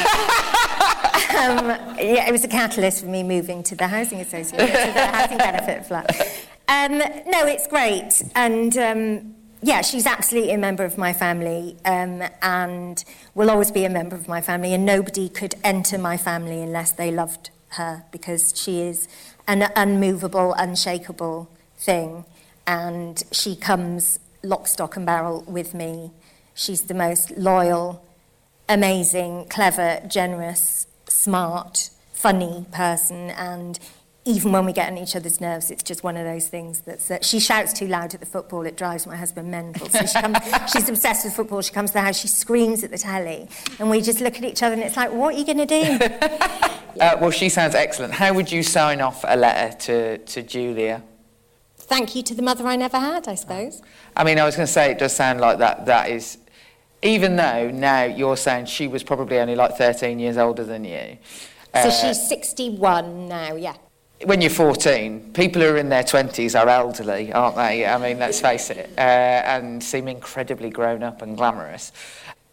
um, 1.36 1.96
yeah, 1.98 2.28
it 2.28 2.32
was 2.32 2.44
a 2.44 2.48
catalyst 2.48 3.00
for 3.00 3.06
me 3.06 3.22
moving 3.22 3.62
to 3.64 3.74
the 3.74 3.86
housing 3.86 4.20
association, 4.20 4.68
to 4.68 4.92
the 4.92 5.06
housing 5.06 5.38
benefit 5.38 5.86
flat. 5.86 6.10
Um, 6.68 6.98
no, 6.98 7.46
it's 7.46 7.66
great, 7.66 8.22
and 8.34 8.76
um, 8.76 9.34
yeah, 9.62 9.82
she's 9.82 10.06
absolutely 10.06 10.52
a 10.52 10.58
member 10.58 10.84
of 10.84 10.98
my 10.98 11.12
family, 11.12 11.76
um, 11.84 12.22
and 12.42 13.04
will 13.34 13.50
always 13.50 13.70
be 13.70 13.84
a 13.84 13.90
member 13.90 14.16
of 14.16 14.28
my 14.28 14.40
family, 14.40 14.74
and 14.74 14.84
nobody 14.84 15.28
could 15.28 15.54
enter 15.64 15.98
my 15.98 16.16
family 16.16 16.62
unless 16.62 16.92
they 16.92 17.10
loved 17.10 17.50
her 17.70 18.04
because 18.10 18.52
she 18.56 18.82
is 18.82 19.08
an 19.46 19.68
unmovable, 19.76 20.54
unshakable 20.54 21.48
thing. 21.76 22.24
And 22.66 23.22
she 23.32 23.56
comes 23.56 24.18
lock, 24.42 24.66
stock, 24.66 24.96
and 24.96 25.06
barrel 25.06 25.42
with 25.46 25.74
me. 25.74 26.12
She's 26.54 26.82
the 26.82 26.94
most 26.94 27.36
loyal, 27.36 28.04
amazing, 28.68 29.46
clever, 29.48 30.00
generous, 30.06 30.86
smart, 31.08 31.90
funny 32.12 32.66
person. 32.72 33.30
And 33.30 33.78
even 34.24 34.52
when 34.52 34.64
we 34.64 34.72
get 34.72 34.90
on 34.90 34.98
each 34.98 35.16
other's 35.16 35.40
nerves, 35.40 35.70
it's 35.70 35.82
just 35.82 36.04
one 36.04 36.16
of 36.16 36.24
those 36.24 36.48
things 36.48 36.80
that's 36.80 37.08
that 37.08 37.24
she 37.24 37.40
shouts 37.40 37.72
too 37.72 37.88
loud 37.88 38.14
at 38.14 38.20
the 38.20 38.26
football, 38.26 38.64
it 38.66 38.76
drives 38.76 39.06
my 39.06 39.16
husband 39.16 39.50
mental. 39.50 39.88
So 39.88 40.06
she 40.06 40.20
comes, 40.20 40.38
she's 40.72 40.88
obsessed 40.88 41.24
with 41.24 41.34
football, 41.34 41.60
she 41.62 41.72
comes 41.72 41.90
to 41.90 41.94
the 41.94 42.02
house, 42.02 42.18
she 42.18 42.28
screams 42.28 42.84
at 42.84 42.90
the 42.90 42.98
telly, 42.98 43.48
and 43.78 43.90
we 43.90 44.00
just 44.00 44.20
look 44.20 44.36
at 44.36 44.44
each 44.44 44.62
other 44.62 44.74
and 44.74 44.82
it's 44.82 44.96
like, 44.96 45.12
what 45.12 45.34
are 45.34 45.38
you 45.38 45.44
going 45.44 45.66
to 45.66 45.66
do? 45.66 45.98
Uh, 47.00 47.16
well, 47.22 47.30
she 47.30 47.48
sounds 47.48 47.74
excellent. 47.74 48.12
How 48.12 48.34
would 48.34 48.52
you 48.52 48.62
sign 48.62 49.00
off 49.00 49.24
a 49.26 49.34
letter 49.34 49.74
to, 49.78 50.18
to 50.18 50.42
Julia? 50.42 51.02
Thank 51.78 52.14
you 52.14 52.22
to 52.22 52.34
the 52.34 52.42
mother 52.42 52.66
I 52.66 52.76
never 52.76 52.98
had, 52.98 53.28
I 53.28 53.34
suppose. 53.34 53.80
I 54.14 54.24
mean, 54.24 54.38
I 54.38 54.44
was 54.44 54.56
going 54.56 54.66
to 54.66 54.72
say 54.72 54.90
it 54.90 54.98
does 54.98 55.14
sound 55.14 55.40
like 55.40 55.58
that. 55.58 55.86
That 55.86 56.10
is, 56.10 56.38
even 57.02 57.36
though 57.36 57.70
now 57.70 58.04
you're 58.04 58.36
saying 58.36 58.66
she 58.66 58.86
was 58.86 59.02
probably 59.02 59.38
only 59.38 59.56
like 59.56 59.76
13 59.76 60.18
years 60.18 60.36
older 60.36 60.64
than 60.64 60.84
you. 60.84 61.18
So 61.74 61.88
uh, 61.88 61.90
she's 61.90 62.28
61 62.28 63.28
now, 63.28 63.56
yeah. 63.56 63.74
when 64.24 64.40
you're 64.40 64.50
14, 64.50 65.32
people 65.32 65.62
who 65.62 65.68
are 65.68 65.76
in 65.78 65.88
their 65.88 66.04
20s 66.04 66.58
are 66.58 66.68
elderly, 66.68 67.32
aren't 67.32 67.56
they? 67.56 67.86
I 67.86 67.98
mean, 67.98 68.18
let's 68.18 68.40
face 68.40 68.70
it, 68.70 68.90
uh, 68.96 69.00
and 69.00 69.82
seem 69.82 70.06
incredibly 70.06 70.70
grown 70.70 71.02
up 71.02 71.22
and 71.22 71.36
glamorous. 71.36 71.92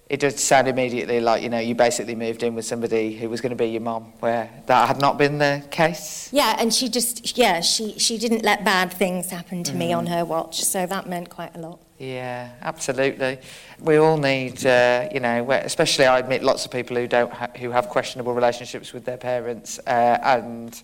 It 0.10 0.22
does 0.22 0.42
sound 0.44 0.68
immediately 0.68 1.20
like, 1.20 1.44
you 1.44 1.50
know, 1.50 1.60
you 1.60 1.76
basically 1.76 2.16
moved 2.16 2.42
in 2.42 2.56
with 2.56 2.66
somebody 2.66 3.16
who 3.16 3.30
was 3.30 3.42
going 3.42 3.52
to 3.52 3.56
be 3.56 3.68
your 3.68 3.82
mum, 3.82 4.14
where 4.22 4.50
that 4.66 4.88
had 4.88 5.00
not 5.00 5.20
been 5.20 5.38
the 5.38 5.64
case. 5.70 6.30
Yeah, 6.32 6.56
and 6.58 6.74
she 6.74 6.90
just, 6.90 7.38
yeah, 7.38 7.62
she, 7.62 8.00
she 8.00 8.18
didn't 8.18 8.44
let 8.44 8.66
bad 8.66 8.92
things 8.92 9.30
happen 9.30 9.64
to 9.66 9.76
me 9.76 9.94
on 9.94 10.08
her 10.08 10.26
watch, 10.26 10.64
so 10.64 10.88
that 10.88 11.08
meant 11.08 11.30
quite 11.30 11.56
a 11.56 11.60
lot. 11.60 11.80
Yeah, 12.00 12.52
absolutely. 12.62 13.40
We 13.82 13.98
all 13.98 14.18
need, 14.18 14.66
uh, 14.66 15.10
you 15.14 15.20
know, 15.20 15.52
especially 15.52 16.06
I 16.06 16.18
admit 16.20 16.44
lots 16.44 16.64
of 16.64 16.72
people 16.72 16.96
who 16.96 17.08
don't 17.08 17.32
ha- 17.32 17.50
who 17.58 17.72
have 17.72 17.90
questionable 17.90 18.34
relationships 18.34 18.94
with 18.94 19.04
their 19.04 19.18
parents, 19.18 19.80
uh, 19.86 20.18
and 20.24 20.82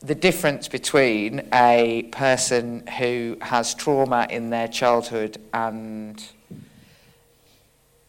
the 0.00 0.14
difference 0.14 0.66
between 0.66 1.46
a 1.52 2.04
person 2.10 2.86
who 2.98 3.36
has 3.42 3.74
trauma 3.74 4.26
in 4.30 4.48
their 4.48 4.68
childhood 4.68 5.36
and 5.52 6.24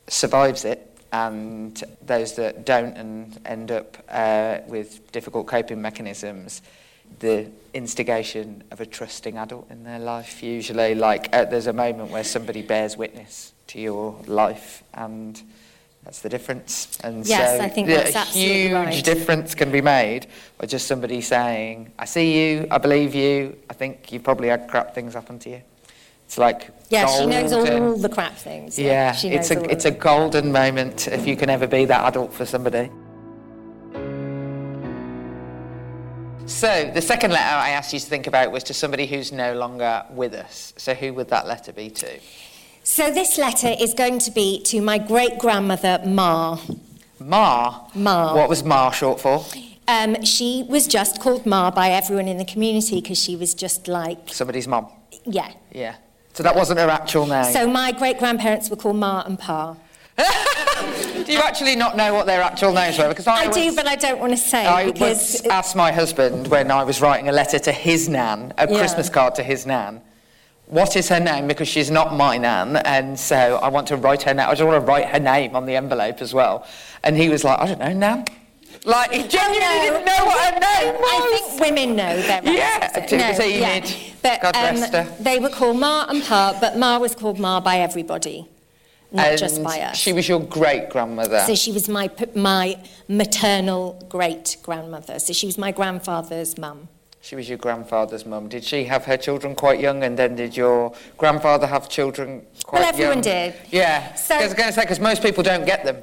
survives 0.07 0.63
it, 0.63 0.97
and 1.11 1.83
those 2.05 2.33
that 2.37 2.65
don't 2.65 2.95
and 2.95 3.41
end 3.45 3.71
up 3.71 3.97
uh, 4.07 4.59
with 4.67 5.11
difficult 5.11 5.47
coping 5.47 5.81
mechanisms, 5.81 6.61
the 7.19 7.49
instigation 7.73 8.63
of 8.71 8.81
a 8.81 8.85
trusting 8.85 9.37
adult 9.37 9.69
in 9.69 9.83
their 9.83 9.99
life. 9.99 10.41
Usually, 10.43 10.95
like 10.95 11.29
uh, 11.33 11.45
there's 11.45 11.67
a 11.67 11.73
moment 11.73 12.11
where 12.11 12.23
somebody 12.23 12.61
bears 12.61 12.97
witness 12.97 13.53
to 13.67 13.79
your 13.79 14.19
life, 14.25 14.83
and 14.93 15.41
that's 16.03 16.21
the 16.21 16.29
difference. 16.29 16.97
And 17.03 17.25
Yes, 17.25 17.57
so 17.57 17.63
I 17.63 17.69
think 17.69 17.87
that's 17.87 18.15
a 18.15 18.21
huge 18.21 18.71
right. 18.71 19.03
difference 19.03 19.55
can 19.55 19.71
be 19.71 19.81
made 19.81 20.27
by 20.57 20.65
just 20.65 20.87
somebody 20.87 21.21
saying, 21.21 21.91
"I 21.99 22.05
see 22.05 22.27
you, 22.39 22.67
I 22.71 22.77
believe 22.77 23.13
you. 23.15 23.57
I 23.69 23.73
think 23.73 24.11
you've 24.11 24.23
probably 24.23 24.47
had 24.49 24.67
crap 24.67 24.95
things 24.95 25.13
happen 25.13 25.39
to 25.39 25.49
you." 25.49 25.61
It's 26.25 26.37
like 26.37 26.69
Yeah, 26.89 27.07
she 27.07 27.25
knows 27.25 27.51
all, 27.53 27.97
the 27.97 28.09
crap 28.09 28.35
things. 28.35 28.77
Yeah, 28.77 29.13
she 29.13 29.29
it's 29.29 29.51
a 29.51 29.63
it's 29.69 29.85
a 29.85 29.91
golden 29.91 30.51
moment 30.51 31.07
if 31.07 31.25
you 31.25 31.35
can 31.35 31.49
ever 31.49 31.67
be 31.67 31.85
that 31.85 32.05
adult 32.07 32.33
for 32.33 32.45
somebody. 32.45 32.91
So 36.49 36.89
the 36.93 37.01
second 37.01 37.31
letter 37.31 37.55
I 37.55 37.69
asked 37.69 37.93
you 37.93 37.99
to 37.99 38.05
think 38.05 38.25
about 38.25 38.51
was 38.51 38.63
to 38.65 38.73
somebody 38.73 39.05
who's 39.05 39.31
no 39.31 39.53
longer 39.53 40.03
with 40.09 40.33
us. 40.33 40.73
So 40.77 40.93
who 40.95 41.13
would 41.13 41.29
that 41.29 41.47
letter 41.47 41.71
be 41.71 41.89
to? 41.91 42.19
So 42.83 43.11
this 43.13 43.37
letter 43.37 43.75
is 43.79 43.93
going 43.93 44.17
to 44.19 44.31
be 44.31 44.61
to 44.63 44.81
my 44.81 44.97
great 44.97 45.37
grandmother 45.37 46.01
Ma. 46.05 46.59
Ma. 47.19 47.87
Ma. 47.93 48.35
What 48.35 48.49
was 48.49 48.63
Ma 48.63 48.89
short 48.89 49.21
for? 49.21 49.45
Um, 49.87 50.23
she 50.23 50.65
was 50.67 50.87
just 50.87 51.21
called 51.21 51.45
Ma 51.45 51.69
by 51.71 51.91
everyone 51.91 52.27
in 52.27 52.37
the 52.37 52.45
community 52.45 52.99
because 52.99 53.19
she 53.19 53.35
was 53.35 53.53
just 53.53 53.87
like, 53.87 54.17
Somebody's 54.27 54.67
mum? 54.67 54.87
yeah. 55.25 55.51
Yeah. 55.71 55.95
So 56.33 56.43
that 56.43 56.55
wasn't 56.55 56.79
her 56.79 56.89
actual 56.89 57.27
name. 57.27 57.51
So 57.53 57.67
my 57.67 57.91
great 57.91 58.17
grandparents 58.17 58.69
were 58.69 58.75
called 58.75 58.95
Ma 58.95 59.23
and 59.25 59.37
Pa. 59.37 59.75
do 61.23 61.31
you 61.33 61.39
actually 61.39 61.75
not 61.75 61.95
know 61.97 62.13
what 62.13 62.25
their 62.25 62.41
actual 62.41 62.73
names 62.73 62.97
were? 62.97 63.07
Because 63.09 63.27
I, 63.27 63.45
I 63.45 63.47
do, 63.51 63.75
but 63.75 63.87
I 63.87 63.95
don't 63.95 64.19
want 64.19 64.31
to 64.31 64.37
say 64.37 64.65
I 64.65 64.91
because 64.91 65.45
asked 65.47 65.75
my 65.75 65.91
husband 65.91 66.47
when 66.47 66.71
I 66.71 66.83
was 66.83 67.01
writing 67.01 67.29
a 67.29 67.31
letter 67.31 67.59
to 67.59 67.71
his 67.71 68.09
nan, 68.09 68.53
a 68.57 68.69
Yeah. 68.69 68.77
Christmas 68.77 69.09
card 69.09 69.35
to 69.35 69.43
his 69.43 69.65
nan, 69.65 70.01
what 70.65 70.95
is 70.95 71.09
her 71.09 71.19
name? 71.19 71.47
Because 71.47 71.67
she's 71.67 71.89
not 71.89 72.15
my 72.15 72.37
nan, 72.37 72.77
and 72.77 73.19
so 73.19 73.57
I 73.61 73.69
want 73.69 73.87
to 73.87 73.97
write 73.97 74.23
her 74.23 74.33
name. 74.33 74.47
I 74.47 74.51
just 74.53 74.63
want 74.67 74.79
to 74.79 74.85
write 74.85 75.07
her 75.07 75.19
name 75.19 75.55
on 75.55 75.65
the 75.65 75.75
envelope 75.75 76.21
as 76.21 76.33
well. 76.33 76.65
And 77.03 77.17
he 77.17 77.27
was 77.29 77.43
like, 77.43 77.59
I 77.59 77.65
don't 77.65 77.79
know, 77.79 77.93
nan. 77.93 78.25
Like, 78.85 79.11
he 79.11 79.27
genuinely 79.27 79.79
didn't 79.89 80.05
know 80.05 80.25
what 80.25 80.53
her 80.53 80.59
name 80.59 80.93
was. 80.93 81.11
I 81.11 81.37
think 81.49 81.59
women 81.61 81.95
know 81.95 82.21
their 82.21 82.41
rights. 82.43 83.11
Yeah, 83.11 83.29
was 83.31 83.39
Enid. 83.39 83.95
But 84.21 84.41
God 84.41 84.55
um, 84.55 84.61
rest 84.79 84.93
her. 84.93 85.15
they 85.19 85.39
were 85.39 85.49
called 85.49 85.77
Ma 85.79 86.05
and 86.07 86.23
Pa, 86.23 86.57
but 86.61 86.77
Ma 86.77 86.97
was 86.97 87.15
called 87.15 87.39
Ma 87.39 87.59
by 87.59 87.79
everybody, 87.79 88.47
not 89.11 89.27
and 89.27 89.39
just 89.39 89.63
by 89.63 89.79
us. 89.81 89.97
She 89.97 90.13
was 90.13 90.27
your 90.27 90.39
great 90.39 90.89
grandmother. 90.89 91.39
So 91.41 91.55
she 91.55 91.71
was 91.71 91.89
my 91.89 92.09
my 92.35 92.77
maternal 93.07 94.03
great 94.09 94.57
grandmother. 94.63 95.19
So 95.19 95.33
she 95.33 95.45
was 95.45 95.57
my 95.57 95.71
grandfather's 95.71 96.57
mum. 96.57 96.87
She 97.21 97.35
was 97.35 97.49
your 97.49 97.57
grandfather's 97.57 98.25
mum. 98.25 98.47
Did 98.47 98.63
she 98.63 98.85
have 98.85 99.03
her 99.05 99.17
children 99.17 99.53
quite 99.53 99.79
young, 99.81 100.03
and 100.03 100.17
then 100.17 100.35
did 100.35 100.55
your 100.55 100.93
grandfather 101.17 101.67
have 101.67 101.89
children 101.89 102.45
quite 102.63 102.79
young? 102.79 102.85
Well, 102.85 102.93
everyone 102.93 103.13
young? 103.15 103.21
did. 103.51 103.55
Yeah. 103.71 104.13
So- 104.15 104.35
I 104.35 104.43
was 104.45 104.53
going 104.53 104.69
to 104.69 104.73
say 104.73 104.81
because 104.81 105.01
most 105.01 105.21
people 105.21 105.43
don't 105.43 105.65
get 105.65 105.83
them. 105.83 105.97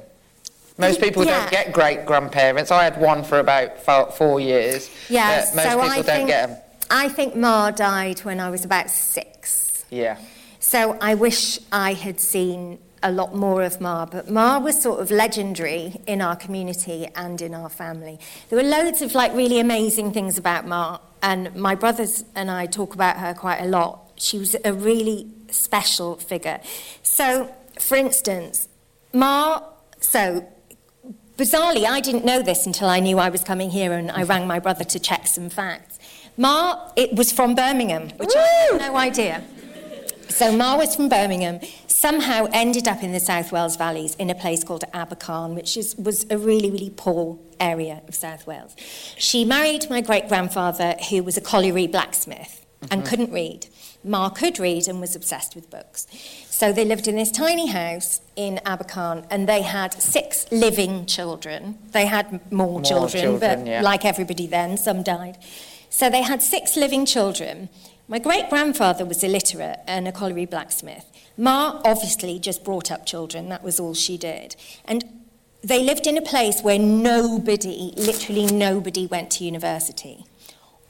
Most 0.77 1.01
people 1.01 1.25
Yeah. 1.25 1.39
don't 1.39 1.49
get 1.51 1.73
great 1.73 2.05
grandparents. 2.05 2.69
I 2.69 2.83
had 2.83 3.01
one 3.01 3.23
for 3.23 3.39
about 3.39 4.15
four 4.15 4.39
years. 4.39 4.91
Yeah, 5.09 5.37
most 5.37 5.53
so 5.53 5.69
people 5.69 5.81
I 5.81 5.95
don't 5.95 6.05
think 6.05 6.27
get 6.27 6.47
them. 6.49 6.57
I 6.91 7.09
think 7.09 7.35
Ma 7.35 7.71
died 7.71 8.19
when 8.19 8.39
I 8.39 8.49
was 8.51 8.63
about 8.63 8.91
six. 8.91 9.85
Yeah. 9.89 10.17
So 10.59 10.97
I 11.01 11.15
wish 11.15 11.59
I 11.71 11.93
had 11.93 12.19
seen 12.19 12.77
a 13.03 13.11
lot 13.11 13.35
more 13.35 13.63
of 13.63 13.79
Ma, 13.79 14.05
but 14.05 14.29
Ma 14.29 14.59
was 14.59 14.81
sort 14.81 14.99
of 14.99 15.11
legendary 15.11 16.01
in 16.07 16.21
our 16.21 16.35
community 16.35 17.07
and 17.15 17.41
in 17.41 17.53
our 17.53 17.69
family. 17.69 18.19
There 18.49 18.57
were 18.57 18.67
loads 18.67 19.01
of 19.01 19.13
like 19.13 19.33
really 19.33 19.59
amazing 19.59 20.11
things 20.11 20.37
about 20.37 20.67
Ma, 20.67 20.99
and 21.21 21.53
my 21.55 21.75
brothers 21.75 22.23
and 22.35 22.49
I 22.49 22.65
talk 22.65 22.93
about 22.93 23.17
her 23.17 23.33
quite 23.33 23.59
a 23.59 23.65
lot. 23.67 24.11
She 24.15 24.37
was 24.37 24.55
a 24.65 24.73
really 24.73 25.27
special 25.49 26.15
figure. 26.15 26.59
So, 27.03 27.53
for 27.79 27.95
instance, 27.95 28.67
Ma, 29.13 29.61
so 29.99 30.47
bizarrely, 31.37 31.85
I 31.85 32.01
didn't 32.01 32.25
know 32.25 32.41
this 32.41 32.65
until 32.65 32.89
I 32.89 32.99
knew 32.99 33.19
I 33.19 33.29
was 33.29 33.43
coming 33.43 33.69
here 33.69 33.93
and 33.93 34.11
I 34.11 34.23
rang 34.23 34.47
my 34.47 34.59
brother 34.59 34.83
to 34.83 34.99
check 34.99 35.27
some 35.27 35.49
facts. 35.49 35.99
Ma, 36.35 36.91
it 36.95 37.15
was 37.15 37.31
from 37.31 37.55
Birmingham, 37.55 38.09
which 38.17 38.35
I 38.35 38.67
had 38.71 38.81
no 38.81 38.95
idea. 38.95 39.43
So 40.29 40.51
Ma 40.55 40.77
was 40.77 40.95
from 40.95 41.09
Birmingham, 41.09 41.59
somehow 41.87 42.47
ended 42.53 42.87
up 42.87 43.01
in 43.01 43.11
the 43.11 43.19
South 43.19 43.51
Wales 43.51 43.75
Valleys 43.75 44.15
in 44.15 44.29
a 44.29 44.35
place 44.35 44.63
called 44.63 44.83
Abercarn, 44.93 45.55
which 45.55 45.77
is, 45.77 45.95
was 45.95 46.25
a 46.29 46.37
really, 46.37 46.69
really 46.69 46.91
poor 46.95 47.39
area 47.59 48.01
of 48.07 48.13
South 48.13 48.45
Wales. 48.45 48.75
She 49.17 49.45
married 49.45 49.89
my 49.89 50.01
great-grandfather, 50.01 50.95
who 51.09 51.23
was 51.23 51.37
a 51.37 51.41
colliery 51.41 51.87
blacksmith 51.87 52.65
and 52.81 53.01
mm-hmm. 53.01 53.09
couldn't 53.09 53.31
read. 53.31 53.67
Ma 54.03 54.29
could 54.29 54.59
read 54.59 54.87
and 54.87 55.01
was 55.01 55.15
obsessed 55.15 55.55
with 55.55 55.69
books. 55.69 56.05
So 56.49 56.71
they 56.71 56.85
lived 56.85 57.07
in 57.07 57.15
this 57.15 57.31
tiny 57.31 57.67
house 57.67 58.21
in 58.35 58.59
Abercarn, 58.65 59.25
and 59.31 59.49
they 59.49 59.63
had 59.63 59.93
six 59.93 60.45
living 60.51 61.05
children. 61.07 61.77
They 61.91 62.05
had 62.05 62.51
more, 62.51 62.81
children, 62.81 63.23
children, 63.23 63.39
but 63.39 63.67
yeah. 63.67 63.81
like 63.81 64.05
everybody 64.05 64.47
then, 64.47 64.77
some 64.77 65.03
died. 65.03 65.37
So 65.89 66.09
they 66.09 66.21
had 66.21 66.41
six 66.41 66.75
living 66.75 67.05
children. 67.05 67.69
My 68.09 68.19
great 68.19 68.49
grandfather 68.49 69.03
was 69.05 69.21
illiterate 69.23 69.79
and 69.85 70.07
a 70.07 70.13
colliery 70.13 70.45
blacksmith. 70.45 71.05
Ma 71.35 71.81
obviously 71.83 72.39
just 72.39 72.63
brought 72.63 72.89
up 72.89 73.05
children, 73.05 73.49
that 73.49 73.63
was 73.63 73.79
all 73.81 73.93
she 73.93 74.17
did. 74.17 74.55
And 74.85 75.03
they 75.61 75.83
lived 75.83 76.07
in 76.07 76.17
a 76.17 76.21
place 76.21 76.61
where 76.61 76.79
nobody, 76.79 77.91
literally 77.97 78.45
nobody, 78.45 79.07
went 79.07 79.29
to 79.31 79.43
university. 79.43 80.25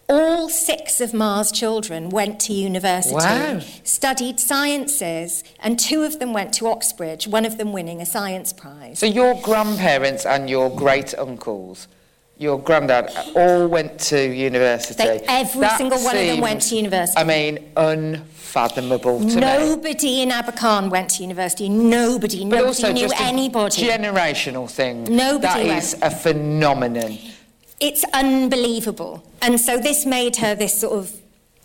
All 0.08 0.48
six 0.48 1.02
of 1.02 1.14
Ma's 1.14 1.52
children 1.52 2.10
went 2.10 2.40
to 2.42 2.54
university, 2.54 3.16
Wow. 3.16 3.60
studied 3.84 4.40
sciences, 4.40 5.44
and 5.60 5.80
two 5.80 6.04
of 6.04 6.20
them 6.20 6.32
went 6.34 6.54
to 6.56 6.68
Oxbridge, 6.68 7.28
one 7.28 7.46
of 7.46 7.58
them 7.58 7.74
winning 7.74 8.00
a 8.00 8.06
science 8.06 8.54
prize. 8.54 9.00
So 9.00 9.06
your 9.08 9.34
grandparents 9.42 10.26
and 10.26 10.50
your 10.50 10.70
great 10.70 11.18
uncles, 11.18 11.88
your 12.39 12.60
granddad, 12.60 13.12
all 13.36 13.67
went 13.67 14.00
to 14.00 14.19
university. 14.34 14.93
They- 15.04 15.21
every 15.28 15.62
That 15.62 15.78
single 15.78 16.00
one 16.00 16.15
of 16.15 16.26
them 16.28 16.39
went 16.41 16.62
to 16.63 16.76
university. 16.76 17.19
I 17.19 17.23
mean, 17.23 17.60
unfathomable 17.76 19.19
to 19.19 19.25
me. 19.25 19.35
Nobody 19.35 20.21
in 20.21 20.29
Abercarn 20.29 20.90
went 20.90 21.10
to 21.12 21.21
university. 21.23 21.69
Nobody. 21.69 22.40
But 22.40 22.46
Nobody 22.50 22.67
also 22.67 22.92
knew 22.92 23.10
anybody. 23.17 23.81
generational 23.88 24.69
thing. 24.69 25.04
Nobody 25.06 25.42
That 25.42 25.58
went. 25.65 25.83
is 25.83 25.96
a 26.02 26.12
phenomenon. 26.12 27.17
it's 27.79 28.04
unbelievable. 28.13 29.23
And 29.42 29.60
so 29.62 29.77
this 29.77 30.06
made 30.06 30.38
her 30.38 30.56
this 30.56 30.79
sort 30.79 30.94
of 30.94 31.12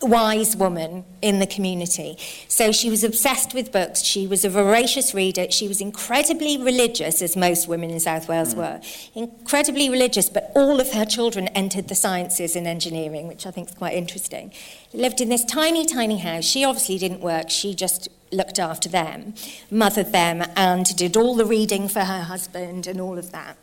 wise 0.03 0.55
woman 0.55 1.05
in 1.21 1.39
the 1.39 1.47
community. 1.47 2.17
So 2.47 2.71
she 2.71 2.89
was 2.89 3.03
obsessed 3.03 3.53
with 3.53 3.71
books. 3.71 4.01
She 4.01 4.27
was 4.27 4.43
a 4.43 4.49
voracious 4.49 5.13
reader. 5.13 5.49
She 5.49 5.67
was 5.67 5.81
incredibly 5.81 6.57
religious, 6.57 7.21
as 7.21 7.35
most 7.35 7.67
women 7.67 7.89
in 7.89 7.99
South 7.99 8.27
Wales 8.27 8.53
hmm. 8.53 8.59
were. 8.59 8.81
Incredibly 9.15 9.89
religious, 9.89 10.29
but 10.29 10.51
all 10.55 10.79
of 10.79 10.91
her 10.93 11.05
children 11.05 11.47
entered 11.49 11.87
the 11.87 11.95
sciences 11.95 12.55
and 12.55 12.67
engineering, 12.67 13.27
which 13.27 13.45
I 13.45 13.51
think 13.51 13.69
is 13.69 13.75
quite 13.75 13.95
interesting. 13.95 14.51
Lived 14.93 15.21
in 15.21 15.29
this 15.29 15.43
tiny, 15.45 15.85
tiny 15.85 16.19
house. 16.19 16.45
She 16.45 16.63
obviously 16.63 16.97
didn't 16.97 17.21
work. 17.21 17.49
She 17.49 17.73
just 17.73 18.07
looked 18.31 18.59
after 18.59 18.89
them, 18.89 19.35
mothered 19.69 20.11
them, 20.11 20.43
and 20.55 20.85
did 20.95 21.15
all 21.15 21.35
the 21.35 21.45
reading 21.45 21.87
for 21.87 22.01
her 22.01 22.23
husband 22.23 22.87
and 22.87 22.99
all 22.99 23.17
of 23.17 23.31
that 23.31 23.57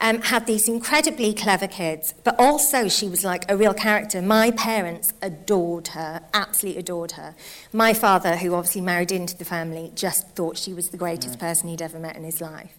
um, 0.00 0.22
had 0.22 0.46
these 0.46 0.68
incredibly 0.68 1.34
clever 1.34 1.66
kids, 1.66 2.14
but 2.24 2.38
also 2.38 2.88
she 2.88 3.08
was 3.08 3.24
like 3.24 3.50
a 3.50 3.56
real 3.56 3.74
character. 3.74 4.22
My 4.22 4.50
parents 4.52 5.12
adored 5.20 5.88
her, 5.88 6.22
absolutely 6.32 6.80
adored 6.80 7.12
her. 7.12 7.34
My 7.72 7.92
father, 7.92 8.36
who 8.36 8.54
obviously 8.54 8.80
married 8.80 9.10
into 9.10 9.36
the 9.36 9.44
family, 9.44 9.90
just 9.94 10.28
thought 10.30 10.56
she 10.56 10.72
was 10.72 10.90
the 10.90 10.96
greatest 10.96 11.36
mm. 11.36 11.40
person 11.40 11.68
he'd 11.68 11.82
ever 11.82 11.98
met 11.98 12.16
in 12.16 12.24
his 12.24 12.40
life. 12.40 12.78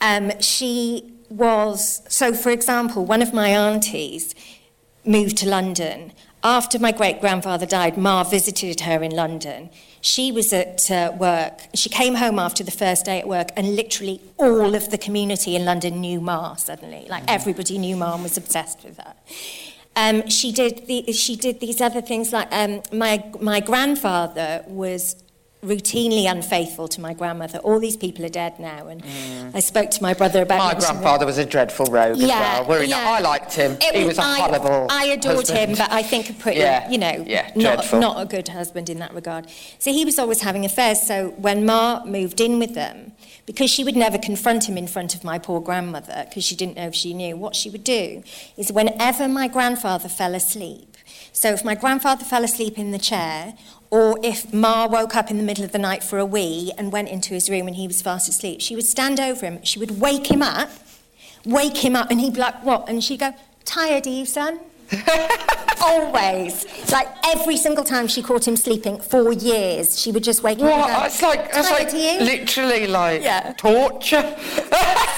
Um, 0.00 0.38
she 0.40 1.14
was, 1.30 2.02
so 2.08 2.34
for 2.34 2.50
example, 2.50 3.04
one 3.06 3.22
of 3.22 3.32
my 3.32 3.48
aunties 3.48 4.34
moved 5.04 5.38
to 5.38 5.48
London. 5.48 6.12
After 6.44 6.78
my 6.78 6.92
great 6.92 7.20
grandfather 7.20 7.66
died, 7.66 7.96
Ma 7.96 8.24
visited 8.24 8.80
her 8.80 9.02
in 9.02 9.12
London 9.12 9.70
she 10.02 10.32
was 10.32 10.52
at 10.52 10.90
uh, 10.90 11.12
work. 11.16 11.68
She 11.74 11.88
came 11.88 12.16
home 12.16 12.38
after 12.38 12.64
the 12.64 12.72
first 12.72 13.04
day 13.06 13.20
at 13.20 13.28
work, 13.28 13.50
and 13.56 13.76
literally 13.76 14.20
all 14.36 14.74
of 14.74 14.90
the 14.90 14.98
community 14.98 15.54
in 15.54 15.64
London 15.64 16.00
knew 16.00 16.20
Ma 16.20 16.56
suddenly. 16.56 17.06
Like 17.08 17.22
mm-hmm. 17.22 17.36
everybody 17.36 17.78
knew 17.78 17.96
Ma 17.96 18.14
and 18.14 18.22
was 18.24 18.36
obsessed 18.36 18.82
with 18.84 18.98
her. 18.98 19.14
Um, 19.94 20.28
she, 20.28 20.50
did 20.52 20.86
the, 20.88 21.12
she 21.12 21.36
did 21.36 21.60
these 21.60 21.80
other 21.80 22.00
things 22.00 22.32
like 22.32 22.48
um, 22.50 22.82
my, 22.92 23.24
my 23.40 23.60
grandfather 23.60 24.64
was 24.66 25.21
routinely 25.64 26.28
unfaithful 26.28 26.88
to 26.88 27.00
my 27.00 27.14
grandmother. 27.14 27.58
All 27.60 27.78
these 27.78 27.96
people 27.96 28.24
are 28.24 28.28
dead 28.28 28.58
now, 28.58 28.88
and 28.88 29.02
mm. 29.02 29.54
I 29.54 29.60
spoke 29.60 29.90
to 29.92 30.02
my 30.02 30.12
brother 30.12 30.42
about. 30.42 30.74
My 30.74 30.80
grandfather 30.80 31.24
was 31.24 31.38
a 31.38 31.46
dreadful 31.46 31.86
rogue 31.86 32.16
yeah, 32.16 32.58
as 32.60 32.66
well. 32.66 32.82
Yeah. 32.82 33.04
Not, 33.04 33.06
I 33.06 33.20
liked 33.20 33.54
him. 33.54 33.76
It 33.80 33.94
he 33.94 34.04
was, 34.04 34.18
was 34.18 34.26
a 34.26 34.34
horrible. 34.42 34.88
I, 34.90 35.02
I 35.02 35.04
adored 35.12 35.36
husband. 35.36 35.58
him, 35.58 35.76
but 35.78 35.92
I 35.92 36.02
think 36.02 36.30
a 36.30 36.32
pretty, 36.32 36.58
yeah. 36.58 36.90
you 36.90 36.98
know, 36.98 37.24
yeah, 37.26 37.52
not, 37.54 37.92
not 37.92 38.20
a 38.20 38.26
good 38.26 38.48
husband 38.48 38.90
in 38.90 38.98
that 38.98 39.14
regard. 39.14 39.46
So 39.78 39.92
he 39.92 40.04
was 40.04 40.18
always 40.18 40.40
having 40.42 40.64
affairs. 40.64 41.00
So 41.00 41.28
when 41.36 41.64
Ma 41.64 42.04
moved 42.04 42.40
in 42.40 42.58
with 42.58 42.74
them, 42.74 43.12
because 43.46 43.70
she 43.70 43.84
would 43.84 43.96
never 43.96 44.18
confront 44.18 44.68
him 44.68 44.76
in 44.76 44.88
front 44.88 45.14
of 45.14 45.22
my 45.22 45.38
poor 45.38 45.60
grandmother, 45.60 46.24
because 46.28 46.42
she 46.44 46.56
didn't 46.56 46.76
know 46.76 46.88
if 46.88 46.94
she 46.94 47.14
knew, 47.14 47.36
what 47.36 47.54
she 47.54 47.70
would 47.70 47.84
do 47.84 48.24
is 48.56 48.72
whenever 48.72 49.28
my 49.28 49.46
grandfather 49.46 50.08
fell 50.08 50.34
asleep. 50.34 50.96
So 51.32 51.50
if 51.50 51.64
my 51.64 51.76
grandfather 51.76 52.24
fell 52.24 52.42
asleep 52.42 52.78
in 52.78 52.90
the 52.90 52.98
chair, 52.98 53.54
or 53.92 54.18
if 54.22 54.54
Ma 54.54 54.86
woke 54.86 55.14
up 55.14 55.30
in 55.30 55.36
the 55.36 55.42
middle 55.42 55.64
of 55.64 55.72
the 55.72 55.78
night 55.78 56.02
for 56.02 56.18
a 56.18 56.24
wee 56.24 56.72
and 56.78 56.90
went 56.90 57.10
into 57.10 57.34
his 57.34 57.50
room 57.50 57.66
and 57.66 57.76
he 57.76 57.86
was 57.86 58.00
fast 58.00 58.26
asleep, 58.26 58.62
she 58.62 58.74
would 58.74 58.86
stand 58.86 59.20
over 59.20 59.44
him, 59.44 59.62
she 59.64 59.78
would 59.78 60.00
wake 60.00 60.30
him 60.30 60.40
up, 60.40 60.70
wake 61.44 61.76
him 61.76 61.94
up, 61.94 62.10
and 62.10 62.18
he'd 62.18 62.32
be 62.32 62.40
like, 62.40 62.64
What? 62.64 62.88
And 62.88 63.04
she'd 63.04 63.20
go, 63.20 63.34
Tired, 63.66 64.06
Eve, 64.06 64.26
son? 64.26 64.60
Always. 65.82 66.64
Like 66.90 67.06
every 67.26 67.58
single 67.58 67.84
time 67.84 68.08
she 68.08 68.22
caught 68.22 68.48
him 68.48 68.56
sleeping 68.56 68.98
for 68.98 69.30
years, 69.30 70.00
she 70.00 70.10
would 70.10 70.24
just 70.24 70.42
wake 70.42 70.60
him 70.60 70.68
up. 70.68 70.88
What? 70.88 71.06
It's 71.06 71.20
like, 71.20 71.50
it's 71.52 71.70
like 71.70 71.92
literally 71.92 72.86
like 72.86 73.22
yeah. 73.22 73.52
torture. 73.58 74.22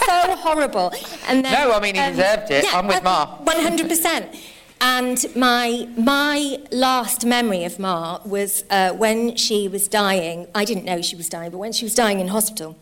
so 0.05 0.37
horrible. 0.37 0.93
And 1.29 1.45
then, 1.45 1.53
no, 1.53 1.73
I 1.73 1.81
mean, 1.81 1.95
he 1.95 2.01
um, 2.01 2.11
deserved 2.17 2.51
it. 2.51 2.65
Yeah, 2.65 2.77
I'm 2.77 2.89
with 2.89 3.05
Ma. 3.05 3.39
100%. 3.45 4.54
And 4.87 5.25
my, 5.35 5.89
my 5.97 6.59
last 6.71 7.25
memory 7.25 7.65
of 7.65 7.79
Ma 7.79 8.21
was 8.23 8.65
uh, 8.69 8.93
when 8.93 9.35
she 9.35 9.67
was 9.67 9.89
dying. 9.89 10.47
I 10.55 10.67
didn't 10.67 10.85
know 10.85 11.01
she 11.01 11.17
was 11.17 11.31
dying, 11.31 11.53
but 11.53 11.57
when 11.57 11.73
she 11.73 11.87
was 11.87 11.95
dying 11.95 12.21
in 12.21 12.29
hospital, 12.29 12.77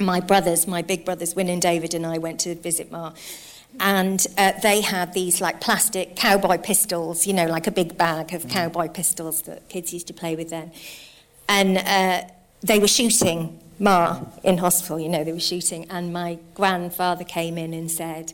my 0.00 0.18
brothers, 0.18 0.66
my 0.66 0.82
big 0.82 1.04
brothers, 1.04 1.36
Win 1.36 1.48
and 1.48 1.62
David, 1.62 1.94
and 1.94 2.04
I 2.04 2.18
went 2.18 2.40
to 2.40 2.56
visit 2.56 2.90
Ma. 2.90 3.12
And 3.78 4.26
uh, 4.36 4.54
they 4.64 4.80
had 4.80 5.14
these 5.14 5.40
like 5.40 5.60
plastic 5.60 6.16
cowboy 6.16 6.58
pistols, 6.58 7.24
you 7.24 7.34
know, 7.34 7.46
like 7.46 7.68
a 7.68 7.70
big 7.70 7.96
bag 7.96 8.34
of 8.34 8.42
mm. 8.42 8.50
cowboy 8.50 8.88
pistols 8.88 9.42
that 9.42 9.68
kids 9.68 9.92
used 9.92 10.08
to 10.08 10.14
play 10.14 10.34
with 10.34 10.50
then. 10.50 10.72
And 11.48 11.78
uh, 11.78 12.28
they 12.62 12.80
were 12.80 12.88
shooting 12.88 13.60
Ma 13.78 14.22
in 14.42 14.58
hospital, 14.58 14.98
you 14.98 15.08
know, 15.08 15.22
they 15.22 15.32
were 15.32 15.38
shooting. 15.38 15.88
And 15.88 16.12
my 16.12 16.40
grandfather 16.54 17.22
came 17.22 17.56
in 17.56 17.72
and 17.74 17.88
said, 17.88 18.32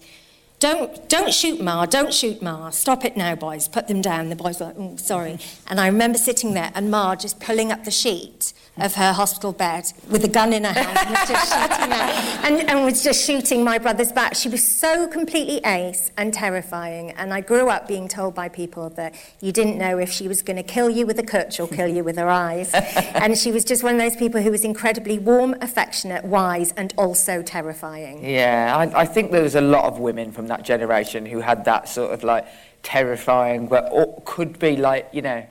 don't, 0.64 1.08
don't 1.10 1.34
shoot 1.34 1.60
Ma, 1.60 1.84
don't 1.84 2.14
shoot 2.14 2.40
Ma. 2.40 2.70
Stop 2.70 3.04
it 3.04 3.18
now, 3.18 3.34
boys. 3.34 3.68
Put 3.68 3.86
them 3.86 4.00
down. 4.00 4.30
The 4.30 4.36
boys 4.36 4.60
were 4.60 4.66
like, 4.66 4.76
oh, 4.78 4.96
sorry. 4.96 5.38
And 5.66 5.78
I 5.78 5.88
remember 5.88 6.16
sitting 6.16 6.54
there 6.54 6.72
and 6.74 6.90
Ma 6.90 7.16
just 7.16 7.38
pulling 7.38 7.70
up 7.70 7.84
the 7.84 7.90
sheet 7.90 8.54
of 8.78 8.94
her 8.94 9.12
hospital 9.12 9.52
bed 9.52 9.84
with 10.10 10.24
a 10.24 10.28
gun 10.28 10.52
in 10.52 10.64
her 10.64 10.72
hand 10.72 10.98
and 10.98 11.10
was 11.10 11.28
just 11.28 11.52
shooting 11.52 11.92
and, 11.92 12.70
and 12.70 12.84
was 12.84 13.04
just 13.04 13.24
shooting 13.24 13.62
my 13.62 13.78
brother's 13.78 14.10
back. 14.10 14.34
She 14.34 14.48
was 14.48 14.66
so 14.66 15.06
completely 15.06 15.58
ace 15.64 16.10
and 16.16 16.32
terrifying. 16.32 17.10
And 17.12 17.32
I 17.32 17.40
grew 17.40 17.68
up 17.68 17.86
being 17.86 18.08
told 18.08 18.34
by 18.34 18.48
people 18.48 18.90
that 18.90 19.14
you 19.40 19.52
didn't 19.52 19.78
know 19.78 19.98
if 19.98 20.10
she 20.10 20.28
was 20.28 20.42
going 20.42 20.56
to 20.56 20.62
kill 20.62 20.90
you 20.90 21.06
with 21.06 21.18
a 21.18 21.22
cwtch 21.22 21.60
or 21.60 21.68
kill 21.68 21.88
you 21.88 22.02
with 22.02 22.16
her 22.16 22.28
eyes. 22.28 22.72
and 22.74 23.36
she 23.38 23.52
was 23.52 23.64
just 23.64 23.82
one 23.82 23.94
of 23.94 24.00
those 24.00 24.16
people 24.16 24.40
who 24.40 24.50
was 24.50 24.64
incredibly 24.64 25.18
warm, 25.18 25.54
affectionate, 25.60 26.24
wise, 26.24 26.72
and 26.72 26.94
also 26.96 27.42
terrifying. 27.42 28.24
Yeah, 28.24 28.74
I, 28.76 29.02
I 29.02 29.04
think 29.04 29.30
there 29.30 29.42
was 29.42 29.54
a 29.54 29.60
lot 29.60 29.84
of 29.84 29.98
women 29.98 30.32
from 30.32 30.48
that 30.48 30.53
generation 30.62 31.26
who 31.26 31.40
had 31.40 31.64
that 31.64 31.88
sort 31.88 32.12
of 32.12 32.22
like 32.22 32.46
terrifying, 32.82 33.66
but 33.66 33.90
could 34.24 34.59
be 34.59 34.76
like, 34.76 35.09
you 35.12 35.22
know, 35.22 35.44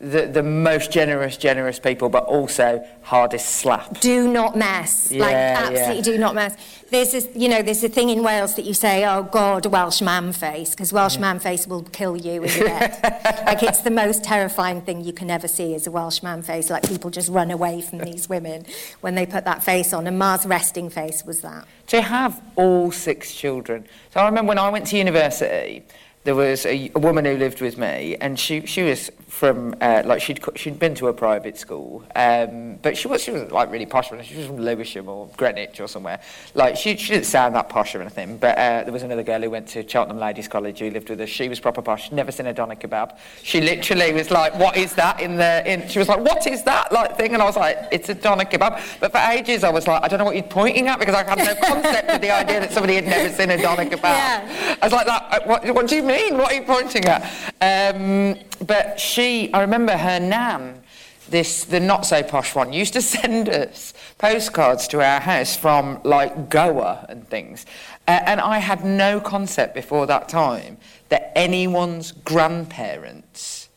the, 0.00 0.26
the 0.26 0.44
most 0.44 0.92
generous, 0.92 1.36
generous 1.36 1.80
people, 1.80 2.08
but 2.08 2.24
also 2.24 2.86
hardest 3.02 3.48
slap. 3.56 3.98
Do 3.98 4.30
not 4.30 4.56
mess. 4.56 5.10
Yeah, 5.10 5.24
like, 5.24 5.34
absolutely 5.34 5.96
yeah. 5.96 6.02
do 6.02 6.18
not 6.18 6.36
mess. 6.36 6.56
There's 6.90 7.10
this, 7.10 7.28
you 7.34 7.48
know, 7.48 7.62
there's 7.62 7.82
a 7.82 7.88
thing 7.88 8.08
in 8.08 8.22
Wales 8.22 8.54
that 8.54 8.64
you 8.64 8.74
say, 8.74 9.04
oh 9.04 9.24
God, 9.24 9.66
Welsh 9.66 10.00
mam 10.00 10.32
face, 10.32 10.70
because 10.70 10.92
Welsh 10.92 11.18
mam 11.18 11.40
face 11.40 11.66
will 11.66 11.82
kill 11.82 12.16
you 12.16 12.44
in 12.44 12.60
bed. 12.60 13.00
like, 13.44 13.64
it's 13.64 13.80
the 13.80 13.90
most 13.90 14.22
terrifying 14.22 14.82
thing 14.82 15.02
you 15.02 15.12
can 15.12 15.30
ever 15.30 15.48
see 15.48 15.74
is 15.74 15.88
a 15.88 15.90
Welsh 15.90 16.22
mam 16.22 16.42
face. 16.42 16.70
Like, 16.70 16.88
people 16.88 17.10
just 17.10 17.28
run 17.28 17.50
away 17.50 17.80
from 17.80 17.98
these 17.98 18.28
women 18.28 18.66
when 19.00 19.16
they 19.16 19.26
put 19.26 19.44
that 19.46 19.64
face 19.64 19.92
on. 19.92 20.06
And 20.06 20.16
Ma's 20.16 20.46
resting 20.46 20.90
face 20.90 21.24
was 21.24 21.40
that. 21.40 21.66
To 21.88 22.02
have 22.02 22.40
all 22.54 22.92
six 22.92 23.34
children. 23.34 23.84
So 24.14 24.20
I 24.20 24.26
remember 24.26 24.50
when 24.50 24.58
I 24.58 24.70
went 24.70 24.86
to 24.88 24.96
university, 24.96 25.82
there 26.24 26.34
was 26.34 26.66
a, 26.66 26.90
a, 26.94 26.98
woman 26.98 27.24
who 27.24 27.36
lived 27.36 27.60
with 27.60 27.78
me, 27.78 28.16
and 28.20 28.38
she 28.38 28.66
she 28.66 28.82
was 28.82 29.10
from 29.28 29.74
uh, 29.80 30.02
like 30.04 30.20
she'd 30.20 30.40
she'd 30.56 30.78
been 30.78 30.94
to 30.96 31.08
a 31.08 31.12
private 31.12 31.56
school, 31.56 32.04
um, 32.16 32.76
but 32.82 32.96
she 32.96 33.08
was 33.08 33.22
she 33.22 33.30
wasn't 33.30 33.52
like 33.52 33.70
really 33.70 33.86
posh. 33.86 34.08
She 34.24 34.36
was 34.36 34.46
from 34.46 34.58
Lewisham 34.58 35.08
or 35.08 35.28
Greenwich 35.36 35.80
or 35.80 35.86
somewhere. 35.86 36.20
Like 36.54 36.76
she 36.76 36.96
she 36.96 37.12
didn't 37.12 37.26
sound 37.26 37.54
that 37.54 37.68
posh 37.68 37.94
or 37.94 38.00
anything. 38.00 38.36
But 38.36 38.58
uh, 38.58 38.82
there 38.82 38.92
was 38.92 39.04
another 39.04 39.22
girl 39.22 39.40
who 39.40 39.50
went 39.50 39.68
to 39.68 39.88
Cheltenham 39.88 40.18
Ladies 40.18 40.48
College 40.48 40.80
who 40.80 40.90
lived 40.90 41.08
with 41.08 41.20
us. 41.20 41.28
She 41.28 41.48
was 41.48 41.60
proper 41.60 41.82
posh. 41.82 42.04
She'd 42.04 42.14
Never 42.14 42.32
seen 42.32 42.46
a 42.46 42.52
doner 42.52 42.74
kebab. 42.74 43.16
She 43.42 43.60
literally 43.60 44.12
was 44.12 44.30
like, 44.30 44.58
"What 44.58 44.76
is 44.76 44.94
that 44.94 45.20
in 45.20 45.36
the 45.36 45.62
in?" 45.70 45.88
She 45.88 45.98
was 45.98 46.08
like, 46.08 46.20
"What 46.20 46.46
is 46.46 46.64
that 46.64 46.90
like 46.92 47.16
thing?" 47.16 47.32
And 47.32 47.42
I 47.42 47.46
was 47.46 47.56
like, 47.56 47.78
"It's 47.92 48.08
a 48.08 48.14
doner 48.14 48.44
kebab." 48.44 48.82
But 48.98 49.12
for 49.12 49.18
ages 49.18 49.62
I 49.62 49.70
was 49.70 49.86
like, 49.86 50.02
"I 50.02 50.08
don't 50.08 50.18
know 50.18 50.24
what 50.24 50.34
you're 50.34 50.44
pointing 50.44 50.88
at," 50.88 50.98
because 50.98 51.14
I 51.14 51.22
had 51.22 51.38
no 51.38 51.54
concept 51.54 52.10
of 52.10 52.20
the 52.20 52.30
idea 52.30 52.60
that 52.60 52.72
somebody 52.72 52.96
had 52.96 53.06
never 53.06 53.32
seen 53.32 53.50
a 53.50 53.56
doner 53.56 53.84
kebab. 53.84 54.02
Yeah. 54.02 54.76
I 54.82 54.86
was 54.86 54.92
like, 54.92 55.06
"That 55.06 55.26
uh, 55.30 55.40
what, 55.44 55.74
what 55.74 55.86
do 55.86 55.96
you 55.96 56.02
mean? 56.08 56.38
What 56.38 56.52
are 56.52 56.54
you 56.56 56.62
pointing 56.62 57.04
at?" 57.04 57.22
Um, 57.60 58.36
but 58.66 58.98
she, 58.98 59.52
I 59.52 59.60
remember 59.60 59.96
her 59.96 60.18
nan, 60.18 60.82
this 61.28 61.64
the 61.64 61.80
not 61.80 62.06
so 62.06 62.22
posh 62.22 62.54
one, 62.54 62.72
used 62.72 62.94
to 62.94 63.02
send 63.16 63.48
us 63.48 63.94
postcards 64.18 64.88
to 64.88 65.00
our 65.00 65.20
house 65.20 65.56
from 65.56 66.00
like 66.02 66.50
Goa 66.50 67.06
and 67.08 67.28
things. 67.28 67.66
Uh, 68.06 68.20
and 68.24 68.40
I 68.40 68.58
had 68.58 68.84
no 68.84 69.20
concept 69.20 69.74
before 69.74 70.06
that 70.06 70.28
time 70.28 70.78
that 71.10 71.32
anyone's 71.36 72.12
grandparents 72.12 73.68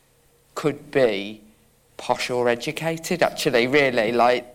could 0.54 0.90
be 0.90 1.42
posh 1.96 2.30
or 2.30 2.48
educated. 2.48 3.22
Actually, 3.22 3.66
really, 3.66 4.12
like, 4.12 4.46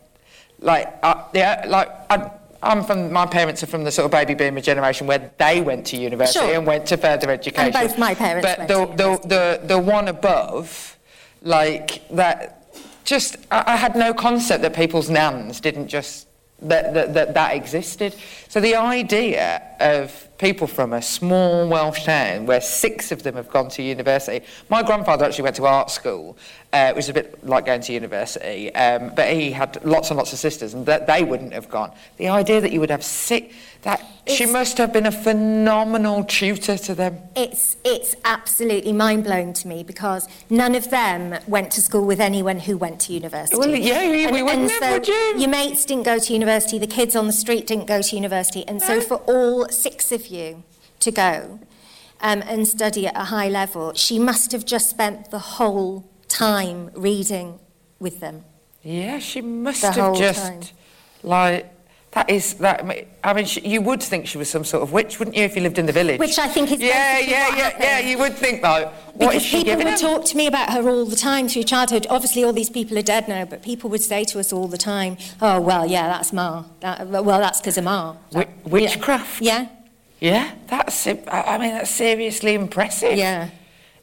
like, 0.59 0.93
uh, 1.03 1.23
yeah, 1.33 1.63
like. 1.67 1.89
I, 2.09 2.31
I'm 2.61 2.83
from 2.83 3.11
my 3.11 3.25
parents 3.25 3.63
are 3.63 3.67
from 3.67 3.83
the 3.83 3.91
sort 3.91 4.05
of 4.05 4.11
baby 4.11 4.33
boomer 4.33 4.61
generation 4.61 5.07
where 5.07 5.31
they 5.37 5.61
went 5.61 5.85
to 5.87 5.97
university 5.97 6.39
sure. 6.39 6.55
and 6.55 6.65
went 6.65 6.85
to 6.87 6.97
further 6.97 7.29
education. 7.29 7.65
And 7.65 7.73
both 7.73 7.97
my 7.97 8.15
parents. 8.15 8.47
But 8.47 8.67
the, 8.67 8.85
the, 8.85 9.27
the 9.27 9.67
the 9.67 9.79
one 9.79 10.07
above, 10.07 10.97
like 11.41 12.07
that, 12.09 12.65
just 13.03 13.37
I, 13.51 13.63
I, 13.67 13.75
had 13.75 13.95
no 13.95 14.13
concept 14.13 14.63
that 14.63 14.75
people's 14.75 15.09
nans 15.09 15.59
didn't 15.59 15.87
just 15.87 16.27
that 16.61 16.93
that, 16.93 17.13
that 17.13 17.33
that 17.35 17.55
existed. 17.55 18.15
So 18.47 18.59
the 18.59 18.75
idea 18.75 19.61
of 19.79 20.26
people 20.37 20.67
from 20.67 20.93
a 20.93 21.01
small 21.01 21.67
Welsh 21.67 22.03
town 22.03 22.45
where 22.45 22.61
six 22.61 23.11
of 23.11 23.23
them 23.23 23.35
have 23.35 23.49
gone 23.49 23.69
to 23.69 23.81
university. 23.81 24.45
My 24.69 24.83
grandfather 24.83 25.25
actually 25.25 25.43
went 25.45 25.55
to 25.57 25.65
art 25.65 25.89
school. 25.89 26.37
Uh, 26.73 26.87
it 26.89 26.95
was 26.95 27.09
a 27.09 27.13
bit 27.13 27.43
like 27.45 27.65
going 27.65 27.81
to 27.81 27.93
university, 27.93 28.73
um, 28.75 29.11
but 29.15 29.29
he 29.33 29.51
had 29.51 29.83
lots 29.85 30.09
and 30.09 30.17
lots 30.17 30.33
of 30.33 30.39
sisters, 30.39 30.73
and 30.73 30.85
that 30.85 31.07
they 31.07 31.23
wouldn't 31.23 31.53
have 31.53 31.69
gone. 31.69 31.91
The 32.17 32.27
idea 32.27 32.59
that 32.61 32.71
you 32.71 32.79
would 32.81 32.89
have 32.89 33.03
six, 33.05 33.55
that 33.83 34.05
she 34.27 34.45
must 34.45 34.77
have 34.77 34.91
been 34.91 35.05
a 35.05 35.11
phenomenal 35.11 36.25
tutor 36.25 36.77
to 36.77 36.93
them. 36.93 37.19
It's, 37.37 37.77
it's 37.85 38.15
absolutely 38.25 38.91
mind 38.91 39.23
blowing 39.23 39.53
to 39.53 39.67
me 39.69 39.83
because 39.83 40.27
none 40.49 40.75
of 40.75 40.89
them 40.89 41.39
went 41.47 41.71
to 41.71 41.81
school 41.81 42.05
with 42.05 42.19
anyone 42.19 42.59
who 42.59 42.77
went 42.77 42.99
to 43.01 43.13
university. 43.13 43.57
Well, 43.57 43.69
yeah, 43.69 44.09
we- 44.11 44.27
we 44.27 44.43
wouldn't 44.43 44.69
have, 44.69 44.83
so 44.83 44.91
would 44.91 45.07
you? 45.07 45.33
Your 45.37 45.49
mates 45.49 45.85
didn't 45.85 46.03
go 46.03 46.19
to 46.19 46.33
university, 46.33 46.77
the 46.77 46.85
kids 46.87 47.15
on 47.15 47.27
the 47.27 47.33
street 47.33 47.65
didn't 47.65 47.87
go 47.87 48.01
to 48.01 48.15
university, 48.15 48.67
and 48.67 48.81
so 48.81 48.99
for 48.99 49.17
all 49.25 49.69
six 49.69 50.11
of 50.11 50.26
you 50.31 50.63
to 50.99 51.11
go 51.11 51.59
um, 52.21 52.41
and 52.47 52.67
study 52.67 53.07
at 53.07 53.15
a 53.15 53.25
high 53.25 53.49
level, 53.49 53.93
she 53.93 54.17
must 54.19 54.51
have 54.51 54.65
just 54.65 54.89
spent 54.89 55.31
the 55.31 55.39
whole 55.39 56.09
time 56.27 56.91
reading 56.95 57.59
with 57.99 58.19
them. 58.19 58.43
Yeah, 58.83 59.19
she 59.19 59.41
must 59.41 59.81
The 59.81 59.91
have 59.91 60.15
just 60.15 60.41
time. 60.47 60.61
like 61.23 61.73
that 62.11 62.29
is 62.29 62.55
that. 62.55 62.83
I 63.23 63.33
mean, 63.33 63.45
she, 63.45 63.61
you 63.67 63.81
would 63.81 64.01
think 64.01 64.27
she 64.27 64.37
was 64.37 64.49
some 64.49 64.63
sort 64.63 64.81
of 64.81 64.91
witch, 64.93 65.19
wouldn't 65.19 65.35
you, 65.37 65.43
if 65.43 65.55
you 65.55 65.61
lived 65.61 65.77
in 65.77 65.85
the 65.85 65.91
village? 65.91 66.19
Which 66.19 66.39
I 66.39 66.47
think 66.47 66.71
is 66.71 66.79
yeah, 66.79 67.15
basically 67.15 67.31
yeah, 67.33 67.49
what 67.49 67.57
yeah, 67.57 67.99
yeah. 67.99 68.09
You 68.09 68.17
would 68.17 68.33
think 68.35 68.61
though. 68.61 68.85
What 69.13 69.19
Because 69.19 69.35
is 69.35 69.43
she 69.43 69.57
people 69.63 69.77
would 69.77 69.87
him? 69.87 69.97
talk 69.97 70.25
to 70.25 70.37
me 70.37 70.47
about 70.47 70.71
her 70.73 70.87
all 70.89 71.05
the 71.05 71.15
time 71.17 71.47
through 71.49 71.63
childhood. 71.63 72.07
Obviously, 72.09 72.43
all 72.43 72.53
these 72.53 72.69
people 72.69 72.97
are 72.97 73.01
dead 73.03 73.27
now, 73.27 73.45
but 73.45 73.61
people 73.61 73.89
would 73.89 74.01
say 74.01 74.23
to 74.25 74.39
us 74.39 74.53
all 74.53 74.67
the 74.67 74.77
time, 74.77 75.17
"Oh, 75.41 75.59
well, 75.59 75.85
yeah, 75.85 76.07
that's 76.07 76.31
Ma. 76.31 76.63
That, 76.79 77.07
well, 77.09 77.39
that's 77.39 77.59
because 77.59 77.77
of 77.77 77.83
Ma." 77.83 78.15
Wi- 78.31 78.51
witchcraft. 78.63 79.41
Yeah, 79.41 79.61
Yeah, 79.61 79.67
that's. 80.19 81.07
I 81.07 81.57
mean, 81.57 81.71
that's 81.71 81.91
seriously 81.91 82.53
impressive. 82.53 83.17
yeah. 83.17 83.49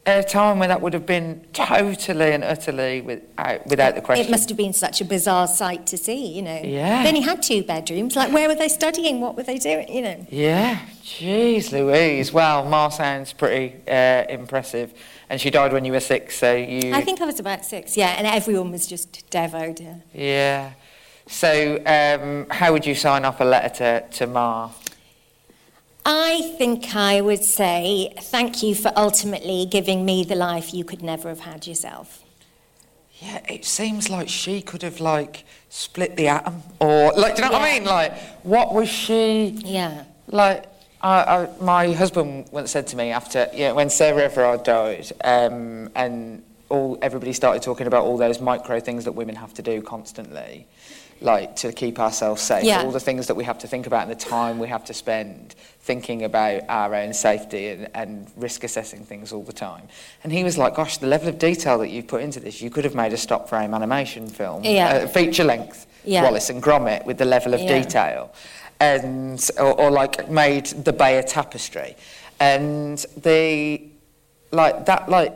At 0.07 0.23
a 0.23 0.29
time 0.29 0.59
when 0.59 0.69
that 0.69 0.83
would 0.83 0.93
have 0.93 1.07
been 1.07 1.47
totally 1.55 2.33
and 2.33 2.45
utterly 2.45 3.01
without, 3.01 3.67
without 3.67 3.95
the 3.95 4.03
question. 4.03 4.27
It 4.27 4.31
must 4.31 4.51
have 4.51 4.59
been 4.59 4.75
such 4.75 5.01
a 5.01 5.05
bizarre 5.05 5.47
sight 5.47 5.87
to 5.87 5.97
see, 5.97 6.27
you 6.27 6.43
know. 6.43 6.61
Yeah. 6.63 7.05
They 7.05 7.09
only 7.09 7.23
had 7.23 7.43
two 7.43 7.63
bedrooms. 7.63 8.15
Like, 8.15 8.31
where 8.31 8.47
were 8.47 8.55
they 8.55 8.69
studying? 8.69 9.23
What 9.23 9.35
were 9.35 9.45
they 9.45 9.57
doing? 9.57 9.91
You 9.91 10.03
know. 10.03 10.27
Yeah, 10.29 10.79
jeez 11.03 11.73
Louise. 11.73 12.35
Well, 12.35 12.67
Ma 12.67 12.91
sounds 12.91 13.33
pretty 13.33 13.77
uh, 13.89 14.27
impressive. 14.29 14.93
And 15.31 15.41
she 15.41 15.49
died 15.49 15.73
when 15.73 15.87
you 15.87 15.93
were 15.93 16.01
six, 16.01 16.37
so 16.37 16.55
you... 16.55 16.93
I 16.93 17.01
think 17.01 17.23
I 17.23 17.25
was 17.25 17.41
about 17.41 17.65
six. 17.65 17.97
Yeah, 17.97 18.09
and 18.09 18.27
everyone 18.27 18.71
was 18.73 18.87
just 18.87 19.31
devoed. 19.31 19.81
Yeah. 19.81 19.95
Yeah. 20.13 20.73
So, 21.27 21.79
um, 21.87 22.47
how 22.51 22.75
would 22.75 22.85
you 22.85 22.95
sign 22.95 23.25
off 23.25 23.41
a 23.41 23.45
letter 23.45 23.71
to, 23.79 24.19
to 24.19 24.27
Ma? 24.27 24.71
I 26.05 26.55
think 26.59 26.95
I 26.95 27.21
would 27.21 27.45
say 27.45 28.13
thank 28.21 28.63
you 28.63 28.75
for 28.75 28.93
ultimately 28.97 29.67
giving 29.67 30.05
me 30.05 30.25
the 30.25 30.35
life 30.35 30.75
you 30.75 30.85
could 30.85 31.03
never 31.03 31.29
have 31.29 31.41
had 31.41 31.67
yourself. 31.67 32.23
Yeah, 33.21 33.41
it 33.49 33.65
seems 33.65 34.11
like 34.11 34.29
she 34.29 34.61
could 34.61 34.83
have, 34.83 35.01
like, 35.01 35.45
split 35.71 36.17
the 36.17 36.29
atom. 36.29 36.63
Or, 36.81 37.13
like, 37.15 37.37
do 37.37 37.43
you 37.43 37.49
know 37.49 37.55
what 37.55 37.63
I 37.63 37.79
mean? 37.79 37.85
Like, 37.85 38.19
what 38.43 38.75
was 38.75 38.89
she... 38.89 39.47
Yeah. 39.65 40.05
Like, 40.27 40.67
I, 41.01 41.23
I, 41.23 41.49
my 41.63 41.93
husband 41.93 42.49
once 42.51 42.73
said 42.73 42.87
to 42.89 42.97
me 42.97 43.11
after, 43.11 43.49
you 43.53 43.69
know, 43.69 43.75
when 43.75 43.89
Sarah 43.89 44.25
Everard 44.25 44.65
died, 44.65 45.11
um, 45.23 45.91
and 45.95 46.43
all 46.71 46.99
everybody 47.03 47.33
started 47.33 47.63
talking 47.63 47.87
about 47.87 48.05
all 48.05 48.17
those 48.17 48.41
micro 48.41 48.81
things 48.81 49.05
that 49.05 49.13
women 49.13 49.37
have 49.37 49.55
to 49.55 49.63
do 49.63 49.81
constantly, 49.81 50.67
like 51.21 51.57
to 51.57 51.73
keep 51.73 51.99
ourselves 51.99 52.43
safe, 52.43 52.65
Yeah. 52.65 52.83
all 52.83 52.91
the 52.91 53.01
things 53.01 53.27
that 53.29 53.35
we 53.35 53.45
have 53.45 53.59
to 53.59 53.67
think 53.69 53.87
about 53.87 54.03
and 54.03 54.11
the 54.11 54.15
time 54.17 54.59
we 54.59 54.69
have 54.69 54.85
to 54.87 54.95
spend 54.95 55.55
thinking 55.81 56.25
about 56.25 56.63
our 56.69 56.95
own 56.95 57.13
safety 57.13 57.69
and, 57.69 57.89
and 57.95 58.31
risk 58.37 58.65
assessing 58.65 59.05
things 59.05 59.33
all 59.33 59.43
the 59.43 59.53
time. 59.53 59.83
And 60.23 60.33
he 60.33 60.43
was 60.45 60.57
like, 60.57 60.75
gosh, 60.77 60.99
the 60.99 61.07
level 61.07 61.29
of 61.29 61.39
detail 61.39 61.79
that 61.79 61.89
you've 61.91 62.07
put 62.07 62.23
into 62.23 62.41
this, 62.41 62.61
you 62.63 62.71
could 62.71 62.85
have 62.85 62.95
made 62.95 63.13
a 63.13 63.17
stop 63.19 63.49
frame 63.49 63.75
animation 63.75 64.27
film, 64.29 64.65
Yeah. 64.65 64.89
uh, 64.89 65.07
feature 65.09 65.45
length, 65.45 65.87
Yeah. 66.05 66.23
Wallace 66.23 66.51
and 66.51 66.63
Gromit 66.63 67.05
with 67.07 67.19
the 67.19 67.25
level 67.27 67.55
of 67.55 67.61
Yeah. 67.61 67.79
detail 67.83 68.33
and 68.81 69.51
or, 69.59 69.73
or 69.81 69.91
like 69.91 70.29
made 70.31 70.67
the 70.67 70.93
Bayeux 70.93 71.23
tapestry, 71.23 71.97
and 72.41 72.99
the 73.23 73.81
like 74.51 74.87
that 74.87 75.09
like 75.09 75.33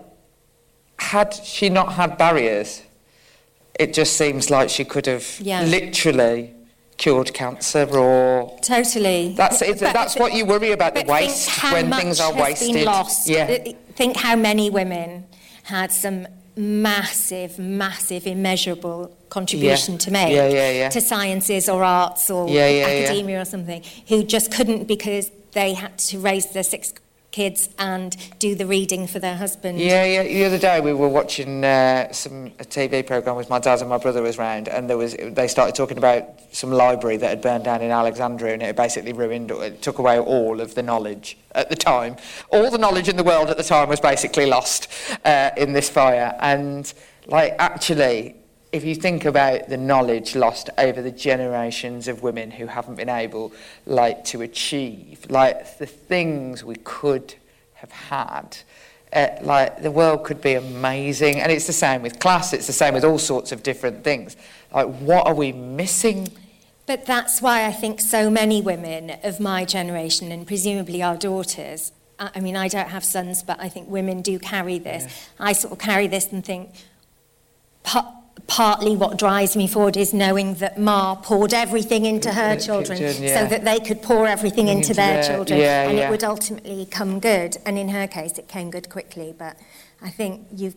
had 0.98 1.32
she 1.32 1.68
not 1.68 1.92
had 1.92 2.18
barriers, 2.18 2.82
it 3.78 3.94
just 3.94 4.16
seems 4.16 4.50
like 4.50 4.68
she 4.70 4.84
could 4.84 5.06
have 5.06 5.26
Yeah. 5.40 5.62
literally 5.62 6.54
cured 6.96 7.32
cancer 7.32 7.84
or. 7.96 8.58
Totally. 8.60 9.34
That's 9.36 9.62
it, 9.62 9.78
that's 9.78 10.16
what 10.16 10.32
you 10.34 10.44
worry 10.44 10.72
about 10.72 10.94
the 10.94 11.04
waste 11.04 11.48
when 11.72 11.92
things 11.92 12.20
are 12.20 12.34
wasted. 12.34 12.86
Yeah. 13.26 13.72
Think 13.94 14.16
how 14.16 14.34
many 14.36 14.68
women 14.70 15.26
had 15.64 15.92
some 15.92 16.26
massive, 16.56 17.58
massive, 17.58 18.26
immeasurable 18.26 19.16
contribution 19.28 19.94
Yeah. 19.94 19.98
to 19.98 20.10
make 20.10 20.34
Yeah, 20.34 20.48
yeah, 20.48 20.70
yeah. 20.72 20.88
to 20.88 21.00
sciences 21.00 21.68
or 21.68 21.84
arts 21.84 22.30
or 22.30 22.48
yeah, 22.48 22.68
yeah. 22.68 22.84
academia 22.86 23.40
or 23.42 23.44
something, 23.44 23.82
who 24.08 24.22
just 24.24 24.50
couldn't 24.50 24.88
because 24.88 25.30
they 25.52 25.74
had 25.74 25.96
to 25.98 26.18
raise 26.18 26.46
their 26.46 26.62
six 26.64 26.92
kids 27.38 27.68
and 27.78 28.16
do 28.40 28.56
the 28.56 28.66
reading 28.66 29.06
for 29.06 29.20
their 29.20 29.36
husband. 29.36 29.78
Yeah, 29.78 30.04
yeah. 30.04 30.24
The 30.24 30.44
other 30.44 30.58
day 30.58 30.80
we 30.80 30.92
were 30.92 31.08
watching 31.20 31.64
uh, 31.64 32.12
some 32.12 32.46
a 32.58 32.64
TV 32.64 33.06
program 33.06 33.36
with 33.36 33.48
my 33.48 33.60
dad 33.60 33.78
and 33.80 33.88
my 33.88 33.98
brother 33.98 34.22
was 34.22 34.38
round, 34.38 34.66
and 34.68 34.90
there 34.90 34.96
was 34.96 35.14
they 35.14 35.46
started 35.46 35.76
talking 35.76 35.98
about 35.98 36.24
some 36.50 36.72
library 36.72 37.16
that 37.18 37.28
had 37.28 37.40
burned 37.40 37.62
down 37.62 37.80
in 37.80 37.92
Alexandria, 37.92 38.54
and 38.54 38.62
it 38.62 38.74
basically 38.74 39.12
ruined, 39.12 39.52
it 39.52 39.80
took 39.82 39.98
away 40.00 40.18
all 40.18 40.60
of 40.60 40.74
the 40.74 40.82
knowledge 40.82 41.38
at 41.52 41.70
the 41.70 41.76
time. 41.76 42.16
All 42.50 42.68
the 42.72 42.82
knowledge 42.86 43.08
in 43.08 43.16
the 43.16 43.28
world 43.32 43.50
at 43.50 43.56
the 43.56 43.62
time 43.62 43.88
was 43.88 44.00
basically 44.00 44.46
lost 44.46 44.88
uh, 45.24 45.50
in 45.56 45.72
this 45.72 45.88
fire, 45.88 46.36
and 46.40 46.92
like 47.26 47.54
actually. 47.60 48.34
If 48.70 48.84
you 48.84 48.94
think 48.94 49.24
about 49.24 49.68
the 49.68 49.78
knowledge 49.78 50.36
lost 50.36 50.68
over 50.76 51.00
the 51.00 51.10
generations 51.10 52.06
of 52.06 52.22
women 52.22 52.50
who 52.50 52.66
haven't 52.66 52.96
been 52.96 53.08
able, 53.08 53.52
like, 53.86 54.24
to 54.26 54.42
achieve, 54.42 55.26
like 55.30 55.78
the 55.78 55.86
things 55.86 56.62
we 56.62 56.76
could 56.76 57.34
have 57.74 57.90
had, 57.90 58.58
uh, 59.12 59.28
like 59.42 59.82
the 59.82 59.90
world 59.90 60.24
could 60.24 60.40
be 60.40 60.54
amazing. 60.54 61.40
And 61.40 61.50
it's 61.50 61.66
the 61.66 61.72
same 61.72 62.02
with 62.02 62.18
class 62.18 62.52
it's 62.52 62.66
the 62.66 62.72
same 62.72 62.94
with 62.94 63.04
all 63.04 63.18
sorts 63.18 63.52
of 63.52 63.62
different 63.62 64.04
things. 64.04 64.36
Like 64.72 64.88
what 64.98 65.26
are 65.26 65.34
we 65.34 65.52
missing? 65.52 66.28
But 66.86 67.06
that's 67.06 67.40
why 67.42 67.66
I 67.66 67.72
think 67.72 68.00
so 68.00 68.30
many 68.30 68.62
women 68.62 69.16
of 69.22 69.40
my 69.40 69.64
generation, 69.64 70.32
and 70.32 70.46
presumably 70.46 71.02
our 71.02 71.16
daughters, 71.16 71.92
I 72.18 72.30
I 72.34 72.40
mean, 72.40 72.56
I 72.56 72.68
don't 72.68 72.88
have 72.88 73.04
sons, 73.04 73.42
but 73.42 73.60
I 73.60 73.68
think 73.68 73.88
women 73.88 74.22
do 74.22 74.38
carry 74.38 74.78
this. 74.78 75.06
I 75.38 75.52
sort 75.52 75.72
of 75.72 75.78
carry 75.78 76.06
this 76.06 76.32
and 76.32 76.44
think 76.44 76.70
partly 78.46 78.96
what 78.96 79.18
drives 79.18 79.56
me 79.56 79.66
forward 79.66 79.96
is 79.96 80.14
knowing 80.14 80.54
that 80.54 80.78
Ma 80.78 81.14
poured 81.14 81.52
everything 81.52 82.04
into 82.04 82.32
her 82.32 82.56
children 82.56 82.98
yeah. 83.00 83.42
so 83.42 83.46
that 83.46 83.64
they 83.64 83.78
could 83.80 84.02
pour 84.02 84.26
everything 84.26 84.68
into, 84.68 84.78
Into 84.90 84.94
their, 84.94 85.14
their- 85.14 85.34
children 85.34 85.60
yeah, 85.60 85.88
and 85.88 85.98
yeah. 85.98 86.06
it 86.06 86.10
would 86.10 86.24
ultimately 86.24 86.86
come 86.86 87.20
good. 87.20 87.56
And 87.66 87.78
in 87.78 87.88
her 87.88 88.06
case, 88.06 88.38
it 88.38 88.48
came 88.48 88.70
good 88.70 88.88
quickly. 88.88 89.34
But 89.36 89.56
I 90.00 90.10
think 90.10 90.46
you've 90.54 90.76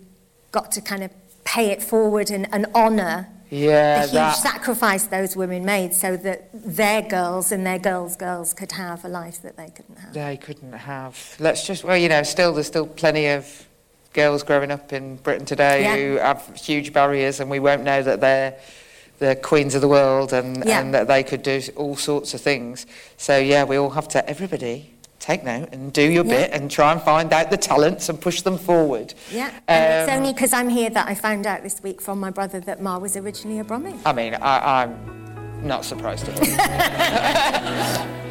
got 0.52 0.72
to 0.74 0.82
kind 0.82 1.04
of 1.04 1.12
pay 1.44 1.72
it 1.72 1.82
forward 1.82 2.30
and, 2.30 2.48
and 2.54 2.66
honour 2.76 3.28
yeah 3.50 4.02
the 4.02 4.02
huge 4.04 4.14
that 4.14 4.32
sacrifice 4.32 5.04
those 5.08 5.36
women 5.36 5.66
made 5.66 5.94
so 5.94 6.16
that 6.16 6.50
their 6.54 7.02
girls 7.02 7.52
and 7.52 7.66
their 7.68 7.80
girls' 7.80 8.16
girls 8.16 8.54
could 8.54 8.72
have 8.72 9.04
a 9.04 9.10
life 9.10 9.42
that 9.42 9.58
they 9.58 9.70
couldn't 9.70 9.98
have. 9.98 10.14
they 10.14 10.38
couldn't 10.38 10.72
have 10.72 11.36
let's 11.40 11.68
just 11.68 11.84
well 11.84 11.98
you 11.98 12.08
know 12.08 12.24
still 12.24 12.54
there's 12.54 12.68
still 12.68 12.88
plenty 12.88 13.28
of 13.28 13.68
girls 14.14 14.44
growing 14.44 14.72
up 14.72 14.92
in 14.94 15.16
britain 15.18 15.46
today 15.46 15.84
Yeah. 15.84 15.96
who 15.96 16.16
have 16.18 16.56
huge 16.56 16.92
barriers 16.94 17.40
and 17.40 17.50
we 17.50 17.60
won't 17.60 17.84
know 17.84 18.02
that 18.04 18.20
they're 18.22 18.56
the 19.20 19.36
queens 19.36 19.76
of 19.76 19.82
the 19.82 19.88
world 19.88 20.34
and, 20.34 20.64
Yeah. 20.66 20.80
and 20.82 20.94
that 20.94 21.08
they 21.08 21.24
could 21.24 21.44
do 21.44 21.62
all 21.76 21.96
sorts 21.96 22.34
of 22.34 22.42
things 22.42 22.86
so 23.18 23.38
yeah 23.38 23.64
we 23.64 23.78
all 23.78 23.92
have 23.92 24.08
to 24.10 24.30
everybody 24.30 24.94
take 25.20 25.44
note 25.44 25.70
and 25.72 25.94
do 25.94 26.02
your 26.02 26.26
Yeah. 26.26 26.38
bit 26.48 26.52
and 26.52 26.70
try 26.72 26.92
and 26.92 27.00
find 27.02 27.32
out 27.32 27.52
the 27.52 27.58
talents 27.58 28.10
and 28.10 28.20
push 28.20 28.42
them 28.42 28.58
forward 28.58 29.14
Yeah, 29.32 29.52
and 29.68 30.02
it's 30.04 30.12
Um, 30.12 30.18
only 30.18 30.34
because 30.34 30.52
I'm 30.52 30.68
here 30.70 30.90
that 30.90 31.08
I 31.08 31.14
found 31.14 31.46
out 31.46 31.62
this 31.62 31.82
week 31.84 32.02
from 32.02 32.20
my 32.20 32.32
brother 32.32 32.60
that 32.62 32.82
Ma 32.82 32.98
was 32.98 33.16
originally 33.16 33.60
a 33.60 33.64
Bromwich. 33.64 33.96
I 34.04 34.14
mean, 34.14 34.34
I, 34.34 34.82
I'm 34.82 34.98
not 35.62 35.86
surprised 35.86 36.28
at 36.28 36.40
hear. 36.40 38.18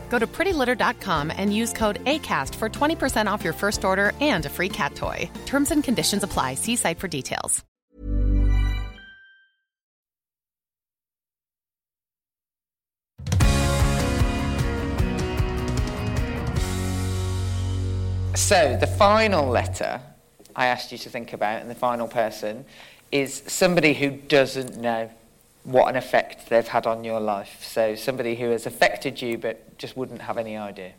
Go 0.11 0.19
to 0.19 0.27
prettylitter.com 0.27 1.31
and 1.31 1.55
use 1.55 1.71
code 1.71 2.03
ACAST 2.03 2.53
for 2.55 2.67
20% 2.69 3.31
off 3.31 3.45
your 3.45 3.53
first 3.53 3.85
order 3.85 4.11
and 4.19 4.45
a 4.45 4.49
free 4.49 4.67
cat 4.67 4.93
toy. 4.93 5.29
Terms 5.45 5.71
and 5.71 5.83
conditions 5.83 6.21
apply. 6.21 6.55
See 6.55 6.75
site 6.75 6.99
for 6.99 7.07
details. 7.07 7.63
So, 18.35 18.75
the 18.75 18.87
final 18.87 19.47
letter 19.47 20.01
I 20.57 20.65
asked 20.65 20.91
you 20.91 20.97
to 20.97 21.09
think 21.09 21.31
about, 21.31 21.61
and 21.61 21.69
the 21.69 21.75
final 21.75 22.09
person, 22.09 22.65
is 23.11 23.43
somebody 23.47 23.93
who 23.93 24.09
doesn't 24.09 24.75
know 24.75 25.09
what 25.63 25.87
an 25.89 25.95
effect 25.95 26.49
they've 26.49 26.67
had 26.67 26.87
on 26.87 27.03
your 27.03 27.19
life. 27.19 27.63
So, 27.63 27.95
somebody 27.95 28.35
who 28.35 28.49
has 28.49 28.65
affected 28.65 29.21
you 29.21 29.37
but 29.37 29.77
just 29.77 29.95
wouldn't 29.95 30.21
have 30.21 30.37
any 30.37 30.57
idea. 30.57 30.93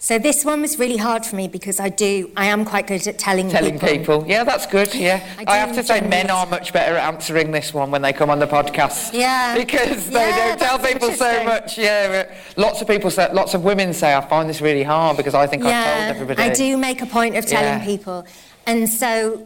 So 0.00 0.16
this 0.16 0.44
one 0.44 0.60
was 0.62 0.78
really 0.78 0.96
hard 0.96 1.26
for 1.26 1.34
me 1.34 1.48
because 1.48 1.80
I 1.80 1.88
do, 1.88 2.30
I 2.36 2.46
am 2.46 2.64
quite 2.64 2.86
good 2.86 3.04
at 3.08 3.18
telling, 3.18 3.50
Telling 3.50 3.80
people. 3.80 4.24
Yeah, 4.28 4.44
that's 4.44 4.64
good. 4.64 4.94
Yeah. 4.94 5.26
I 5.38 5.54
I, 5.54 5.56
have 5.56 5.74
to 5.74 5.82
say, 5.82 6.00
men 6.00 6.30
are 6.30 6.46
much 6.46 6.72
better 6.72 6.96
at 6.96 7.12
answering 7.12 7.50
this 7.50 7.74
one 7.74 7.90
when 7.90 8.00
they 8.00 8.12
come 8.12 8.30
on 8.30 8.38
the 8.38 8.46
podcast. 8.46 9.12
Yeah. 9.12 9.56
Because 9.56 10.08
they 10.08 10.28
Yeah, 10.28 10.56
don't 10.56 10.58
tell 10.60 10.78
people 10.78 11.10
so 11.10 11.42
much. 11.42 11.76
Yeah. 11.76 12.32
Lots 12.56 12.80
of 12.80 12.86
people 12.86 13.10
say, 13.10 13.28
lots 13.32 13.54
of 13.54 13.64
women 13.64 13.92
say, 13.92 14.14
I 14.14 14.20
find 14.20 14.48
this 14.48 14.60
really 14.60 14.84
hard 14.84 15.16
because 15.16 15.34
I 15.34 15.48
think 15.48 15.64
I've 15.64 15.84
told 16.06 16.16
everybody. 16.16 16.42
I 16.42 16.54
do 16.54 16.76
make 16.76 17.02
a 17.02 17.06
point 17.06 17.34
of 17.34 17.44
telling 17.44 17.80
Yeah. 17.80 17.84
people. 17.84 18.24
And 18.68 18.88
so 18.88 19.44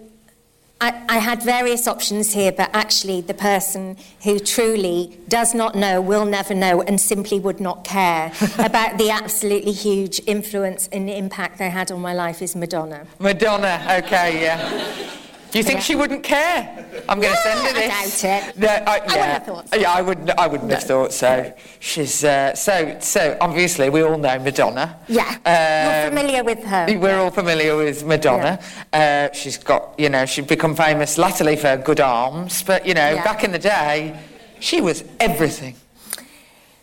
I, 0.83 1.01
I 1.09 1.19
had 1.19 1.45
various 1.45 1.87
options 1.87 2.33
here, 2.33 2.51
but 2.51 2.69
actually, 2.73 3.21
the 3.21 3.35
person 3.35 3.97
who 4.25 4.41
truly 4.41 5.17
does 5.29 5.55
not 5.55 5.77
know, 5.77 6.01
will 6.01 6.25
never 6.25 6.57
know, 6.57 6.83
and 6.83 7.01
simply 7.01 7.39
would 7.39 7.61
not 7.61 7.85
care 7.85 8.33
about 8.59 8.99
the 8.99 9.11
absolutely 9.11 9.71
huge 9.71 10.21
influence 10.27 10.89
and 10.91 11.09
impact 11.09 11.59
they 11.59 11.71
had 11.71 11.93
on 11.93 12.01
my 12.01 12.13
life 12.13 12.43
is 12.43 12.57
Madonna. 12.57 13.07
Madonna, 13.21 13.81
okay, 14.03 14.43
yeah. 14.43 15.09
Do 15.53 15.59
you 15.59 15.65
think 15.65 15.83
she 15.83 15.95
wouldn't 15.95 16.23
care? 16.23 16.87
I'm 17.11 17.21
going 17.21 17.35
to 17.35 17.41
send 17.43 17.61
her 17.67 17.73
this. 17.75 18.25
I 18.25 18.41
doubt 18.41 18.49
it. 18.49 18.59
No, 18.59 18.69
I, 18.69 18.97
I 18.97 18.99
wouldn't 19.01 19.11
yeah. 19.15 19.33
have 19.35 19.45
thought 19.47 19.69
so. 19.69 19.77
Yeah, 19.79 19.93
I 19.93 20.01
wouldn't. 20.03 20.31
I 20.31 20.47
wouldn't 20.47 20.71
have 20.71 20.83
thought 20.83 21.13
so. 21.13 21.53
She's 21.79 22.25
uh, 22.25 22.55
so 22.55 22.97
so. 23.01 23.37
Obviously, 23.39 23.91
we 23.91 24.01
all 24.03 24.17
know 24.17 24.39
Madonna. 24.39 24.99
Yeah, 25.09 25.31
you're 25.47 26.07
Um, 26.07 26.17
familiar 26.17 26.43
with 26.43 26.65
her. 26.65 26.87
We're 26.99 27.19
all 27.19 27.31
familiar 27.31 27.77
with 27.77 28.03
Madonna. 28.03 28.59
Uh, 28.95 29.29
she's 29.33 29.59
got, 29.59 29.95
you 29.99 30.09
know, 30.09 30.25
she's 30.25 30.47
become 30.47 30.75
famous 30.75 31.19
latterly 31.19 31.57
for 31.57 31.69
her 31.69 31.77
good 31.77 32.01
arms, 32.01 32.63
but 32.63 32.87
you 32.87 32.95
know, 32.95 33.11
Yeah. 33.13 33.23
back 33.23 33.45
in 33.45 33.53
the 33.53 33.59
day, 33.59 34.19
she 34.59 34.81
was 34.81 35.05
everything. 35.21 35.77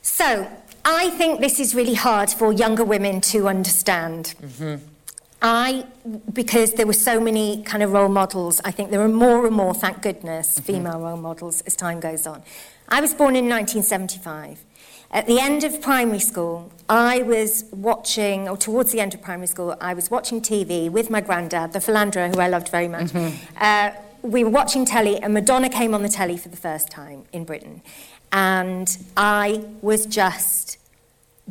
So, 0.04 0.48
I 0.86 1.10
think 1.12 1.40
this 1.42 1.60
is 1.60 1.74
really 1.74 1.96
hard 1.96 2.30
for 2.30 2.54
younger 2.54 2.84
women 2.84 3.20
to 3.22 3.48
understand. 3.50 4.36
I, 5.42 5.86
because 6.34 6.74
there 6.74 6.86
were 6.86 6.94
so 6.94 7.20
many 7.20 7.64
kind 7.64 7.82
of 7.82 7.92
role 7.94 8.10
models, 8.10 8.60
I 8.66 8.72
think 8.72 8.92
there 8.92 9.02
are 9.02 9.08
more 9.08 9.46
and 9.46 9.56
more, 9.56 9.74
thank 9.74 10.02
goodness, 10.02 10.60
female 10.60 11.00
role 11.00 11.18
models 11.18 11.62
as 11.62 11.76
time 11.76 12.00
goes 12.00 12.28
on. 12.28 12.44
I 12.90 13.00
was 13.00 13.14
born 13.14 13.36
in 13.36 13.48
1975. 13.48 14.66
At 15.12 15.26
the 15.26 15.40
end 15.40 15.64
of 15.64 15.82
primary 15.82 16.20
school, 16.20 16.72
I 16.88 17.24
was 17.24 17.64
watching, 17.72 18.48
or 18.50 18.58
towards 18.58 18.92
the 18.92 19.00
end 19.00 19.14
of 19.14 19.22
primary 19.22 19.48
school, 19.48 19.76
I 19.82 19.94
was 19.94 20.12
watching 20.12 20.42
TV 20.42 20.90
with 20.90 21.10
my 21.10 21.22
granddad, 21.22 21.74
the 21.74 21.80
philanderer, 21.80 22.30
who 22.30 22.40
I 22.40 22.48
loved 22.48 22.70
very 22.70 22.88
much. 22.88 23.12
Uh, 23.58 23.92
we 24.22 24.44
were 24.44 24.50
watching 24.50 24.86
telly, 24.86 25.18
and 25.18 25.34
Madonna 25.34 25.70
came 25.70 25.96
on 25.96 26.04
the 26.04 26.10
telly 26.10 26.38
for 26.38 26.50
the 26.50 26.58
first 26.58 26.90
time 26.92 27.24
in 27.32 27.46
Britain. 27.46 27.82
And 28.32 28.98
I 29.16 29.64
was 29.82 30.06
just 30.06 30.78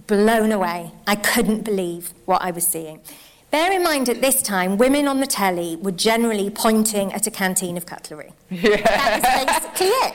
blown 0.07 0.53
away. 0.53 0.93
I 1.07 1.17
couldn't 1.17 1.65
believe 1.65 2.13
what 2.27 2.43
I 2.43 2.51
was 2.53 2.67
seeing. 2.67 3.01
Bear 3.51 3.73
in 3.73 3.83
mind, 3.83 4.11
at 4.11 4.21
this 4.21 4.43
time, 4.43 4.77
women 4.77 5.09
on 5.09 5.21
the 5.21 5.27
telly 5.27 5.77
were 5.77 5.91
generally 5.91 6.51
pointing 6.51 7.15
at 7.15 7.27
a 7.27 7.31
canteen 7.31 7.79
of 7.79 7.87
cutlery. 7.87 8.35
That 8.51 9.23
was 9.23 9.73
basically 9.73 9.87
it. 9.87 10.15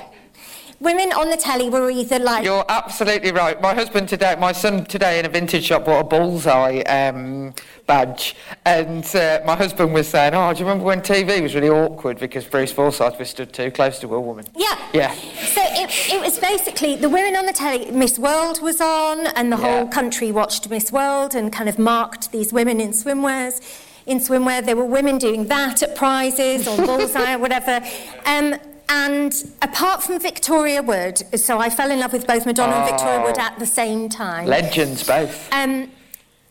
Women 0.84 1.14
on 1.14 1.30
the 1.30 1.38
telly 1.38 1.70
were 1.70 1.90
either 1.90 2.20
like, 2.20 2.44
You're 2.44 2.66
absolutely 2.68 3.32
right. 3.32 3.60
My 3.62 3.74
husband 3.74 4.10
today, 4.10 4.36
my 4.38 4.52
son 4.52 4.84
today 4.84 5.18
in 5.18 5.26
a 5.26 5.30
vintage 5.30 5.64
shop 5.64 5.86
bought 5.86 6.02
a 6.02 6.04
bullseye 6.04 6.82
um, 6.82 7.54
badge, 7.88 8.36
and 8.66 9.06
uh, 9.16 9.40
my 9.46 9.56
husband 9.56 9.94
was 9.94 10.10
saying, 10.10 10.34
"Oh, 10.36 10.52
do 10.52 10.60
you 10.60 10.66
remember 10.66 10.84
when 10.84 11.00
TV 11.00 11.42
was 11.42 11.56
really 11.56 11.70
awkward 11.70 12.20
because 12.20 12.44
Bruce 12.44 12.74
Forsyth 12.74 13.18
was 13.18 13.30
stood 13.30 13.54
too 13.54 13.72
close 13.72 13.98
to 14.00 14.14
a 14.14 14.20
woman?" 14.20 14.46
Yeah. 14.58 14.78
Yeah. 14.94 15.14
So 15.14 15.62
it, 15.64 15.90
it 16.14 16.20
was 16.22 16.38
basically 16.40 16.98
the 16.98 17.10
women 17.10 17.38
on 17.38 17.46
the 17.46 17.54
telly. 17.54 17.90
Miss 17.90 18.20
World 18.20 18.62
was 18.62 18.82
on, 18.82 19.28
and 19.38 19.54
the 19.54 19.58
Yeah. 19.58 19.64
whole 19.80 19.88
country 19.88 20.34
watched 20.34 20.70
Miss 20.70 20.92
World 20.92 21.34
and 21.34 21.54
kind 21.54 21.70
of 21.70 21.80
marked 21.80 22.34
these 22.34 22.52
women 22.52 22.82
in 22.82 22.92
swimwears. 22.92 23.62
In 24.06 24.20
swimwear, 24.20 24.66
there 24.66 24.76
were 24.76 24.84
women 24.84 25.18
doing 25.18 25.48
that 25.48 25.82
at 25.82 25.96
prizes 25.96 26.68
or 26.68 26.76
bullseye 26.86 27.36
or 27.36 27.40
whatever. 27.40 27.80
Um, 28.26 28.56
and 28.90 29.34
apart 29.62 30.04
from 30.04 30.20
Victoria 30.20 30.82
Wood, 30.82 31.18
so 31.40 31.60
I 31.60 31.70
fell 31.70 31.92
in 31.92 32.00
love 32.00 32.14
with 32.14 32.28
both 32.28 32.46
Madonna 32.46 32.74
and 32.74 32.90
Victoria 32.90 33.22
Wood 33.22 33.38
at 33.38 33.58
the 33.60 33.66
same 33.66 34.10
time. 34.10 34.48
Legends 34.48 35.06
both. 35.06 35.52
Um, 35.52 35.92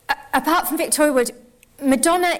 a- 0.08 0.16
apart 0.34 0.68
from 0.68 0.76
Victoria 0.78 1.12
Wood, 1.12 1.30
Madonna, 1.82 2.38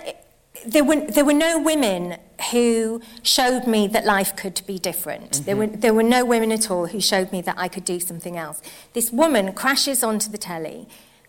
there 0.67 0.85
were, 0.85 1.01
there 1.07 1.25
were 1.25 1.33
no 1.33 1.61
women 1.61 2.17
who 2.51 3.01
showed 3.23 3.67
me 3.67 3.87
that 3.89 4.05
life 4.05 4.35
could 4.37 4.61
be 4.67 4.79
different. 4.79 5.45
There, 5.47 5.57
were, 5.57 5.67
there 5.67 5.95
were 5.95 6.03
no 6.03 6.25
women 6.25 6.51
at 6.53 6.71
all 6.71 6.87
who 6.87 7.01
showed 7.01 7.31
me 7.33 7.41
that 7.43 7.55
I 7.59 7.69
could 7.69 7.85
do 7.85 8.01
something 8.01 8.37
else. 8.37 8.61
This 8.93 9.11
woman 9.13 9.53
crashes 9.53 10.03
onto 10.03 10.31
the 10.31 10.39
telly. 10.39 10.89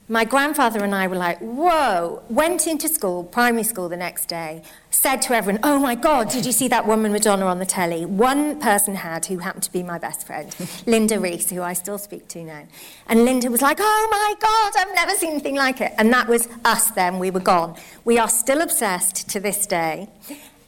My 0.10 0.26
grandfather 0.26 0.84
and 0.84 0.94
I 0.94 1.08
were 1.08 1.16
like, 1.16 1.40
whoa, 1.40 2.24
went 2.28 2.68
into 2.68 2.90
school, 2.90 3.24
primary 3.24 3.64
school 3.64 3.88
the 3.88 3.96
next 3.96 4.26
day, 4.26 4.62
said 4.92 5.22
to 5.24 5.34
everyone, 5.34 5.62
oh 5.64 5.80
my 5.80 5.96
God, 5.96 6.30
did 6.30 6.46
you 6.46 6.52
see 6.52 6.68
that 6.68 6.86
woman 6.86 7.14
Madonna 7.14 7.46
on 7.46 7.60
the 7.60 7.66
telly? 7.66 8.06
One 8.06 8.60
person 8.60 8.96
had, 8.96 9.28
who 9.28 9.38
happened 9.38 9.64
to 9.64 9.72
be 9.72 9.82
my 9.82 9.98
best 9.98 10.28
friend, 10.28 10.54
Linda 10.86 11.22
Reese, 11.22 11.52
who 11.52 11.62
I 11.62 11.72
still 11.72 11.98
speak 11.98 12.28
to 12.30 12.44
now. 12.44 12.68
And 13.08 13.24
Linda 13.24 13.50
was 13.50 13.62
like, 13.62 13.78
oh 13.80 14.08
my 14.12 14.34
God, 14.42 14.74
I've 14.78 14.94
never 14.94 15.18
seen 15.18 15.32
anything 15.32 15.56
like 15.56 15.80
it. 15.80 15.94
And 15.98 16.12
that 16.12 16.28
was 16.28 16.50
us 16.66 16.92
then, 16.92 17.18
we 17.18 17.32
were 17.32 17.40
gone. 17.40 17.78
We 18.04 18.18
are 18.18 18.30
still 18.30 18.62
obsessed 18.62 19.30
to 19.30 19.40
this 19.40 19.66
day. 19.66 20.10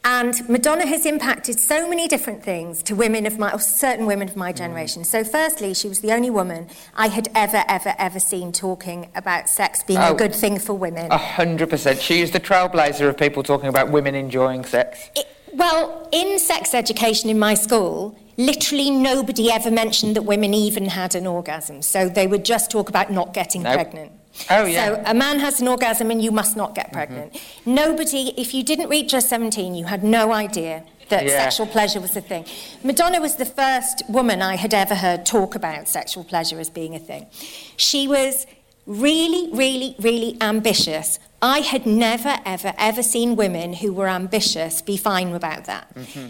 And 0.08 0.48
Madonna 0.48 0.86
has 0.86 1.04
impacted 1.04 1.60
so 1.60 1.90
many 1.90 2.08
different 2.08 2.44
things 2.44 2.84
to 2.84 2.96
women 2.96 3.26
of 3.26 3.40
my, 3.40 3.52
or 3.52 3.58
certain 3.58 4.06
women 4.06 4.30
of 4.30 4.36
my 4.36 4.54
mm. 4.54 4.58
generation. 4.58 5.04
So, 5.04 5.24
firstly, 5.24 5.74
she 5.74 5.88
was 5.88 6.02
the 6.02 6.12
only 6.12 6.30
woman 6.30 6.68
I 6.94 7.08
had 7.08 7.28
ever, 7.34 7.64
ever, 7.68 7.96
ever 7.98 8.20
seen 8.20 8.52
talking 8.52 9.10
about 9.16 9.50
sex 9.50 9.82
being 9.84 10.00
Oh. 10.00 10.14
a 10.14 10.16
good 10.16 10.36
thing 10.36 10.60
for 10.60 10.74
women. 10.74 11.12
A 11.12 11.18
hundred 11.18 11.72
percent. 11.72 12.00
She 12.00 12.22
is 12.22 12.30
the 12.30 12.40
trailblazer 12.40 13.10
of 13.10 13.18
people 13.18 13.42
talking 13.42 13.68
about 13.68 13.90
women 13.90 14.14
enjoying 14.14 14.64
sex. 14.64 15.10
It- 15.16 15.26
well, 15.54 16.08
in 16.12 16.38
sex 16.38 16.76
education 16.76 17.30
in 17.32 17.40
my 17.40 17.56
school, 17.56 18.16
literally 18.38 18.92
nobody 18.92 19.50
ever 19.50 19.72
mentioned 19.72 20.16
that 20.18 20.22
women 20.24 20.54
even 20.54 20.86
had 20.86 21.16
an 21.16 21.26
orgasm. 21.26 21.82
So 21.82 22.10
they 22.10 22.28
would 22.28 22.46
just 22.46 22.70
talk 22.70 22.90
about 22.90 23.12
not 23.12 23.34
getting 23.34 23.64
Nope. 23.64 23.74
pregnant. 23.74 24.12
Oh, 24.50 24.66
yeah. 24.66 24.86
So 24.88 25.04
a 25.06 25.14
man 25.14 25.40
has 25.40 25.62
an 25.62 25.68
orgasm 25.68 26.12
and 26.12 26.22
you 26.22 26.32
must 26.32 26.56
not 26.58 26.76
get 26.76 26.92
pregnant. 26.92 27.40
Nobody, 27.66 28.34
if 28.38 28.54
you 28.54 28.64
didn't 28.64 28.90
reach 28.90 29.12
just 29.12 29.30
17, 29.30 29.76
you 29.76 29.86
had 29.86 30.04
no 30.04 30.32
idea 30.34 30.84
that 31.10 31.26
Yeah. 31.26 31.44
sexual 31.44 31.68
pleasure 31.68 32.00
was 32.02 32.16
a 32.16 32.22
thing. 32.22 32.46
Madonna 32.84 33.22
was 33.22 33.36
the 33.36 33.46
first 33.46 34.04
woman 34.10 34.42
I 34.42 34.56
had 34.56 34.74
ever 34.74 34.96
heard 34.96 35.26
talk 35.26 35.56
about 35.56 35.88
sexual 35.88 36.24
pleasure 36.24 36.60
as 36.60 36.70
being 36.70 36.96
a 36.96 37.00
thing. 37.00 37.28
She 37.78 38.08
was 38.08 38.46
really, 38.86 39.50
really, 39.54 39.96
really 40.00 40.38
ambitious. 40.42 41.20
I 41.42 41.60
had 41.60 41.86
never, 41.86 42.38
ever, 42.46 42.74
ever 42.78 43.04
seen 43.04 43.36
women 43.36 43.74
who 43.74 43.94
were 43.94 44.08
ambitious 44.08 44.82
be 44.82 44.98
fine 44.98 45.34
about 45.34 45.66
that. 45.66 45.94
Mm-hmm. 45.96 46.28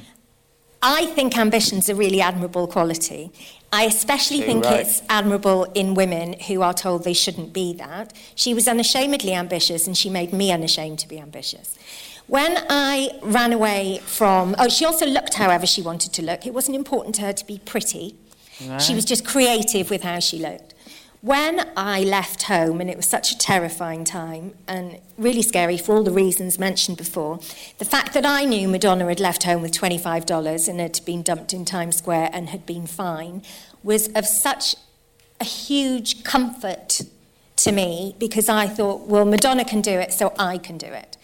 I 0.87 1.07
think 1.07 1.35
ambition's 1.35 1.89
a 1.89 1.95
really 1.95 2.21
admirable 2.21 2.67
quality. 2.67 3.31
I 3.73 3.85
especially 3.85 4.41
Too 4.41 4.45
think 4.45 4.65
right. 4.65 4.81
it's 4.81 5.01
admirable 5.09 5.63
in 5.73 5.95
women 5.95 6.33
who 6.41 6.61
are 6.61 6.75
told 6.75 7.03
they 7.03 7.13
shouldn't 7.13 7.53
be 7.53 7.73
that. 7.73 8.13
She 8.35 8.53
was 8.53 8.67
unashamedly 8.67 9.33
ambitious 9.33 9.87
and 9.87 9.97
she 9.97 10.11
made 10.11 10.31
me 10.31 10.51
unashamed 10.51 10.99
to 10.99 11.07
be 11.07 11.17
ambitious. 11.17 11.75
When 12.27 12.63
I 12.69 13.17
ran 13.23 13.51
away 13.51 13.99
from, 14.05 14.55
oh, 14.59 14.69
she 14.69 14.85
also 14.85 15.07
looked 15.07 15.33
however 15.33 15.65
she 15.65 15.81
wanted 15.81 16.13
to 16.13 16.21
look. 16.21 16.45
It 16.45 16.53
wasn't 16.53 16.77
important 16.77 17.15
to 17.15 17.23
her 17.23 17.33
to 17.33 17.45
be 17.47 17.57
pretty. 17.65 18.15
She 18.79 18.93
was 18.93 19.05
just 19.05 19.25
creative 19.25 19.89
with 19.89 20.03
how 20.03 20.19
she 20.19 20.37
looked. 20.37 20.74
When 21.25 21.71
I 21.75 22.01
left 22.01 22.43
home, 22.43 22.79
and 22.79 22.87
it 22.87 22.97
was 22.97 23.07
such 23.07 23.31
a 23.31 23.37
terrifying 23.39 24.03
time 24.03 24.53
and 24.67 24.99
really 25.17 25.41
scary 25.41 25.75
for 25.75 25.95
all 25.95 26.03
the 26.03 26.11
reasons 26.11 26.59
mentioned 26.59 26.97
before, 26.97 27.39
the 27.79 27.83
fact 27.83 28.13
that 28.13 28.27
I 28.27 28.45
knew 28.45 28.67
Madonna 28.67 29.07
had 29.07 29.19
left 29.19 29.41
home 29.41 29.63
with 29.63 29.71
$25 29.71 30.67
and 30.67 30.79
had 30.79 31.03
been 31.03 31.23
dumped 31.23 31.51
in 31.51 31.65
Times 31.65 31.95
Square 31.95 32.29
and 32.31 32.49
had 32.49 32.67
been 32.67 32.85
fine 32.85 33.41
was 33.81 34.07
of 34.09 34.27
such 34.27 34.75
a 35.41 35.45
huge 35.45 36.23
comfort 36.23 37.01
to 37.55 37.71
me 37.71 38.15
because 38.19 38.47
I 38.47 38.67
thought, 38.67 39.07
well, 39.07 39.25
Madonna 39.25 39.65
can 39.65 39.81
do 39.81 39.97
it, 39.97 40.13
so 40.13 40.31
I 40.37 40.59
can 40.59 40.77
do 40.77 40.85
it. 40.85 41.17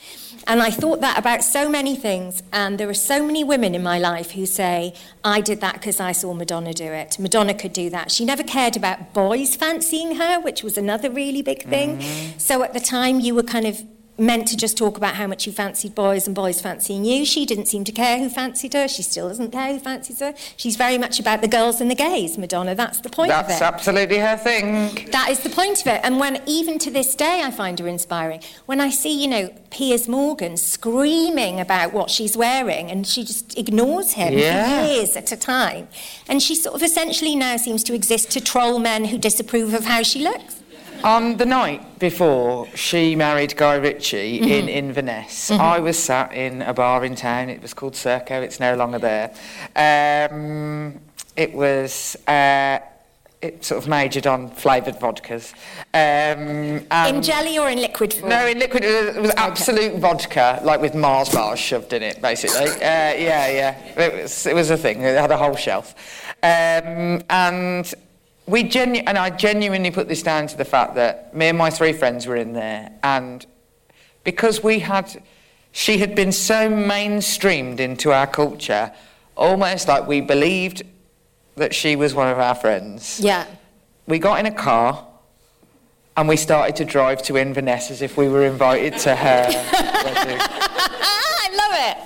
And 0.48 0.62
I 0.62 0.72
thought 0.72 1.02
that 1.02 1.18
about 1.18 1.44
so 1.44 1.70
many 1.70 1.96
things, 1.96 2.44
and 2.52 2.78
there 2.78 2.90
are 2.90 2.94
so 2.94 3.26
many 3.26 3.44
women 3.44 3.76
in 3.76 3.84
my 3.84 4.00
life 4.00 4.32
who 4.32 4.46
say, 4.46 4.94
I 5.24 5.42
did 5.42 5.62
that 5.62 5.74
because 5.76 6.00
I 6.00 6.12
saw 6.12 6.34
Madonna 6.34 6.74
do 6.74 6.86
it. 6.86 7.20
Madonna 7.20 7.54
could 7.54 7.74
do 7.74 7.90
that. 7.90 8.12
She 8.12 8.26
never 8.26 8.44
cared 8.44 8.76
about 8.76 9.14
boys 9.14 9.56
fancying 9.56 10.16
her, 10.16 10.40
which 10.40 10.64
was 10.64 10.78
another 10.78 11.10
really 11.10 11.42
big 11.42 11.64
thing. 11.64 12.00
Mm-hmm. 12.00 12.40
So 12.40 12.64
at 12.64 12.74
the 12.74 12.80
time, 12.80 13.20
you 13.20 13.36
were 13.36 13.44
kind 13.44 13.68
of 13.68 13.84
meant 14.18 14.48
to 14.50 14.58
just 14.58 14.78
talk 14.78 14.98
about 14.98 15.16
how 15.16 15.26
much 15.26 15.48
you 15.48 15.52
fancied 15.54 15.96
boys 15.96 16.28
and 16.28 16.36
boys 16.36 16.62
fancying 16.62 17.04
you. 17.04 17.26
She 17.26 17.46
didn't 17.46 17.66
seem 17.68 17.84
to 17.86 17.92
care 17.92 18.20
who 18.20 18.30
fancied 18.30 18.74
her. 18.74 18.88
She 18.88 19.02
still 19.02 19.30
doesn't 19.30 19.52
care 19.52 19.74
who 19.74 19.80
fancies 19.80 20.20
her. 20.20 20.34
She's 20.58 20.76
very 20.76 20.98
much 20.98 21.20
about 21.20 21.42
the 21.42 21.48
girls 21.48 21.82
and 21.82 21.90
the 21.90 21.96
gays, 21.96 22.38
Madonna. 22.38 22.76
That's 22.76 23.02
the 23.02 23.10
point 23.10 23.32
of 23.32 23.48
That's 23.48 23.62
absolutely 23.62 24.18
her 24.20 24.38
thing. 24.38 25.10
That 25.12 25.30
is 25.30 25.40
the 25.40 25.50
point 25.50 25.82
of 25.82 25.88
it. 25.88 26.02
And 26.04 26.20
when, 26.20 26.40
even 26.46 26.78
to 26.80 26.92
this 26.92 27.16
day, 27.16 27.42
I 27.44 27.50
find 27.52 27.80
her 27.80 27.88
inspiring. 27.88 28.42
When 28.68 28.80
I 28.80 28.90
see, 28.92 29.20
you 29.22 29.28
know, 29.28 29.50
Piers 29.72 30.08
Morgan 30.08 30.56
screaming 30.58 31.60
about 31.60 31.94
what 31.94 32.10
she's 32.12 32.36
wearing 32.38 32.92
and 32.92 33.08
she 33.08 33.24
just 33.24 33.58
ignores 33.58 34.14
him 34.14 34.34
Yeah. 34.38 34.82
for 34.86 34.94
years 34.94 35.16
at 35.16 35.32
a 35.32 35.38
time. 35.38 35.88
And 36.28 36.44
she 36.44 36.54
sort 36.56 36.76
of 36.76 36.84
essentially 36.84 37.36
now 37.36 37.58
seems 37.58 37.84
to 37.86 37.94
exist 37.94 38.30
to 38.32 38.42
troll 38.42 38.78
men 38.78 39.06
who 39.06 39.18
disapprove 39.18 39.74
of 39.74 39.86
how 39.86 40.04
she 40.04 40.20
looks. 40.24 40.61
On 41.04 41.38
the 41.38 41.46
night 41.46 42.00
before 42.00 42.68
she 42.76 43.16
married 43.16 43.56
Guy 43.58 43.76
Ritchie 43.76 44.40
Mm-hmm. 44.40 44.50
in 44.50 44.70
Inverness, 44.70 45.50
I 45.52 45.80
was 45.80 45.98
sat 45.98 46.34
in 46.34 46.62
a 46.62 46.74
bar 46.74 47.04
in 47.06 47.16
town. 47.16 47.50
It 47.50 47.62
was 47.62 47.74
called 47.74 47.94
Circo. 47.94 48.42
It's 48.44 48.60
no 48.60 48.76
longer 48.76 49.00
there. 49.00 49.32
Um, 49.76 51.00
it 51.36 51.54
was 51.54 52.16
uh, 52.28 52.80
it 53.42 53.66
sort 53.66 53.82
of 53.82 53.90
majored 53.90 54.28
on 54.28 54.50
flavoured 54.52 55.00
vodkas. 55.00 55.54
Um, 55.94 56.86
in 57.16 57.22
jelly 57.24 57.58
or 57.58 57.70
in 57.70 57.80
liquid 57.80 58.14
form? 58.14 58.30
no, 58.30 58.46
in 58.46 58.60
liquid, 58.60 58.84
it 58.84 59.20
was, 59.20 59.32
Absolut 59.32 60.00
vodka, 60.00 60.60
like 60.64 60.80
with 60.80 60.94
Mars 60.94 61.30
bars 61.30 61.60
shoved 61.60 61.94
in 61.94 62.04
it, 62.04 62.22
basically. 62.22 62.70
uh, 62.70 62.78
yeah, 62.80 63.48
yeah. 63.48 63.78
It 64.00 64.22
was, 64.22 64.46
it 64.46 64.54
was 64.54 64.70
a 64.70 64.78
thing. 64.78 65.02
It 65.02 65.18
had 65.20 65.32
a 65.32 65.38
whole 65.38 65.56
shelf. 65.56 65.96
Um, 66.44 67.22
and 67.30 67.92
we 68.48 68.64
genu- 68.64 69.04
and 69.06 69.18
I 69.18 69.30
genuinely 69.30 69.92
put 69.92 70.08
this 70.08 70.24
down 70.24 70.48
to 70.48 70.58
the 70.58 70.66
fact 70.66 70.96
that 70.96 71.36
me 71.36 71.48
and 71.48 71.58
my 71.58 71.70
three 71.70 71.94
friends 71.94 72.28
were 72.28 72.36
in 72.36 72.54
there, 72.54 72.92
and 73.04 73.46
because 74.24 74.64
we 74.64 74.80
had, 74.80 75.22
she 75.72 75.98
had 76.00 76.16
been 76.16 76.32
so 76.32 76.70
mainstreamed 76.70 77.80
into 77.80 78.12
our 78.12 78.28
culture, 78.28 78.92
almost 79.36 79.88
like 79.88 80.08
we 80.08 80.22
believed 80.22 80.84
that 81.56 81.74
she 81.74 81.96
was 81.96 82.14
one 82.14 82.28
of 82.30 82.40
our 82.40 82.56
friends. 82.56 83.20
Yeah. 83.20 83.46
We 84.08 84.20
got 84.20 84.40
in 84.40 84.46
a 84.46 84.52
car 84.54 85.06
and 86.18 86.28
we 86.28 86.36
started 86.38 86.76
to 86.78 86.86
drive 86.86 87.22
to 87.24 87.38
Inverness 87.38 87.90
as 87.92 88.02
if 88.02 88.18
we 88.18 88.28
were 88.28 88.46
invited 88.46 88.98
to 89.00 89.16
her 89.16 89.48
wedding. 90.06 90.38
I 90.40 91.98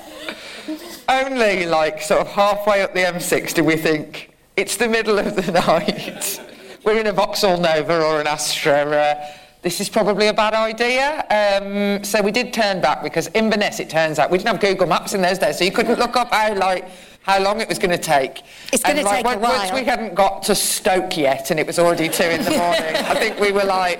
love 0.67 0.77
it. 0.77 1.01
Only 1.07 1.65
like 1.65 2.01
sort 2.01 2.21
of 2.21 2.27
halfway 2.27 2.81
up 2.81 2.93
the 2.93 3.01
M6 3.01 3.53
do 3.53 3.63
we 3.63 3.75
think 3.77 4.34
it's 4.57 4.77
the 4.77 4.87
middle 4.87 5.19
of 5.19 5.35
the 5.35 5.51
night. 5.67 6.39
We're 6.83 6.99
in 6.99 7.07
a 7.07 7.11
Vauxhall 7.13 7.57
Nova 7.59 8.01
or 8.03 8.21
an 8.21 8.27
Astra. 8.27 8.73
Uh, 8.85 9.27
this 9.61 9.81
is 9.81 9.89
probably 9.89 10.27
a 10.27 10.33
bad 10.33 10.53
idea. 10.53 11.25
Um, 11.31 12.03
so 12.03 12.21
we 12.21 12.31
did 12.31 12.53
turn 12.53 12.81
back 12.81 13.01
because 13.01 13.27
Inverness, 13.33 13.79
it 13.79 13.89
turns 13.89 14.19
out, 14.19 14.29
we 14.29 14.37
didn't 14.37 14.49
have 14.51 14.59
Google 14.61 14.85
Maps 14.87 15.13
in 15.15 15.21
those 15.23 15.39
days, 15.39 15.57
so 15.57 15.63
you 15.63 15.71
couldn't 15.71 15.97
look 15.97 16.15
up 16.15 16.31
how 16.31 16.53
like 16.55 16.87
how 17.23 17.41
long 17.41 17.59
it 17.59 17.67
was 17.67 17.79
going 17.79 17.89
to 17.89 17.97
take. 17.97 18.43
It's 18.71 18.83
And, 18.83 19.01
like, 19.01 19.17
take 19.17 19.25
a 19.25 19.29
on- 19.29 19.41
Once 19.41 19.71
while. 19.71 19.79
we 19.79 19.83
hadn't 19.83 20.13
got 20.13 20.43
to 20.43 20.53
Stoke 20.53 21.17
yet, 21.17 21.49
and 21.49 21.59
it 21.59 21.65
was 21.65 21.79
already 21.79 22.07
two 22.07 22.23
in 22.25 22.43
the 22.43 22.51
morning, 22.57 22.95
I 22.95 23.15
think 23.15 23.39
we 23.39 23.51
were 23.51 23.63
like, 23.63 23.99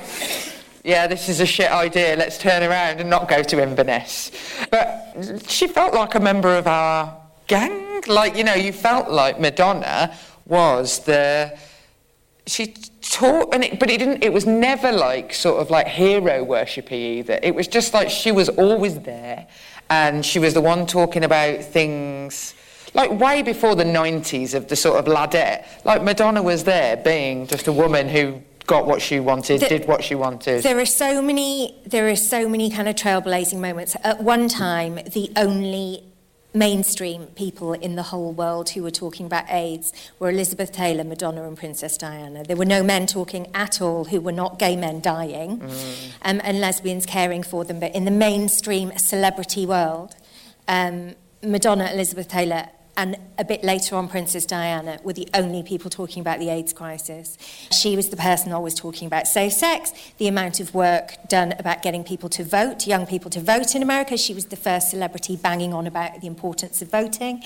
yeah, 0.84 1.08
this 1.08 1.28
is 1.28 1.39
a 1.39 1.45
shit 1.47 1.72
idea. 1.72 2.16
Let's 2.16 2.38
turn 2.38 2.62
around 2.62 2.99
and 3.01 3.10
not 3.10 3.28
go 3.28 3.41
to 3.41 3.64
Inverness. 3.64 4.30
But 4.70 5.16
she 5.47 5.66
felt 5.66 5.95
like 5.95 6.14
a 6.14 6.20
member 6.20 6.56
of 6.56 6.68
our 6.68 7.18
gang. 7.47 8.03
Like, 8.06 8.38
you 8.38 8.43
know, 8.43 8.53
you 8.53 8.72
felt 8.72 9.10
like 9.10 9.39
Madonna 9.39 10.16
was 10.46 11.00
the. 11.00 11.58
She 12.48 12.68
taught, 13.02 13.54
and 13.56 13.64
it, 13.64 13.80
but 13.80 13.89
it 13.89 13.98
didn't. 13.98 14.24
It 14.24 14.32
was 14.32 14.46
never 14.46 14.91
like 14.91 15.34
sort 15.34 15.60
of 15.62 15.70
like 15.72 15.88
hero 15.88 16.46
worshipy 16.46 16.91
either. 16.91 17.39
It 17.41 17.56
was 17.56 17.68
just 17.68 17.93
like 17.93 18.10
she 18.10 18.32
was 18.32 18.50
always 18.50 19.00
there, 19.00 19.48
and 19.89 20.24
she 20.26 20.38
was 20.39 20.54
the 20.54 20.62
one 20.62 20.86
talking 20.86 21.24
about 21.24 21.64
things 21.64 22.54
like 22.93 23.12
way 23.12 23.41
before 23.41 23.76
the 23.76 23.84
90s 23.84 24.54
of 24.54 24.68
the 24.68 24.76
sort 24.76 24.98
of 25.00 25.06
ladette. 25.06 25.66
Like 25.84 26.02
Madonna 26.04 26.41
was 26.41 26.64
there 26.64 26.96
being 26.98 27.46
just 27.48 27.68
a 27.68 27.74
woman 27.74 28.08
who 28.08 28.41
got 28.68 28.86
what 28.86 29.02
she 29.02 29.20
wanted, 29.20 29.62
The- 29.62 29.68
did 29.68 29.88
what 29.88 30.04
she 30.04 30.16
wanted. 30.16 30.64
There 30.64 30.80
are 30.80 30.86
so 30.86 31.22
many. 31.22 31.76
There 31.86 32.08
are 32.10 32.16
so 32.16 32.48
many 32.48 32.70
kind 32.70 32.88
of 32.88 32.96
trailblazing 32.96 33.60
moments. 33.60 33.96
At 34.04 34.22
one 34.24 34.48
time, 34.48 34.96
the 34.96 35.32
only 35.36 36.04
mainstream 36.56 37.28
people 37.28 37.74
in 37.74 37.95
the 37.95 38.03
whole 38.03 38.32
world 38.32 38.70
who 38.70 38.82
were 38.82 38.91
talking 38.91 39.26
about 39.26 39.45
AIDS 39.49 39.93
were 40.20 40.30
Elizabeth 40.30 40.72
Taylor, 40.72 41.03
Madonna, 41.03 41.47
and 41.47 41.58
Princess 41.58 41.97
Diana. 41.97 42.43
There 42.43 42.56
were 42.56 42.66
no 42.66 42.82
men 42.82 43.06
talking 43.06 43.47
at 43.53 43.82
all 43.82 44.06
who 44.06 44.22
were 44.22 44.32
not 44.32 44.58
gay 44.58 44.76
men 44.76 45.01
dying 45.01 45.62
um, 46.22 46.41
and 46.43 46.60
lesbians 46.60 47.06
caring 47.06 47.43
for 47.43 47.66
them. 47.66 47.80
But 47.80 47.93
in 47.93 48.06
the 48.06 48.12
mainstream 48.12 48.97
celebrity 48.97 49.66
world, 49.66 50.16
um, 50.68 51.16
Madonna, 51.43 51.91
Elizabeth 51.91 52.28
Taylor, 52.28 52.70
and 52.98 53.18
a 53.38 53.43
bit 53.43 53.64
later 53.64 53.98
on, 53.98 54.08
Princess 54.08 54.46
Diana 54.46 55.00
were 55.04 55.12
the 55.12 55.28
only 55.34 55.64
people 55.64 55.89
talking 55.89 56.22
about 56.22 56.39
the 56.39 56.50
AIDS 56.50 56.72
crisis. 56.72 57.38
She 57.72 57.96
was 57.96 58.10
the 58.10 58.16
person 58.16 58.54
always 58.54 58.74
talking 58.74 59.06
about 59.06 59.28
safe 59.28 59.52
sex, 59.52 59.91
the 60.18 60.28
amount 60.28 60.62
of 60.62 60.74
work 60.74 61.18
done 61.28 61.54
about 61.60 61.82
getting 61.82 62.06
people 62.06 62.30
to 62.30 62.43
vote, 62.43 62.88
young 62.88 63.06
people 63.06 63.30
to 63.32 63.41
vote 63.41 63.76
in 63.76 63.84
America. 63.84 64.16
She 64.18 64.34
was 64.34 64.46
the 64.46 64.56
first 64.56 64.91
celebrity 64.91 65.36
banging 65.36 65.74
on 65.74 65.88
about 65.88 66.22
the 66.22 66.28
importance 66.28 66.82
of 66.82 66.89
voting. 66.89 67.43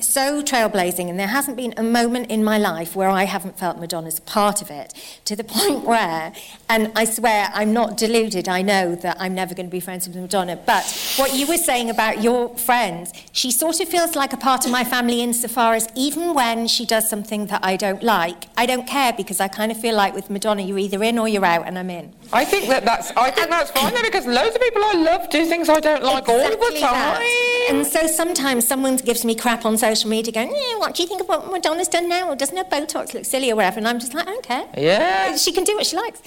So 0.00 0.40
trailblazing, 0.40 1.08
and 1.10 1.18
there 1.18 1.26
hasn't 1.26 1.56
been 1.56 1.74
a 1.76 1.82
moment 1.82 2.30
in 2.30 2.44
my 2.44 2.58
life 2.58 2.94
where 2.94 3.08
I 3.08 3.24
haven't 3.24 3.58
felt 3.58 3.78
Madonna's 3.78 4.20
part 4.20 4.62
of 4.62 4.70
it, 4.70 4.94
to 5.24 5.34
the 5.34 5.44
point 5.52 5.84
where, 5.84 6.32
and 6.68 6.92
I 6.94 7.06
swear 7.06 7.50
I'm 7.52 7.72
not 7.72 7.96
deluded, 7.96 8.48
I 8.48 8.62
know 8.62 8.94
that 8.96 9.16
I'm 9.18 9.34
never 9.34 9.52
going 9.52 9.66
to 9.66 9.72
be 9.72 9.80
friends 9.80 10.06
with 10.06 10.16
Madonna, 10.16 10.56
but 10.64 10.84
what 11.16 11.34
you 11.34 11.48
were 11.48 11.56
saying 11.56 11.90
about 11.90 12.22
your 12.22 12.56
friends, 12.56 13.12
she 13.32 13.50
sort 13.50 13.80
of 13.80 13.88
feels 13.88 14.14
like 14.14 14.32
a 14.32 14.36
part 14.36 14.64
of 14.64 14.70
my 14.70 14.84
family 14.92 15.22
insofar 15.22 15.72
as 15.72 15.88
even 15.94 16.34
when 16.34 16.66
she 16.66 16.84
does 16.84 17.08
something 17.08 17.46
that 17.46 17.64
I 17.64 17.78
don't 17.78 18.02
like, 18.02 18.40
I 18.58 18.66
don't 18.66 18.86
care 18.86 19.14
because 19.14 19.40
I 19.40 19.48
kind 19.48 19.72
of 19.72 19.80
feel 19.80 19.96
like 19.96 20.14
with 20.14 20.28
Madonna, 20.28 20.60
you're 20.60 20.78
either 20.78 21.02
in 21.02 21.18
or 21.18 21.26
you're 21.26 21.46
out, 21.46 21.66
and 21.66 21.78
I'm 21.78 21.88
in. 21.88 22.12
I 22.30 22.44
think 22.44 22.68
that 22.68 22.84
that's 22.84 23.10
I 23.12 23.30
think 23.30 23.48
that's 23.48 23.70
fine 23.70 23.94
though 23.94 24.02
because 24.02 24.26
loads 24.26 24.54
of 24.54 24.60
people 24.60 24.82
I 24.84 24.96
love 25.10 25.30
do 25.30 25.46
things 25.46 25.70
I 25.70 25.80
don't 25.80 26.04
like 26.04 26.28
all 26.28 26.36
the 26.36 26.56
time. 26.78 26.80
that. 26.80 27.68
And 27.70 27.86
so 27.86 28.06
sometimes 28.06 28.66
someone 28.66 28.96
gives 28.98 29.24
me 29.24 29.34
crap 29.34 29.64
on 29.64 29.78
social 29.78 30.10
media 30.10 30.30
going, 30.30 30.50
yeah, 30.50 30.76
what 30.76 30.94
do 30.94 31.02
you 31.02 31.08
think 31.08 31.22
of 31.22 31.28
what 31.28 31.50
Madonna's 31.50 31.88
done 31.88 32.06
now? 32.06 32.28
Or 32.30 32.36
doesn't 32.36 32.56
her 32.56 32.64
Botox 32.64 33.14
look 33.14 33.24
silly 33.24 33.50
or 33.50 33.56
whatever? 33.56 33.78
And 33.78 33.88
I'm 33.88 33.98
just 33.98 34.12
like, 34.12 34.26
I 34.28 34.30
don't 34.30 34.44
care. 34.44 34.66
Yeah. 34.76 35.36
She 35.36 35.52
can 35.52 35.64
do 35.64 35.74
what 35.74 35.86
she 35.86 35.96
likes. 35.96 36.20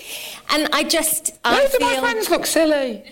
And 0.49 0.69
I 0.73 0.83
just, 0.83 1.37
I 1.43 1.59
Loads 1.59 1.75
of 1.75 1.81
my 1.81 1.99
friends 1.99 2.29
look 2.31 2.47
silly. 2.47 3.03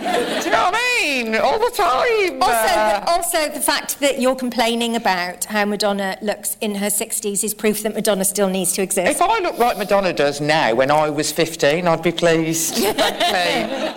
Do 0.00 0.44
you 0.44 0.50
know 0.50 0.64
what 0.70 0.74
I 0.74 1.02
mean? 1.02 1.34
All 1.36 1.58
the 1.58 1.70
time. 1.74 2.42
Also, 2.42 2.52
Uh, 2.52 3.00
the, 3.00 3.10
also, 3.10 3.48
the 3.52 3.60
fact 3.60 4.00
that 4.00 4.20
you're 4.20 4.34
complaining 4.36 4.96
about 4.96 5.44
how 5.46 5.64
Madonna 5.64 6.16
looks 6.22 6.56
in 6.60 6.76
her 6.76 6.88
60s 6.90 7.44
is 7.44 7.54
proof 7.54 7.82
that 7.82 7.94
Madonna 7.94 8.24
still 8.24 8.48
needs 8.48 8.72
to 8.72 8.82
exist. 8.82 9.10
if 9.10 9.22
I 9.22 9.38
look 9.40 9.58
like 9.58 9.76
Madonna 9.78 10.12
does 10.12 10.40
now 10.40 10.74
when 10.74 10.90
I 10.90 11.10
was 11.10 11.32
15, 11.32 11.86
I'd 11.86 12.02
be 12.02 12.12
pleased. 12.12 12.82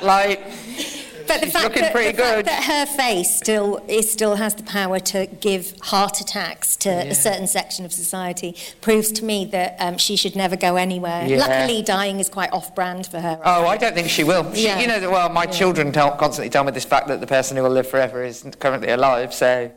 Like, 0.05 0.39
But 1.27 1.39
the 1.39 1.45
She's 1.45 1.53
fact, 1.53 1.63
looking 1.65 1.81
that, 1.83 1.91
pretty 1.91 2.11
the 2.11 2.23
fact 2.23 2.45
that 2.45 2.63
her 2.63 2.85
face 2.85 3.35
still 3.35 3.83
it 3.87 4.03
still 4.03 4.35
has 4.35 4.55
the 4.55 4.63
power 4.63 4.99
to 4.99 5.27
give 5.27 5.73
heart 5.81 6.21
attacks 6.21 6.75
to 6.77 6.89
a 6.89 7.15
certain 7.15 7.47
section 7.47 7.85
of 7.85 7.91
society 7.93 8.55
proves 8.81 9.11
to 9.13 9.25
me 9.25 9.45
that 9.45 9.75
um, 9.79 9.97
she 9.97 10.15
should 10.15 10.35
never 10.35 10.55
go 10.55 10.75
anywhere. 10.75 11.25
Yeah. 11.27 11.37
Luckily, 11.37 11.81
dying 11.81 12.19
is 12.19 12.29
quite 12.29 12.51
off-brand 12.53 13.07
for 13.07 13.19
her. 13.19 13.39
Oh, 13.43 13.65
I 13.67 13.77
don't 13.77 13.93
think 13.93 14.09
she 14.09 14.23
will. 14.23 14.53
She, 14.53 14.65
Yeah. 14.65 14.79
You 14.79 14.87
know, 14.87 15.09
well, 15.09 15.29
my 15.29 15.45
children 15.45 15.91
tell, 15.91 16.11
constantly 16.15 16.49
tell 16.49 16.63
me 16.63 16.71
this 16.71 16.85
fact 16.85 17.07
that 17.07 17.19
the 17.21 17.27
person 17.27 17.57
who 17.57 17.63
will 17.63 17.71
live 17.71 17.87
forever 17.87 18.23
is 18.23 18.45
currently 18.59 18.89
alive, 18.89 19.33
so 19.33 19.71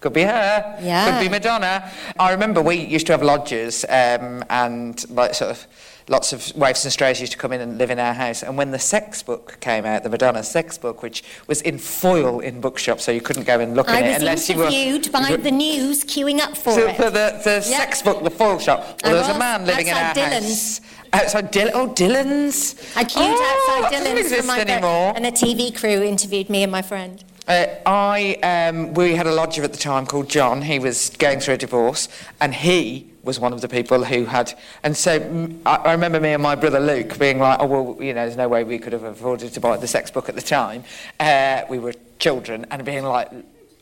could 0.00 0.12
be 0.12 0.22
her. 0.22 0.78
Yeah. 0.82 1.18
Could 1.18 1.24
be 1.24 1.30
Madonna. 1.30 1.90
I 2.18 2.32
remember 2.32 2.60
we 2.60 2.76
used 2.76 3.06
to 3.06 3.12
have 3.12 3.22
lodgers 3.22 3.84
um, 3.88 4.44
and 4.50 5.08
like 5.10 5.34
sort 5.34 5.50
of 5.50 5.66
lots 6.08 6.32
of 6.32 6.54
waifs 6.56 6.84
and 6.84 6.92
strays 6.92 7.20
used 7.20 7.32
to 7.32 7.38
come 7.38 7.52
in 7.52 7.60
and 7.60 7.78
live 7.78 7.90
in 7.90 7.98
our 7.98 8.12
house. 8.12 8.42
And 8.42 8.56
when 8.58 8.70
the 8.70 8.78
sex 8.78 9.22
book 9.22 9.58
came 9.60 9.84
out, 9.84 10.02
the 10.02 10.10
Madonna 10.10 10.42
sex 10.42 10.76
book, 10.78 11.02
which 11.02 11.22
was 11.46 11.60
in 11.62 11.78
foil 11.78 12.40
in 12.40 12.60
bookshops, 12.60 13.04
so 13.04 13.12
you 13.12 13.20
couldn't 13.20 13.44
go 13.46 13.60
and 13.60 13.74
look 13.74 13.88
I 13.88 14.00
at 14.00 14.04
it 14.04 14.08
was 14.08 14.16
unless 14.18 14.48
you 14.48 14.56
were. 14.58 14.64
interviewed 14.66 15.10
by 15.12 15.36
the 15.36 15.50
news 15.50 16.04
queuing 16.04 16.40
up 16.40 16.56
for 16.56 16.72
So 16.72 16.88
it. 16.88 16.96
for 16.96 17.04
the, 17.10 17.40
the 17.44 17.64
Yeah. 17.68 17.78
sex 17.78 18.02
book, 18.02 18.22
the 18.22 18.30
foil 18.30 18.58
shop, 18.58 18.80
well, 19.02 19.12
there 19.12 19.14
was, 19.14 19.28
a 19.28 19.38
man 19.38 19.64
living 19.64 19.86
in 19.88 19.94
our 19.94 20.14
Dillons. 20.14 20.78
house. 20.78 20.80
Outside 21.12 21.52
Dylan, 21.52 21.70
oh 21.74 21.92
Dillons. 21.94 22.74
I 22.96 23.04
queued 23.04 23.24
oh, 23.28 23.78
outside 23.78 23.90
Dillons 23.98 24.28
for 24.28 24.34
exist 24.34 24.46
my 24.48 24.60
anymore. 24.60 25.12
and 25.14 25.24
a 25.26 25.30
TV 25.30 25.74
crew 25.74 26.02
interviewed 26.02 26.50
me 26.50 26.64
and 26.64 26.72
my 26.72 26.82
friend. 26.82 27.22
Uh, 27.46 27.66
I, 27.86 28.34
um, 28.42 28.94
we 28.94 29.14
had 29.14 29.26
a 29.26 29.32
lodger 29.32 29.62
at 29.62 29.72
the 29.72 29.78
time 29.78 30.06
called 30.06 30.28
John. 30.28 30.62
He 30.62 30.78
was 30.78 31.10
going 31.18 31.40
through 31.40 31.54
a 31.54 31.58
divorce, 31.58 32.08
and 32.40 32.52
he 32.54 33.06
was 33.24 33.40
one 33.40 33.52
of 33.52 33.60
the 33.60 33.68
people 33.68 34.04
who 34.04 34.24
had. 34.24 34.52
And 34.82 34.96
so 34.96 35.50
I 35.66 35.92
remember 35.92 36.20
me 36.20 36.32
and 36.32 36.42
my 36.42 36.54
brother 36.54 36.80
Luke 36.80 37.18
being 37.18 37.38
like, 37.38 37.58
"Oh 37.60 37.66
well, 37.66 38.02
you 38.02 38.14
know, 38.14 38.24
there's 38.24 38.36
no 38.36 38.48
way 38.48 38.64
we 38.64 38.78
could 38.78 38.92
have 38.92 39.04
afforded 39.04 39.52
to 39.52 39.60
buy 39.60 39.76
the 39.76 39.88
sex 39.88 40.10
book 40.10 40.28
at 40.28 40.34
the 40.34 40.42
time. 40.42 40.84
Uh, 41.18 41.62
we 41.68 41.78
were 41.78 41.94
children, 42.18 42.66
and 42.70 42.84
being 42.84 43.04
like." 43.04 43.30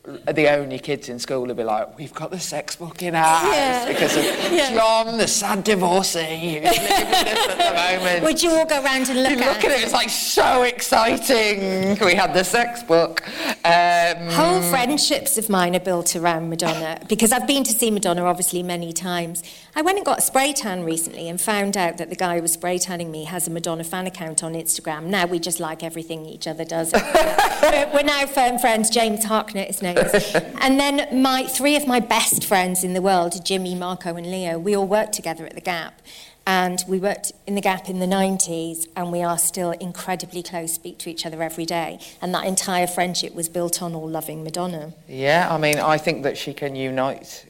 The 0.04 0.48
only 0.52 0.80
kids 0.80 1.08
in 1.08 1.20
school 1.20 1.46
would 1.46 1.56
be 1.56 1.62
like, 1.62 1.96
"We've 1.96 2.12
got 2.12 2.32
the 2.32 2.40
sex 2.40 2.74
book 2.74 3.04
in 3.04 3.14
our 3.14 3.44
Yeah. 3.46 3.86
because 3.86 4.16
of 4.16 4.24
Yeah. 4.52 4.74
John, 4.74 5.16
the 5.16 5.28
sad 5.28 5.62
divorcee 5.62 6.58
who's 6.60 6.76
living 6.76 7.08
with 7.08 7.28
us 7.28 7.48
at 7.48 7.58
the 7.58 7.98
moment." 8.02 8.24
Would 8.24 8.42
you 8.42 8.50
all 8.50 8.66
go 8.66 8.82
round 8.82 9.08
and 9.10 9.22
look 9.22 9.30
you 9.32 9.38
at 9.38 9.46
look 9.46 9.64
at 9.64 9.70
it, 9.70 9.84
it's 9.84 9.92
like 9.92 10.10
so 10.10 10.62
exciting. 10.64 11.98
We 12.04 12.14
had 12.16 12.34
the 12.34 12.42
sex 12.42 12.82
book. 12.82 13.22
Um, 13.64 14.28
Whole 14.30 14.60
friendships 14.62 15.38
of 15.38 15.48
mine 15.48 15.76
are 15.76 15.80
built 15.80 16.16
around 16.16 16.50
Madonna 16.50 16.98
because 17.08 17.30
I've 17.30 17.46
been 17.46 17.62
to 17.62 17.72
see 17.72 17.92
Madonna 17.92 18.24
obviously 18.24 18.64
many 18.64 18.92
times. 18.92 19.44
I 19.74 19.80
went 19.80 19.96
and 19.96 20.04
got 20.04 20.18
a 20.18 20.20
spray 20.22 20.52
tan 20.52 20.84
recently 20.84 21.30
and 21.30 21.40
found 21.40 21.78
out 21.78 21.96
that 21.96 22.10
the 22.10 22.16
guy 22.16 22.36
who 22.36 22.42
was 22.42 22.52
spray 22.52 22.76
tanning 22.76 23.10
me 23.10 23.24
has 23.24 23.48
a 23.48 23.50
Madonna 23.50 23.84
fan 23.84 24.06
account 24.06 24.44
on 24.44 24.52
Instagram. 24.52 25.04
Now 25.04 25.24
we 25.24 25.38
just 25.38 25.60
like 25.60 25.82
everything 25.82 26.26
each 26.26 26.46
other 26.46 26.62
does. 26.62 26.92
we're, 27.62 27.90
we're 27.94 28.02
now 28.02 28.26
firm 28.26 28.58
friends. 28.58 28.90
James 28.90 29.24
Harknett, 29.24 29.68
his 29.68 29.80
name 29.80 29.96
is. 29.96 30.36
And 30.60 30.78
then 30.78 31.22
my 31.22 31.46
three 31.46 31.74
of 31.74 31.86
my 31.86 32.00
best 32.00 32.44
friends 32.44 32.84
in 32.84 32.92
the 32.92 33.00
world, 33.00 33.44
Jimmy, 33.44 33.74
Marco, 33.74 34.14
and 34.14 34.30
Leo, 34.30 34.58
we 34.58 34.76
all 34.76 34.86
worked 34.86 35.14
together 35.14 35.46
at 35.46 35.54
the 35.54 35.60
Gap. 35.60 36.02
And 36.46 36.84
we 36.86 36.98
worked 36.98 37.32
in 37.46 37.54
the 37.54 37.60
Gap 37.60 37.88
in 37.88 37.98
the 37.98 38.06
90s, 38.06 38.88
and 38.94 39.10
we 39.10 39.22
are 39.22 39.38
still 39.38 39.70
incredibly 39.72 40.42
close, 40.42 40.74
speak 40.74 40.98
to 40.98 41.10
each 41.10 41.24
other 41.24 41.42
every 41.42 41.64
day. 41.64 41.98
And 42.20 42.34
that 42.34 42.44
entire 42.44 42.86
friendship 42.86 43.34
was 43.34 43.48
built 43.48 43.80
on 43.80 43.94
all 43.94 44.08
loving 44.08 44.44
Madonna. 44.44 44.92
yeah, 45.08 45.48
I 45.50 45.56
mean, 45.56 45.78
I 45.78 45.98
think 45.98 46.24
that 46.24 46.36
she 46.36 46.52
can 46.52 46.76
unite 46.76 47.46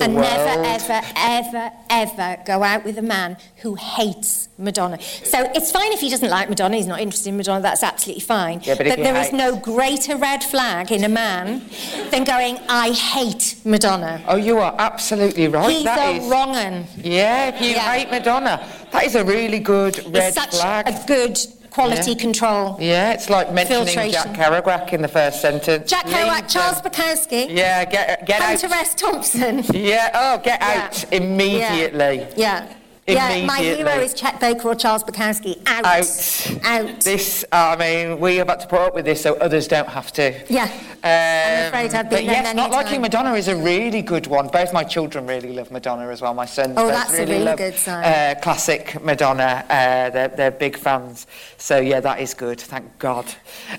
the 0.00 0.04
and 0.06 0.14
world. 0.16 0.26
never, 0.26 0.64
ever, 0.66 1.00
ever, 1.16 1.72
ever 1.90 2.38
go 2.44 2.62
out 2.62 2.84
with 2.84 2.98
a 2.98 3.02
man 3.02 3.36
who 3.58 3.74
hates 3.76 4.48
Madonna. 4.58 5.00
So 5.00 5.50
it's 5.54 5.70
fine 5.70 5.92
if 5.92 6.00
he 6.00 6.10
doesn't 6.10 6.28
like 6.28 6.48
Madonna, 6.48 6.76
he's 6.76 6.86
not 6.86 7.00
interested 7.00 7.28
in 7.30 7.36
Madonna, 7.36 7.62
that's 7.62 7.82
absolutely 7.82 8.20
fine. 8.22 8.60
Yeah, 8.64 8.74
but 8.74 8.86
he 8.86 8.96
there 8.96 9.16
is 9.16 9.32
no 9.32 9.56
greater 9.56 10.16
red 10.16 10.42
flag 10.42 10.90
in 10.92 11.04
a 11.04 11.08
man 11.08 11.62
than 12.10 12.24
going, 12.24 12.58
I 12.68 12.90
hate 12.90 13.56
Madonna. 13.64 14.20
Oh, 14.26 14.36
you 14.36 14.58
are 14.58 14.74
absolutely 14.78 15.48
right. 15.48 15.70
He's 15.70 15.84
That 15.84 15.98
a 16.14 16.16
is- 16.18 16.24
wrong 16.30 16.56
un. 16.56 16.84
Yeah, 16.98 17.48
if 17.54 17.60
you 17.62 17.70
Yeah. 17.70 17.92
hate 17.92 18.10
Madonna, 18.10 18.66
that 18.90 19.04
is 19.04 19.14
a 19.14 19.24
really 19.24 19.60
good 19.60 19.96
red 20.12 20.28
It's 20.28 20.36
such 20.36 20.50
flag. 20.56 20.88
a 20.88 21.02
good 21.06 21.38
quality 21.70 22.12
Yeah. 22.12 22.18
control. 22.18 22.76
Yeah, 22.80 23.12
it's 23.12 23.30
like 23.30 23.52
mentioning 23.52 23.84
Filtration. 23.86 24.34
Jack 24.34 24.64
Kerouac 24.64 24.92
in 24.92 25.02
the 25.02 25.08
first 25.08 25.40
sentence. 25.40 25.88
Jack 25.90 26.06
Kerouac, 26.06 26.48
Charles 26.48 26.80
Bukowski, 26.82 27.46
Yeah, 27.50 27.84
get 27.84 28.26
get 28.26 28.42
Hunter 28.42 28.66
out. 28.66 28.72
S. 28.72 28.94
Thompson. 28.94 29.64
Yeah, 29.72 30.10
oh, 30.14 30.38
get 30.42 30.60
Yeah. 30.60 30.82
out 30.84 31.04
immediately. 31.12 32.26
Yeah. 32.36 32.64
Yeah, 32.66 32.66
my 33.14 33.58
hero 33.58 33.90
is 34.00 34.14
Chet 34.14 34.40
Baker 34.40 34.68
or 34.68 34.74
Charles 34.74 35.02
Bukowski. 35.04 35.60
Out. 35.66 35.84
Out. 35.84 36.64
Out. 36.64 37.00
This, 37.00 37.44
I 37.52 37.76
mean, 37.76 38.20
we 38.20 38.36
have 38.36 38.48
had 38.48 38.60
to 38.60 38.66
put 38.66 38.78
up 38.80 38.94
with 38.94 39.04
this 39.04 39.22
so 39.22 39.34
others 39.36 39.68
don't 39.68 39.88
have 39.88 40.12
to. 40.12 40.34
Yeah. 40.48 40.70
I'm 41.02 41.62
Um, 41.62 41.66
afraid 41.68 41.94
I've 41.94 42.10
but 42.10 42.18
been 42.18 42.26
there 42.26 42.42
yes, 42.42 42.54
not 42.54 42.70
liking 42.70 42.92
time. 42.92 43.02
Madonna 43.02 43.32
is 43.34 43.48
a 43.48 43.56
really 43.56 44.02
good 44.02 44.26
one. 44.26 44.48
Both 44.48 44.72
my 44.72 44.84
children 44.84 45.26
really 45.26 45.52
love 45.52 45.70
Madonna 45.70 46.08
as 46.08 46.20
well. 46.20 46.34
My 46.34 46.44
sons 46.46 46.74
Oh, 46.76 46.88
that's 46.88 47.14
a 47.14 47.18
really, 47.18 47.32
really 47.32 47.44
love 47.44 47.58
good 47.58 47.74
sign. 47.74 48.04
Uh, 48.04 48.34
classic 48.40 49.02
Madonna. 49.02 49.64
Uh, 49.68 50.10
they're, 50.10 50.28
they're 50.28 50.50
big 50.50 50.76
fans. 50.76 51.26
So 51.56 51.78
yeah, 51.78 52.00
that 52.00 52.20
is 52.20 52.34
good. 52.34 52.60
Thank 52.60 52.98
God. 52.98 53.24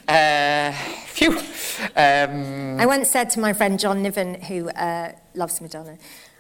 Uh, 0.08 0.72
phew. 1.08 1.38
Um, 1.96 2.80
I 2.80 2.86
once 2.86 3.10
said 3.10 3.30
to 3.32 3.40
my 3.40 3.54
friend 3.54 3.80
John 3.80 4.02
Niven, 4.02 4.42
who 4.42 4.70
uh, 4.70 5.12
loves 5.36 5.62
Madonna, 5.62 5.98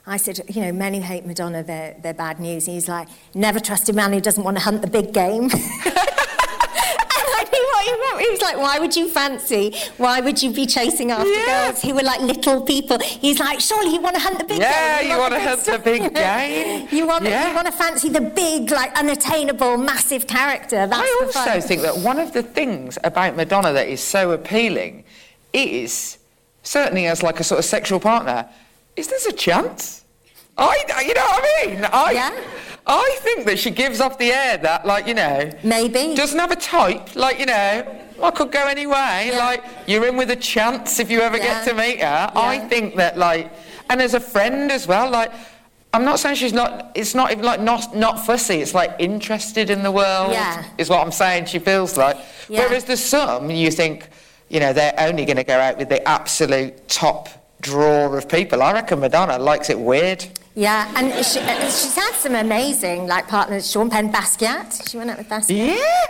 I 0.07 0.17
said, 0.17 0.39
you 0.49 0.61
know, 0.61 0.71
men 0.73 0.93
who 0.95 1.01
hate 1.01 1.25
Madonna, 1.25 1.61
they're, 1.63 1.95
they're 2.01 2.13
bad 2.13 2.39
news. 2.39 2.67
And 2.67 2.73
he's 2.73 2.87
like, 2.89 3.07
never 3.35 3.59
trust 3.59 3.87
a 3.89 3.93
man 3.93 4.11
who 4.13 4.19
doesn't 4.19 4.43
want 4.43 4.57
to 4.57 4.63
hunt 4.63 4.81
the 4.81 4.87
big 4.87 5.13
game. 5.13 5.43
and 5.43 5.51
I 5.53 7.45
knew 7.53 7.65
what 7.71 7.85
he 7.85 7.91
meant. 7.91 8.21
He 8.25 8.29
was 8.31 8.41
like, 8.41 8.57
why 8.57 8.79
would 8.79 8.95
you 8.95 9.07
fancy? 9.07 9.75
Why 9.97 10.19
would 10.19 10.41
you 10.41 10.51
be 10.51 10.65
chasing 10.65 11.11
after 11.11 11.29
Yeah. 11.31 11.67
girls 11.67 11.81
who 11.83 11.93
were 11.93 12.01
like 12.01 12.19
little 12.21 12.61
people? 12.61 12.97
He's 12.99 13.39
like, 13.39 13.59
surely 13.59 13.93
you 13.93 14.01
want 14.01 14.15
to 14.15 14.21
hunt 14.21 14.39
the 14.39 14.45
big 14.45 14.59
Yeah, 14.59 15.01
game. 15.01 15.11
you 15.11 15.17
wanna 15.19 15.39
hunt 15.39 15.57
the 15.59 15.63
stuff." 15.63 15.83
big 15.83 16.13
game. 16.15 16.87
you 16.91 17.05
want, 17.07 17.23
Yeah. 17.25 17.49
you 17.49 17.55
want 17.55 17.67
to 17.67 17.73
fancy 17.73 18.09
the 18.09 18.21
big, 18.21 18.71
like, 18.71 18.97
unattainable, 18.97 19.77
massive 19.77 20.25
character. 20.27 20.87
That's 20.87 20.95
I 21.01 21.19
also 21.25 21.39
fun. 21.39 21.61
think 21.61 21.81
that 21.83 21.97
one 21.99 22.17
of 22.19 22.33
the 22.33 22.41
things 22.43 22.97
about 23.03 23.35
Madonna 23.35 23.71
that 23.73 23.87
is 23.87 24.01
so 24.01 24.31
appealing 24.31 25.03
is, 25.53 26.17
certainly 26.63 27.05
as 27.07 27.21
like 27.23 27.39
a 27.39 27.43
sort 27.43 27.59
of 27.59 27.65
sexual 27.65 27.99
partner, 27.99 28.47
is 29.01 29.07
there's 29.07 29.25
a 29.25 29.31
chance. 29.33 30.05
I, 30.57 30.83
you 31.05 31.13
know 31.13 31.21
what 31.21 31.43
I 31.43 31.65
mean? 31.65 31.85
I, 31.91 32.11
Yeah. 32.11 32.31
I 32.87 33.17
think 33.21 33.45
that 33.45 33.59
she 33.59 33.69
gives 33.69 34.01
off 34.01 34.17
the 34.17 34.31
air 34.31 34.57
that, 34.57 34.85
like, 34.85 35.05
you 35.07 35.13
know, 35.13 35.49
Maybe. 35.63 36.15
doesn't 36.15 36.37
have 36.39 36.51
a 36.51 36.55
type, 36.55 37.15
like, 37.15 37.39
you 37.39 37.45
know, 37.45 37.85
I 38.23 38.31
could 38.31 38.51
go 38.51 38.65
any 38.67 38.87
way. 38.87 39.29
Yeah. 39.31 39.37
Like, 39.37 39.63
you're 39.87 40.05
in 40.07 40.17
with 40.17 40.31
a 40.31 40.35
chance 40.35 40.99
if 40.99 41.09
you 41.11 41.21
ever 41.21 41.37
Yeah. 41.37 41.63
get 41.63 41.67
to 41.69 41.73
meet 41.75 42.01
her. 42.01 42.31
I 42.35 42.59
think 42.71 42.95
that, 42.95 43.17
like, 43.17 43.51
and 43.89 44.01
as 44.01 44.13
a 44.13 44.19
friend 44.19 44.71
as 44.71 44.87
well, 44.87 45.09
like, 45.09 45.31
I'm 45.93 46.05
not 46.05 46.19
saying 46.19 46.35
she's 46.35 46.53
not, 46.53 46.91
it's 46.95 47.13
not 47.13 47.31
even 47.31 47.43
like 47.43 47.59
not, 47.59 47.95
not 47.95 48.25
fussy, 48.25 48.61
it's 48.61 48.73
like 48.73 48.95
interested 48.99 49.69
in 49.69 49.83
the 49.83 49.91
world, 49.91 50.31
Yeah. 50.31 50.63
is 50.77 50.89
what 50.89 51.01
I'm 51.05 51.11
saying 51.11 51.45
she 51.45 51.59
feels 51.59 51.97
like. 51.97 52.17
Yeah. 52.49 52.61
Whereas 52.61 52.85
there's 52.85 53.03
some, 53.03 53.49
you 53.51 53.69
think, 53.71 54.07
you 54.49 54.59
know, 54.59 54.73
they're 54.73 54.93
only 54.97 55.25
going 55.25 55.37
to 55.37 55.43
go 55.43 55.59
out 55.59 55.77
with 55.77 55.89
the 55.89 56.05
absolute 56.07 56.87
top 56.87 57.29
drawer 57.61 58.17
of 58.17 58.27
people. 58.27 58.61
I 58.61 58.73
reckon 58.73 58.99
Madonna 58.99 59.39
likes 59.39 59.69
it 59.69 59.79
weird. 59.79 60.25
Yeah, 60.55 60.91
and 60.95 61.25
she, 61.25 61.39
uh, 61.39 61.59
she's 61.65 61.95
had 61.95 62.13
some 62.15 62.35
amazing 62.35 63.07
like 63.07 63.27
partners. 63.27 63.69
Sean 63.71 63.89
Penn 63.89 64.11
Basquiat. 64.11 64.89
She 64.89 64.97
went 64.97 65.09
out 65.09 65.17
with 65.17 65.29
Basquiat. 65.29 65.77
Yeah. 65.77 66.05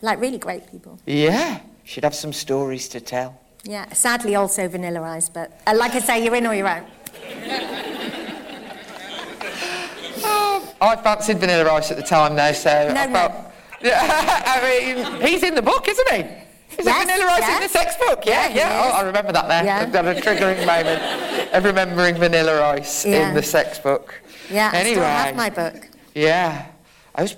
Like 0.00 0.20
really 0.20 0.38
great 0.38 0.70
people. 0.70 0.98
Yeah. 1.06 1.60
She'd 1.84 2.04
have 2.04 2.14
some 2.14 2.32
stories 2.32 2.88
to 2.88 3.00
tell. 3.00 3.38
Yeah, 3.64 3.92
sadly 3.92 4.34
also 4.34 4.66
Vanilla 4.66 5.02
Ice, 5.02 5.28
but 5.28 5.60
uh, 5.66 5.74
like 5.76 5.94
I 5.94 6.00
say, 6.00 6.24
you're 6.24 6.34
in 6.34 6.46
or 6.46 6.54
you're 6.54 6.66
out. 6.66 6.84
I 10.80 10.96
fancied 10.96 11.38
Vanilla 11.38 11.70
Ice 11.74 11.92
at 11.92 11.96
the 11.96 12.02
time, 12.02 12.34
though, 12.34 12.52
so 12.52 12.92
No, 12.92 13.00
I 13.00 13.12
felt. 13.12 13.32
Yeah, 13.80 13.98
I 14.46 14.94
mean, 14.94 15.22
he's 15.26 15.44
in 15.44 15.54
the 15.54 15.62
book, 15.62 15.86
isn't 15.86 16.10
he? 16.10 16.24
Is 16.78 16.86
Yes, 16.86 17.04
it 17.04 17.06
Vanilla 17.12 17.32
Ice 17.32 17.54
in 17.54 17.60
the 17.62 17.68
sex 17.68 17.96
book? 17.96 18.24
Yeah, 18.26 18.48
Yeah, 18.48 18.54
yeah. 18.54 18.90
Oh. 18.92 18.96
I 18.98 19.02
remember 19.02 19.32
that 19.32 19.48
now. 19.48 19.62
Yeah. 19.62 19.80
I've 19.80 19.92
got 19.92 20.04
a 20.06 20.14
triggering 20.14 20.64
moment 20.66 21.54
of 21.54 21.64
remembering 21.64 22.14
Vanilla 22.16 22.62
Ice 22.72 23.04
Yeah. 23.06 23.28
in 23.28 23.34
the 23.34 23.42
sex 23.42 23.78
book. 23.78 24.14
Yeah, 24.50 24.70
Anyway. 24.74 24.90
I 24.90 24.92
still 24.94 25.04
have 25.04 25.36
my 25.36 25.50
book. 25.50 25.88
Yeah, 26.14 26.66
I 27.14 27.22
was 27.22 27.36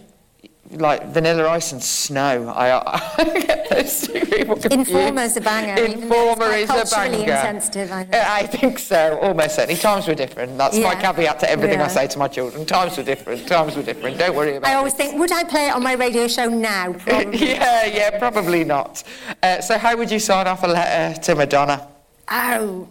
like 0.71 1.07
Vanilla 1.09 1.49
Ice 1.51 1.73
and 1.73 1.83
Snow. 1.83 2.49
I, 2.49 2.79
I 3.19 3.25
get 3.47 3.71
those 3.71 4.07
two 4.07 4.21
people 4.27 4.57
confused. 4.57 4.91
Informer's 4.91 5.37
a 5.37 5.41
banger, 5.41 5.83
Informer 5.83 6.53
is 6.53 6.71
a 6.71 6.73
culturally 6.73 7.25
banger. 7.27 7.33
insensitive, 7.33 7.93
I 7.93 8.05
think. 8.05 8.15
I 8.15 8.47
think 8.47 8.79
so. 8.79 9.19
Almost 9.21 9.57
certainly. 9.57 9.81
Times 9.81 10.09
were 10.09 10.15
different. 10.15 10.59
That's 10.59 10.79
my 10.79 10.95
caveat 10.95 11.41
to 11.41 11.51
everything 11.51 11.81
I 11.81 11.89
say 11.89 12.07
to 12.09 12.19
my 12.19 12.29
children. 12.29 12.65
Times 12.67 12.97
were 12.97 13.03
different. 13.03 13.47
Times 13.47 13.77
were 13.77 13.83
different. 13.83 14.19
Don't 14.19 14.35
worry 14.35 14.57
about 14.57 14.69
it. 14.69 14.71
I 14.71 14.75
it. 14.75 14.79
always 14.79 14.95
think, 14.95 15.19
would 15.19 15.33
I 15.33 15.45
play 15.45 15.69
it 15.69 15.75
on 15.75 15.83
my 15.83 15.95
radio 15.95 16.27
show 16.29 16.49
now? 16.49 16.95
Yeah, 17.35 17.87
yeah, 17.87 18.19
probably 18.19 18.65
not. 18.65 19.03
Uh, 19.43 19.61
so, 19.61 19.77
how 19.79 19.97
would 19.97 20.11
you 20.11 20.19
sign 20.19 20.47
off 20.47 20.63
a 20.63 20.67
letter 20.67 21.21
to 21.23 21.35
Madonna? 21.35 21.89
oh, 22.31 22.89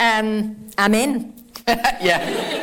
um, 0.00 0.56
I'm 0.78 0.94
in. 0.94 1.34
yeah. 1.68 2.61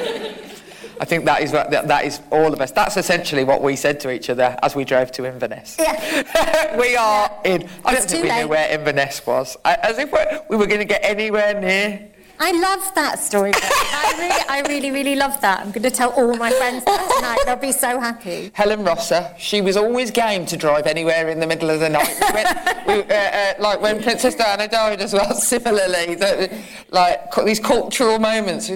I 0.99 1.05
think 1.05 1.25
that 1.25 1.41
is 1.41 1.53
what, 1.53 1.71
that, 1.71 1.87
that 1.87 2.05
is 2.05 2.19
all 2.29 2.51
of 2.51 2.59
us. 2.59 2.71
That's 2.71 2.97
essentially 2.97 3.45
what 3.45 3.61
we 3.61 3.75
said 3.75 3.99
to 4.01 4.11
each 4.11 4.29
other 4.29 4.57
as 4.61 4.75
we 4.75 4.83
drove 4.83 5.11
to 5.13 5.25
Inverness. 5.25 5.77
Yeah. 5.79 6.77
we 6.79 6.95
are 6.97 7.31
in. 7.45 7.69
I 7.85 7.93
don't 7.93 8.03
It's 8.03 8.11
think 8.11 8.25
too 8.25 8.29
we 8.29 8.41
knew 8.41 8.47
where 8.49 8.69
Inverness 8.69 9.25
was. 9.25 9.55
I, 9.63 9.75
as 9.75 9.97
if 9.97 10.11
we're, 10.11 10.41
we 10.49 10.57
were 10.57 10.67
going 10.67 10.79
to 10.81 10.85
get 10.85 11.03
anywhere 11.03 11.59
near. 11.59 12.09
I 12.41 12.51
love 12.51 12.95
that 12.95 13.19
story. 13.19 13.51
I 13.55 14.15
really, 14.17 14.49
I 14.49 14.69
really, 14.69 14.91
really 14.91 15.15
love 15.15 15.39
that. 15.41 15.59
I'm 15.59 15.71
going 15.71 15.83
to 15.83 15.91
tell 15.91 16.11
all 16.11 16.35
my 16.35 16.51
friends 16.51 16.85
that 16.85 17.11
tonight. 17.15 17.39
They'll 17.45 17.57
be 17.57 17.73
so 17.73 17.99
happy. 17.99 18.51
Helen 18.53 18.85
Rosser, 18.85 19.33
she 19.37 19.59
was 19.59 19.75
always 19.75 20.09
game 20.09 20.45
to 20.45 20.55
drive 20.55 20.87
anywhere 20.87 21.27
in 21.29 21.41
the 21.41 21.47
middle 21.47 21.69
of 21.69 21.81
the 21.81 21.89
night. 21.89 22.15
We 22.27 22.33
went, 22.33 22.87
we, 22.87 23.13
uh, 23.13 23.17
uh, 23.17 23.53
like 23.59 23.81
when 23.81 24.01
Princess 24.01 24.35
Diana 24.35 24.69
died 24.69 25.01
as 25.01 25.13
well, 25.13 25.33
similarly, 25.35 26.15
that, 26.15 26.53
like 26.91 27.35
these 27.45 27.59
cultural 27.59 28.19
moments 28.19 28.71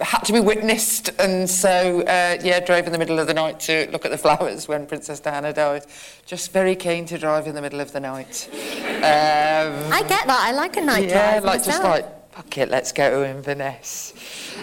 had 0.00 0.20
to 0.24 0.32
be 0.32 0.40
witnessed, 0.40 1.10
and 1.18 1.48
so 1.50 2.02
uh, 2.02 2.38
yeah, 2.42 2.60
drove 2.60 2.86
in 2.86 2.92
the 2.92 2.98
middle 2.98 3.18
of 3.18 3.26
the 3.26 3.34
night 3.34 3.58
to 3.60 3.88
look 3.90 4.04
at 4.04 4.10
the 4.10 4.18
flowers 4.18 4.68
when 4.68 4.86
Princess 4.86 5.20
Diana 5.20 5.52
died. 5.52 5.84
Just 6.26 6.52
very 6.52 6.76
keen 6.76 7.04
to 7.06 7.18
drive 7.18 7.46
in 7.46 7.54
the 7.54 7.62
middle 7.62 7.80
of 7.80 7.92
the 7.92 8.00
night. 8.00 8.48
Um, 8.52 9.92
I 9.92 10.04
get 10.06 10.26
that. 10.26 10.40
I 10.48 10.52
like 10.52 10.76
a 10.76 10.80
night 10.82 11.08
yeah, 11.08 11.32
drive. 11.40 11.44
like 11.44 11.64
just 11.64 11.82
like 11.82 12.06
fuck 12.32 12.56
it, 12.58 12.68
let's 12.68 12.92
go 12.92 13.22
to 13.24 13.28
Inverness. 13.28 14.12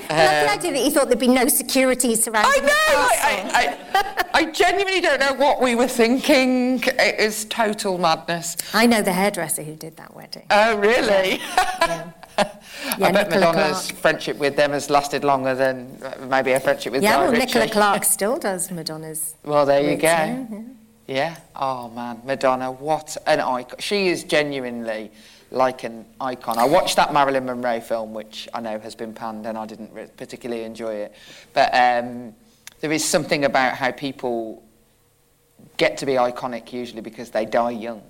I 0.09 0.15
love 0.25 0.45
the 0.47 0.51
Um, 0.53 0.59
idea 0.59 0.71
that 0.71 0.83
you 0.85 0.91
thought 0.91 1.07
there'd 1.09 1.19
be 1.19 1.27
no 1.27 1.47
security 1.49 2.15
surrounding 2.15 2.53
I 2.53 2.59
the 2.61 2.67
know. 2.67 2.71
I, 2.71 3.51
I, 3.53 3.99
I, 4.39 4.39
I 4.47 4.51
genuinely 4.51 5.01
don't 5.01 5.19
know 5.19 5.33
what 5.33 5.59
we 5.61 5.75
were 5.75 5.87
thinking. 5.89 6.81
It 6.85 7.19
is 7.19 7.43
total 7.45 7.97
madness. 7.97 8.55
I 8.73 8.85
know 8.85 9.01
the 9.01 9.11
hairdresser 9.11 9.63
who 9.63 9.75
did 9.75 9.97
that 9.97 10.15
wedding. 10.15 10.45
Oh, 10.49 10.77
really? 10.77 11.39
Yeah, 11.39 12.11
I 12.37 13.11
bet 13.11 13.29
Nicola 13.29 13.53
Madonna's 13.53 13.87
Clark. 13.87 14.01
friendship 14.01 14.37
with 14.37 14.55
them 14.55 14.71
has 14.71 14.89
lasted 14.89 15.23
longer 15.23 15.55
than 15.55 15.97
uh, 16.03 16.25
maybe 16.27 16.51
her 16.51 16.59
friendship 16.59 16.93
with 16.93 17.03
Yeah, 17.03 17.13
Guy 17.13 17.21
well, 17.23 17.31
Ritchie. 17.31 17.45
Nicola 17.45 17.69
Clark 17.69 18.03
still 18.17 18.37
does 18.37 18.71
Madonna's. 18.71 19.35
Well, 19.43 19.65
there 19.65 19.81
you 19.81 19.97
go. 19.97 20.07
yeah, 20.07 20.45
yeah. 20.51 20.61
Yeah. 21.07 21.35
Oh 21.55 21.89
man, 21.89 22.21
Madonna, 22.25 22.71
what 22.71 23.15
an 23.27 23.39
icon. 23.39 23.79
She 23.79 24.07
is 24.07 24.23
genuinely 24.23 25.11
like 25.51 25.83
an 25.83 26.03
icon. 26.19 26.57
I 26.57 26.65
watched 26.65 26.95
that 26.95 27.13
Marilyn 27.13 27.45
Monroe 27.45 27.79
film, 27.79 28.13
which 28.13 28.49
I 28.55 28.59
know 28.59 28.79
has 28.79 28.95
been 28.95 29.13
panned, 29.13 29.45
and 29.45 29.55
I 29.57 29.65
didn't 29.67 29.93
re- 29.93 30.07
particularly 30.17 30.63
enjoy 30.63 30.95
it. 30.95 31.15
But 31.53 31.69
um, 31.73 32.33
there 32.81 32.91
is 32.91 33.05
something 33.05 33.45
about 33.45 33.75
how 33.75 33.91
people 33.91 34.63
get 35.77 35.97
to 35.97 36.05
be 36.07 36.13
iconic 36.13 36.73
usually 36.73 37.01
because 37.01 37.29
they 37.29 37.45
die 37.45 37.71
young. 37.71 38.01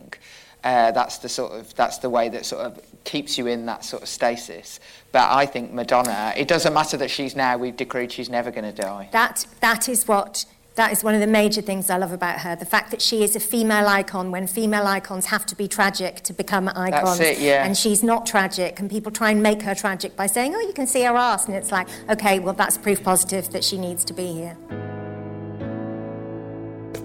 Uh, 0.65 0.89
that's 0.91 1.19
the 1.19 1.29
sort 1.29 1.51
of 1.51 1.73
that's 1.75 1.99
the 1.99 2.09
way 2.09 2.27
that 2.27 2.43
sort 2.43 2.65
of 2.65 2.81
keeps 3.03 3.37
you 3.37 3.45
in 3.45 3.67
that 3.67 3.85
sort 3.85 4.01
of 4.01 4.09
stasis. 4.09 4.79
But 5.11 5.31
I 5.31 5.45
think 5.45 5.71
Madonna, 5.71 6.33
it 6.35 6.47
doesn't 6.47 6.73
matter 6.73 6.97
that 6.97 7.11
she's 7.11 7.35
now 7.35 7.55
we've 7.55 7.77
decreed 7.77 8.11
she's 8.11 8.29
never 8.29 8.49
going 8.49 8.63
to 8.65 8.71
die. 8.71 9.07
That, 9.11 9.45
that 9.61 9.87
is 9.87 10.07
what 10.07 10.45
that 10.73 10.91
is 10.91 11.03
one 11.03 11.13
of 11.13 11.21
the 11.21 11.27
major 11.27 11.61
things 11.61 11.89
I 11.91 11.97
love 11.97 12.11
about 12.11 12.39
her. 12.39 12.55
The 12.55 12.65
fact 12.65 12.89
that 12.89 13.01
she 13.01 13.23
is 13.23 13.35
a 13.35 13.39
female 13.39 13.87
icon 13.87 14.31
when 14.31 14.47
female 14.47 14.87
icons 14.87 15.27
have 15.27 15.45
to 15.45 15.55
be 15.55 15.67
tragic 15.67 16.21
to 16.21 16.33
become 16.33 16.67
icons. 16.69 17.19
it, 17.19 17.39
yeah. 17.39 17.63
And 17.63 17.77
she's 17.77 18.03
not 18.03 18.25
tragic, 18.25 18.79
and 18.79 18.89
people 18.89 19.11
try 19.11 19.29
and 19.29 19.43
make 19.43 19.61
her 19.61 19.75
tragic 19.75 20.15
by 20.15 20.25
saying, 20.25 20.55
"Oh, 20.55 20.61
you 20.61 20.73
can 20.73 20.87
see 20.87 21.03
her 21.03 21.15
ass," 21.15 21.45
and 21.45 21.55
it's 21.55 21.71
like, 21.71 21.87
okay, 22.09 22.39
well, 22.39 22.55
that's 22.55 22.77
proof 22.77 23.03
positive 23.03 23.51
that 23.51 23.63
she 23.63 23.77
needs 23.77 24.03
to 24.05 24.13
be 24.13 24.33
here. 24.33 24.57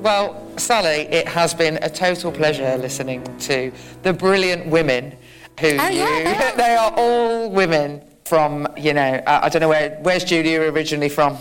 Well, 0.00 0.42
Sali, 0.56 1.02
it 1.12 1.28
has 1.28 1.52
been 1.54 1.78
a 1.82 1.90
total 1.90 2.32
pleasure 2.32 2.76
listening 2.78 3.22
to 3.40 3.70
the 4.02 4.12
brilliant 4.12 4.66
women 4.66 5.14
who 5.60 5.66
Oh, 5.68 5.88
yeah, 5.88 5.88
you. 6.18 6.24
they 6.24 6.34
are. 6.34 6.56
they 6.56 6.74
are 6.74 6.92
all 6.96 7.50
women 7.50 8.02
from, 8.24 8.66
you 8.78 8.94
know, 8.94 9.22
uh, 9.26 9.40
I 9.42 9.48
don't 9.50 9.60
know 9.60 9.68
where. 9.68 9.98
Where's 10.02 10.24
Julia 10.24 10.62
originally 10.62 11.08
from? 11.10 11.36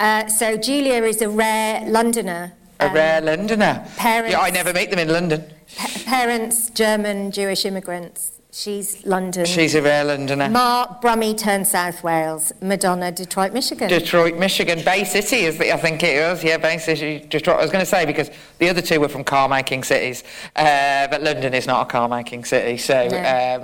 Uh, 0.00 0.26
so 0.28 0.56
Julia 0.56 1.02
is 1.04 1.22
a 1.22 1.28
rare 1.28 1.84
Londoner. 1.86 2.52
A 2.80 2.86
Um, 2.86 2.94
rare 2.94 3.20
Londoner. 3.20 3.84
parents- 3.96 4.32
Yeah, 4.32 4.40
I 4.40 4.50
never 4.50 4.72
meet 4.72 4.90
them 4.90 4.98
in 4.98 5.08
London. 5.12 5.44
pa- 5.76 5.88
parents, 6.06 6.70
German 6.70 7.30
Jewish 7.30 7.64
immigrants. 7.64 8.32
She's 8.52 9.06
London. 9.06 9.44
She's 9.46 9.76
a 9.76 9.82
rare 9.82 10.04
Londoner. 10.04 10.48
Mark 10.48 11.00
Brummy 11.00 11.34
turned 11.34 11.68
South 11.68 12.02
Wales. 12.02 12.52
Madonna, 12.60 13.12
Detroit, 13.12 13.52
Michigan. 13.52 13.88
Detroit, 13.88 14.36
Michigan, 14.36 14.82
Bay 14.84 15.04
City, 15.04 15.44
is 15.44 15.58
the, 15.58 15.72
I 15.72 15.76
think 15.76 16.02
it 16.02 16.20
was. 16.20 16.42
Yeah, 16.42 16.56
Bay 16.56 16.78
City, 16.78 17.24
Detroit. 17.28 17.58
I 17.58 17.62
was 17.62 17.70
going 17.70 17.84
to 17.84 17.90
say 17.90 18.04
because 18.04 18.28
the 18.58 18.68
other 18.68 18.82
two 18.82 18.98
were 18.98 19.08
from 19.08 19.22
car-making 19.22 19.84
cities, 19.84 20.24
uh, 20.56 21.06
but 21.08 21.22
London 21.22 21.54
is 21.54 21.66
not 21.68 21.86
a 21.86 21.90
car-making 21.90 22.44
city. 22.44 22.76
So 22.76 23.06
No. 23.08 23.18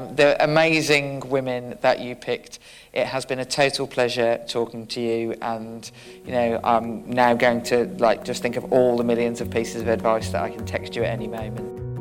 um, 0.09 0.14
the 0.14 0.43
amazing 0.43 1.28
women 1.28 1.76
that 1.80 1.99
you 2.01 2.14
picked. 2.14 2.61
It 2.93 3.07
has 3.07 3.26
been 3.26 3.41
a 3.41 3.45
total 3.45 3.87
pleasure 3.87 4.41
talking 4.49 4.87
to 4.87 5.01
you, 5.03 5.34
and 5.43 5.91
you 6.24 6.32
know 6.32 6.61
I'm 6.64 7.11
now 7.11 7.34
going 7.34 7.62
to 7.64 7.84
like 7.99 8.24
just 8.24 8.41
think 8.41 8.57
of 8.57 8.72
all 8.72 8.97
the 8.97 9.05
millions 9.05 9.43
of 9.43 9.51
pieces 9.51 9.82
of 9.82 9.89
advice 9.89 10.30
that 10.30 10.43
I 10.43 10.49
can 10.49 10.64
text 10.64 10.97
you 10.97 11.03
at 11.03 11.11
any 11.11 11.26
moment. 11.26 11.95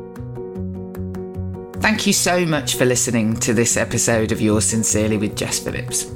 Thank 1.86 2.08
you 2.08 2.14
so 2.14 2.48
much 2.48 2.78
for 2.78 2.86
listening 2.86 3.36
to 3.42 3.54
this 3.54 3.78
episode 3.78 4.32
of 4.32 4.42
Yours 4.42 4.66
Sincerely 4.66 5.18
with 5.18 5.38
Jess 5.38 5.60
Phillips. 5.60 6.12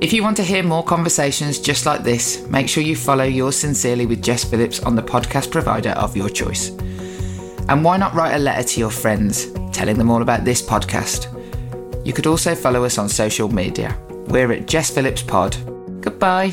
If 0.00 0.12
you 0.12 0.20
want 0.20 0.36
to 0.38 0.42
hear 0.42 0.64
more 0.64 0.82
conversations 0.82 1.60
just 1.60 1.86
like 1.86 2.02
this, 2.02 2.44
make 2.48 2.68
sure 2.68 2.82
you 2.82 2.96
follow 2.96 3.22
Yours 3.22 3.54
Sincerely 3.54 4.04
with 4.04 4.20
Jess 4.20 4.42
Phillips 4.42 4.80
on 4.80 4.96
the 4.96 5.04
podcast 5.04 5.52
provider 5.52 5.90
of 5.90 6.16
your 6.16 6.28
choice. 6.28 6.70
And 7.68 7.84
why 7.84 7.98
not 7.98 8.14
write 8.14 8.34
a 8.34 8.40
letter 8.40 8.66
to 8.66 8.80
your 8.80 8.90
friends 8.90 9.52
telling 9.72 9.96
them 9.96 10.10
all 10.10 10.22
about 10.22 10.44
this 10.44 10.60
podcast? 10.60 11.32
You 12.04 12.12
could 12.12 12.26
also 12.26 12.56
follow 12.56 12.84
us 12.84 12.98
on 12.98 13.08
social 13.08 13.48
media. 13.48 13.96
We're 14.26 14.50
at 14.50 14.66
Jess 14.66 14.90
Phillips 14.90 15.22
Pod. 15.22 15.56
Goodbye. 16.00 16.52